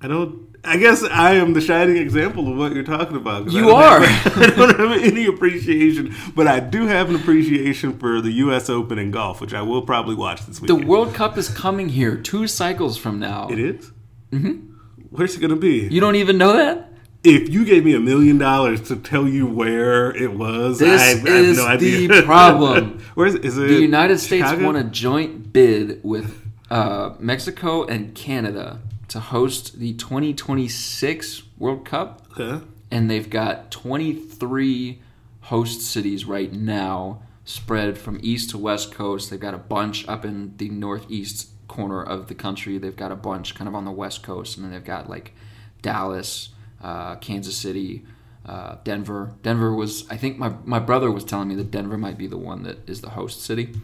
I 0.00 0.08
don't. 0.08 0.46
I 0.64 0.76
guess 0.76 1.02
I 1.04 1.34
am 1.34 1.54
the 1.54 1.60
shining 1.60 1.96
example 1.96 2.50
of 2.50 2.58
what 2.58 2.72
you're 2.72 2.82
talking 2.84 3.16
about. 3.16 3.50
You 3.50 3.62
don't 3.66 3.80
are. 3.82 4.00
have- 4.00 4.38
I 4.42 4.46
don't 4.56 4.78
have 4.78 5.02
any 5.02 5.26
appreciation, 5.26 6.14
but 6.34 6.46
I 6.48 6.60
do 6.60 6.86
have 6.86 7.08
an 7.10 7.16
appreciation 7.16 7.98
for 7.98 8.20
the 8.20 8.30
U.S. 8.32 8.68
Open 8.68 8.98
in 8.98 9.10
golf, 9.10 9.40
which 9.40 9.54
I 9.54 9.62
will 9.62 9.82
probably 9.82 10.14
watch 10.14 10.44
this 10.46 10.60
week. 10.60 10.68
The. 10.68 10.74
World 10.74 11.14
Cup 11.14 11.38
is 11.38 11.48
coming 11.48 11.88
here 11.88 12.16
two 12.16 12.46
cycles 12.46 12.96
from 12.96 13.18
now. 13.20 13.48
It 13.48 13.58
is. 13.58 13.92
Mm-hmm. 14.32 14.72
Where's 15.10 15.36
it 15.36 15.40
going 15.40 15.50
to 15.50 15.56
be? 15.56 15.88
You 15.88 16.00
don't 16.00 16.16
even 16.16 16.36
know 16.38 16.52
that. 16.54 16.92
if 17.24 17.48
you 17.48 17.64
gave 17.64 17.84
me 17.84 17.94
a 17.94 18.00
million 18.00 18.36
dollars 18.38 18.80
to 18.88 18.96
tell 18.96 19.26
you 19.28 19.46
where 19.46 20.14
it 20.14 20.32
was, 20.34 20.78
This 20.80 21.00
I, 21.00 21.04
I 21.04 21.08
have 21.16 21.26
is 21.26 21.56
no 21.56 21.66
idea. 21.66 22.08
the 22.08 22.22
problem. 22.26 23.00
Where 23.14 23.26
is 23.26 23.34
it? 23.36 23.44
Is 23.44 23.56
it 23.58 23.68
The 23.68 23.74
United 23.80 24.18
States 24.18 24.46
Chicago? 24.48 24.66
won 24.66 24.76
a 24.76 24.84
joint 24.84 25.52
bid 25.52 26.00
with 26.04 26.46
uh, 26.70 27.14
Mexico 27.18 27.84
and 27.86 28.14
Canada 28.14 28.80
to 29.08 29.20
host 29.20 29.78
the 29.78 29.94
2026 29.94 31.42
World 31.58 31.84
Cup, 31.84 32.26
Okay. 32.38 32.64
and 32.90 33.10
they've 33.10 33.28
got 33.30 33.70
23 33.70 35.00
host 35.42 35.80
cities 35.80 36.24
right 36.26 36.52
now, 36.52 37.22
spread 37.44 37.96
from 37.98 38.18
east 38.22 38.50
to 38.50 38.58
west 38.58 38.92
coast. 38.92 39.30
They've 39.30 39.40
got 39.40 39.54
a 39.54 39.58
bunch 39.58 40.06
up 40.08 40.24
in 40.24 40.54
the 40.58 40.68
northeast 40.68 41.48
corner 41.68 42.02
of 42.02 42.28
the 42.28 42.34
country. 42.34 42.76
They've 42.78 42.94
got 42.96 43.10
a 43.12 43.16
bunch 43.16 43.54
kind 43.54 43.66
of 43.68 43.74
on 43.74 43.84
the 43.84 43.90
west 43.90 44.22
coast, 44.22 44.56
and 44.56 44.64
then 44.64 44.72
they've 44.72 44.84
got 44.84 45.08
like 45.08 45.32
Dallas, 45.80 46.50
uh, 46.82 47.16
Kansas 47.16 47.56
City, 47.56 48.04
uh, 48.44 48.76
Denver. 48.84 49.34
Denver 49.42 49.74
was, 49.74 50.06
I 50.10 50.16
think 50.18 50.38
my, 50.38 50.52
my 50.64 50.78
brother 50.78 51.10
was 51.10 51.24
telling 51.24 51.48
me 51.48 51.54
that 51.56 51.70
Denver 51.70 51.96
might 51.98 52.18
be 52.18 52.26
the 52.26 52.38
one 52.38 52.62
that 52.64 52.86
is 52.88 53.00
the 53.00 53.10
host 53.10 53.42
city. 53.42 53.74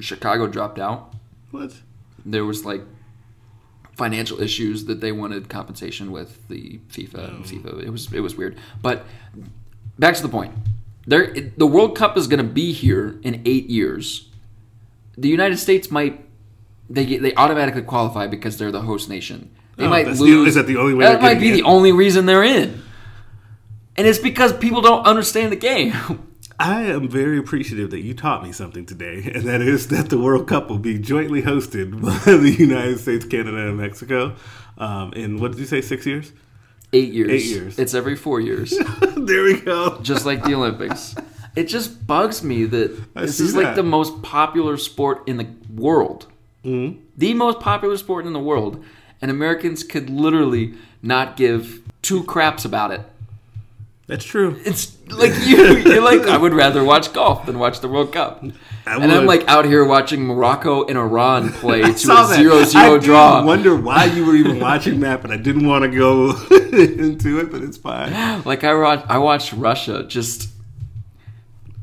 Chicago 0.00 0.46
dropped 0.48 0.78
out. 0.78 1.14
What? 1.50 1.72
There 2.24 2.44
was 2.44 2.64
like 2.64 2.82
financial 3.96 4.40
issues 4.40 4.86
that 4.86 5.00
they 5.00 5.12
wanted 5.12 5.48
compensation 5.48 6.10
with 6.12 6.46
the 6.48 6.80
FIFA 6.90 7.28
and 7.28 7.44
oh. 7.44 7.48
FIFA. 7.48 7.82
It 7.84 7.90
was 7.90 8.12
it 8.12 8.20
was 8.20 8.36
weird. 8.36 8.56
But 8.80 9.04
back 9.98 10.14
to 10.16 10.22
the 10.22 10.28
point. 10.28 10.54
There, 11.06 11.24
it- 11.24 11.58
the 11.58 11.66
World 11.66 11.96
Cup 11.96 12.16
is 12.16 12.26
going 12.28 12.38
to 12.38 12.52
be 12.52 12.72
here 12.72 13.18
in 13.22 13.42
eight 13.44 13.66
years. 13.68 14.28
The 15.18 15.28
United 15.28 15.58
States 15.58 15.90
might 15.90 16.24
they 16.88 17.04
get, 17.06 17.22
they 17.22 17.34
automatically 17.34 17.82
qualify 17.82 18.26
because 18.26 18.56
they're 18.58 18.72
the 18.72 18.82
host 18.82 19.08
nation. 19.08 19.50
They 19.76 19.86
Oh, 19.86 19.90
might 19.90 20.04
that's 20.06 20.18
the- 20.18 20.24
lose. 20.24 20.48
is 20.48 20.54
that 20.56 20.66
the 20.66 20.76
only 20.76 20.94
way 20.94 21.04
That 21.04 21.20
might 21.22 21.40
be 21.40 21.48
in? 21.48 21.54
the 21.54 21.62
only 21.62 21.92
reason 21.92 22.26
they're 22.26 22.44
in, 22.44 22.82
and 23.96 24.06
it's 24.06 24.18
because 24.18 24.52
people 24.56 24.80
don't 24.82 25.04
understand 25.06 25.50
the 25.52 25.56
game. 25.56 25.92
I 26.62 26.82
am 26.82 27.08
very 27.08 27.38
appreciative 27.38 27.90
that 27.90 28.02
you 28.02 28.14
taught 28.14 28.44
me 28.44 28.52
something 28.52 28.86
today, 28.86 29.28
and 29.34 29.42
that 29.48 29.60
is 29.60 29.88
that 29.88 30.10
the 30.10 30.18
World 30.18 30.46
Cup 30.46 30.70
will 30.70 30.78
be 30.78 30.96
jointly 30.96 31.42
hosted 31.42 32.00
by 32.24 32.32
the 32.32 32.50
United 32.50 33.00
States, 33.00 33.24
Canada, 33.24 33.68
and 33.68 33.76
Mexico. 33.76 34.36
Um, 34.78 35.12
in 35.14 35.40
what 35.40 35.50
did 35.50 35.60
you 35.60 35.66
say, 35.66 35.80
six 35.80 36.06
years? 36.06 36.32
Eight 36.92 37.12
years. 37.12 37.30
Eight 37.30 37.44
years. 37.46 37.78
It's 37.80 37.94
every 37.94 38.14
four 38.14 38.40
years. 38.40 38.70
there 39.16 39.42
we 39.42 39.60
go. 39.60 39.98
just 40.02 40.24
like 40.24 40.44
the 40.44 40.54
Olympics. 40.54 41.16
It 41.56 41.64
just 41.64 42.06
bugs 42.06 42.44
me 42.44 42.64
that 42.66 42.96
I 43.16 43.22
this 43.22 43.40
is 43.40 43.56
like 43.56 43.74
the 43.74 43.82
most 43.82 44.22
popular 44.22 44.76
sport 44.76 45.26
in 45.26 45.38
the 45.38 45.48
world. 45.68 46.28
Mm-hmm. 46.64 47.00
The 47.16 47.34
most 47.34 47.58
popular 47.60 47.96
sport 47.96 48.24
in 48.24 48.32
the 48.32 48.40
world. 48.40 48.84
And 49.20 49.30
Americans 49.30 49.82
could 49.82 50.10
literally 50.10 50.74
not 51.02 51.36
give 51.36 51.82
two 52.02 52.22
craps 52.24 52.64
about 52.64 52.92
it. 52.92 53.00
That's 54.08 54.24
true. 54.24 54.60
It's 54.64 54.96
like 55.08 55.32
you, 55.46 55.76
you're 55.78 56.02
like, 56.02 56.22
I 56.22 56.36
would 56.36 56.52
rather 56.52 56.82
watch 56.82 57.12
golf 57.12 57.46
than 57.46 57.58
watch 57.58 57.80
the 57.80 57.88
World 57.88 58.12
Cup. 58.12 58.44
I 58.84 58.96
and 58.96 59.12
I'm 59.12 59.26
like 59.26 59.46
out 59.48 59.64
here 59.64 59.84
watching 59.84 60.22
Morocco 60.24 60.84
and 60.84 60.98
Iran 60.98 61.52
play 61.52 61.80
to 61.82 61.88
a 61.88 61.92
that. 61.92 62.34
0 62.36 62.56
I 62.58 62.64
0 62.64 62.98
did 62.98 63.04
draw. 63.04 63.44
wonder 63.44 63.76
why 63.76 64.06
you 64.06 64.26
were 64.26 64.34
even 64.34 64.58
watching 64.58 65.00
that, 65.00 65.22
but 65.22 65.30
I 65.30 65.36
didn't 65.36 65.66
want 65.66 65.84
to 65.84 65.88
go 65.96 66.30
into 66.50 67.38
it. 67.38 67.50
But 67.52 67.62
it's 67.62 67.76
fine. 67.76 68.12
Like 68.44 68.64
I 68.64 68.74
watched, 68.74 69.06
I 69.08 69.18
watched 69.18 69.52
Russia 69.52 70.04
just 70.04 70.50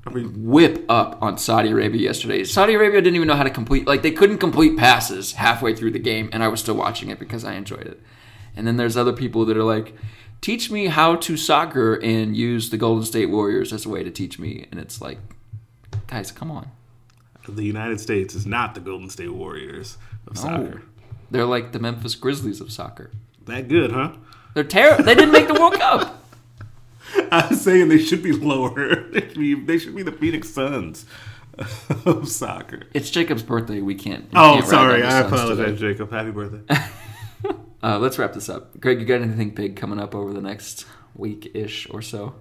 I 0.06 0.12
mean, 0.12 0.46
whip 0.50 0.86
up 0.90 1.22
on 1.22 1.38
Saudi 1.38 1.70
Arabia 1.70 2.02
yesterday. 2.02 2.44
Saudi 2.44 2.74
Arabia 2.74 3.02
didn't 3.02 3.16
even 3.16 3.28
know 3.28 3.36
how 3.36 3.44
to 3.44 3.50
complete 3.50 3.88
like 3.88 4.02
they 4.02 4.12
couldn't 4.12 4.40
complete 4.40 4.78
passes 4.78 5.34
halfway 5.34 5.74
through 5.76 5.92
the 5.92 6.00
game 6.00 6.30
and 6.34 6.44
I 6.44 6.48
was 6.50 6.60
still 6.60 6.76
watching 6.76 7.10
it 7.10 7.20
because 7.20 7.46
I 7.46 7.54
enjoyed 7.54 7.88
it. 7.88 8.02
And 8.56 8.68
then 8.68 8.76
there's 8.78 8.98
other 8.98 9.14
people 9.14 9.46
that 9.46 9.56
are 9.56 9.64
like 9.64 9.96
teach 10.42 10.72
me 10.72 10.88
how 10.88 11.16
to 11.18 11.36
soccer 11.38 11.96
and 11.96 12.36
use 12.36 12.70
the 12.70 12.78
Golden 12.78 13.06
State 13.06 13.30
Warriors 13.30 13.72
as 13.74 13.86
a 13.86 13.90
way 13.90 14.04
to 14.04 14.12
teach 14.12 14.40
me 14.40 14.66
and 14.72 14.80
it's 14.80 15.02
like 15.02 15.20
guys, 16.08 16.32
come 16.32 16.50
on. 16.52 16.70
the 17.48 17.64
United 17.64 18.00
States 18.00 18.34
is 18.36 18.46
not 18.46 18.74
the 18.76 18.82
Golden 18.82 19.10
State 19.10 19.34
Warriors 19.34 19.98
of 20.28 20.38
soccer. 20.38 20.82
They're 21.32 21.46
like 21.46 21.72
the 21.72 21.80
Memphis 21.80 22.16
Grizzlies 22.16 22.62
of 22.62 22.72
soccer. 22.72 23.12
That 23.46 23.68
good, 23.68 23.92
huh? 23.92 24.14
They're 24.56 24.64
terrible. 24.64 25.04
They 25.04 25.14
didn't 25.16 25.32
make 25.32 25.48
the 25.48 25.54
World 25.54 25.74
Cup. 25.80 26.16
I'm 27.32 27.56
saying 27.56 27.90
they 27.90 27.98
should 28.00 28.22
be 28.24 28.32
lower. 28.34 29.04
They 29.12 29.22
should 29.22 29.38
be, 29.40 29.54
they 29.56 29.78
should 29.80 29.96
be 29.96 30.04
the 30.04 30.12
Phoenix 30.12 30.50
Suns 30.50 31.06
of 32.06 32.28
soccer. 32.30 32.84
It's 32.94 33.10
Jacob's 33.10 33.44
birthday. 33.44 33.82
We 33.82 33.96
can't. 33.96 34.24
we 34.26 34.30
Oh, 34.36 34.54
can't 34.56 34.68
sorry. 34.68 35.04
I 35.04 35.20
apologize, 35.20 35.80
today. 35.80 35.92
Jacob. 35.94 36.12
Happy 36.12 36.32
birthday. 36.32 36.76
Uh, 37.82 37.98
let's 38.00 38.18
wrap 38.20 38.34
this 38.34 38.50
up. 38.50 38.80
Greg, 38.80 39.00
you 39.00 39.06
got 39.06 39.22
anything 39.22 39.52
big 39.52 39.76
coming 39.76 40.00
up 40.00 40.14
over 40.14 40.34
the 40.34 40.42
next 40.42 40.86
week 41.16 41.52
ish 41.54 41.88
or 41.90 42.02
so? 42.02 42.36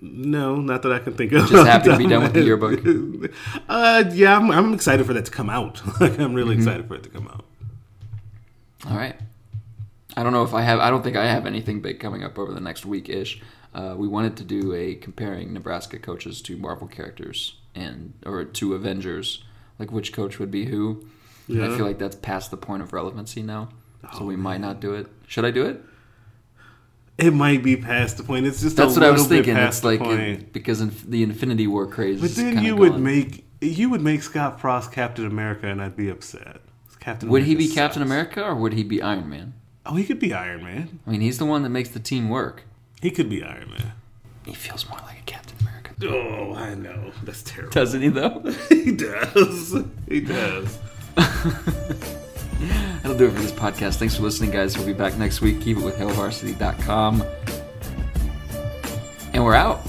No, 0.00 0.56
not 0.56 0.82
that 0.82 0.92
I 0.92 0.98
can 0.98 1.14
think 1.14 1.32
of. 1.32 1.48
Just 1.48 1.66
happy 1.66 1.90
to 1.90 1.96
be 1.96 2.06
done 2.06 2.22
with 2.22 2.34
the 2.34 2.42
yearbook. 2.44 3.32
Uh, 3.68 4.04
yeah, 4.12 4.36
I'm, 4.36 4.50
I'm 4.50 4.74
excited 4.74 5.04
for 5.06 5.14
that 5.14 5.24
to 5.24 5.30
come 5.30 5.48
out. 5.50 5.80
like, 6.00 6.18
I'm 6.18 6.34
really 6.34 6.54
Mm-hmm. 6.54 6.62
excited 6.62 6.86
for 6.88 6.94
it 6.96 7.02
to 7.04 7.08
come 7.08 7.26
out. 7.28 7.44
All 8.88 8.96
right. 8.96 9.16
I 10.16 10.22
don't 10.22 10.32
know 10.32 10.44
if 10.44 10.54
I 10.54 10.62
have. 10.62 10.78
I 10.80 10.90
don't 10.90 11.02
think 11.02 11.16
I 11.16 11.26
have 11.26 11.44
anything 11.46 11.80
big 11.80 11.98
coming 11.98 12.22
up 12.22 12.38
over 12.38 12.52
the 12.52 12.60
next 12.60 12.86
week 12.86 13.08
ish. 13.08 13.42
Uh, 13.74 13.94
we 13.96 14.06
wanted 14.08 14.36
to 14.38 14.44
do 14.44 14.72
a 14.74 14.94
comparing 14.94 15.52
Nebraska 15.52 15.98
coaches 15.98 16.40
to 16.42 16.56
Marvel 16.56 16.86
characters 16.86 17.56
and 17.74 18.14
or 18.24 18.44
to 18.44 18.74
Avengers, 18.74 19.44
like 19.78 19.90
which 19.92 20.12
coach 20.12 20.38
would 20.38 20.50
be 20.50 20.66
who. 20.66 21.06
And 21.48 21.62
I 21.64 21.76
feel 21.76 21.86
like 21.86 21.98
that's 21.98 22.16
past 22.16 22.50
the 22.50 22.56
point 22.56 22.82
of 22.82 22.92
relevancy 22.92 23.42
now, 23.42 23.68
so 24.14 24.24
we 24.24 24.34
oh, 24.34 24.38
might 24.38 24.60
not 24.60 24.80
do 24.80 24.94
it. 24.94 25.06
Should 25.26 25.44
I 25.44 25.50
do 25.50 25.64
it? 25.66 25.82
It 27.18 27.32
might 27.32 27.62
be 27.62 27.76
past 27.76 28.18
the 28.18 28.22
point. 28.22 28.46
It's 28.46 28.60
just 28.60 28.76
That's 28.76 28.96
a 28.96 29.00
what 29.00 29.08
I 29.08 29.10
was 29.10 29.26
thinking. 29.26 29.56
It's 29.56 29.82
like 29.82 30.00
the 30.00 30.32
it- 30.32 30.52
because 30.52 30.80
in, 30.80 30.92
the 31.06 31.22
Infinity 31.22 31.66
War 31.66 31.86
craze. 31.86 32.20
But 32.20 32.34
then 32.34 32.54
kinda 32.54 32.68
you 32.68 32.76
would 32.76 32.92
gone. 32.92 33.02
make 33.02 33.44
you 33.60 33.88
would 33.90 34.02
make 34.02 34.22
Scott 34.22 34.60
Frost 34.60 34.92
Captain 34.92 35.24
America, 35.26 35.66
and 35.66 35.80
I'd 35.80 35.96
be 35.96 36.10
upset. 36.10 36.60
Captain 37.00 37.28
Would 37.30 37.44
he 37.44 37.52
America 37.52 37.68
be 37.68 37.74
Captain. 37.74 38.02
America 38.02 38.44
or 38.44 38.54
would 38.56 38.72
he 38.72 38.82
be 38.82 39.00
Iron 39.00 39.30
Man? 39.30 39.54
Oh, 39.86 39.94
he 39.94 40.04
could 40.04 40.18
be 40.18 40.34
Iron 40.34 40.64
Man. 40.64 40.98
I 41.06 41.10
mean, 41.10 41.20
he's 41.20 41.38
the 41.38 41.46
one 41.46 41.62
that 41.62 41.68
makes 41.68 41.90
the 41.90 42.00
team 42.00 42.28
work. 42.28 42.64
He 43.00 43.10
could 43.12 43.30
be 43.30 43.44
Iron 43.44 43.70
Man. 43.70 43.92
He 44.44 44.54
feels 44.54 44.88
more 44.88 44.98
like 45.00 45.20
a 45.20 45.22
Captain 45.22 45.56
America. 45.60 45.92
Oh, 46.02 46.54
I 46.54 46.74
know. 46.74 47.12
That's 47.22 47.42
terrible. 47.42 47.72
Doesn't 47.72 48.02
he 48.02 48.08
though? 48.08 48.40
he 48.68 48.92
does. 48.92 49.84
He 50.08 50.20
does. 50.20 50.78
That'll 53.16 53.30
do 53.30 53.34
it 53.34 53.38
for 53.38 53.42
this 53.42 53.58
podcast. 53.58 53.96
Thanks 53.96 54.14
for 54.14 54.22
listening, 54.24 54.50
guys. 54.50 54.76
We'll 54.76 54.86
be 54.86 54.92
back 54.92 55.16
next 55.16 55.40
week. 55.40 55.62
Keep 55.62 55.78
it 55.78 55.82
with 55.82 55.96
HailVarsity.com. 55.96 57.24
And 59.32 59.42
we're 59.42 59.54
out. 59.54 59.80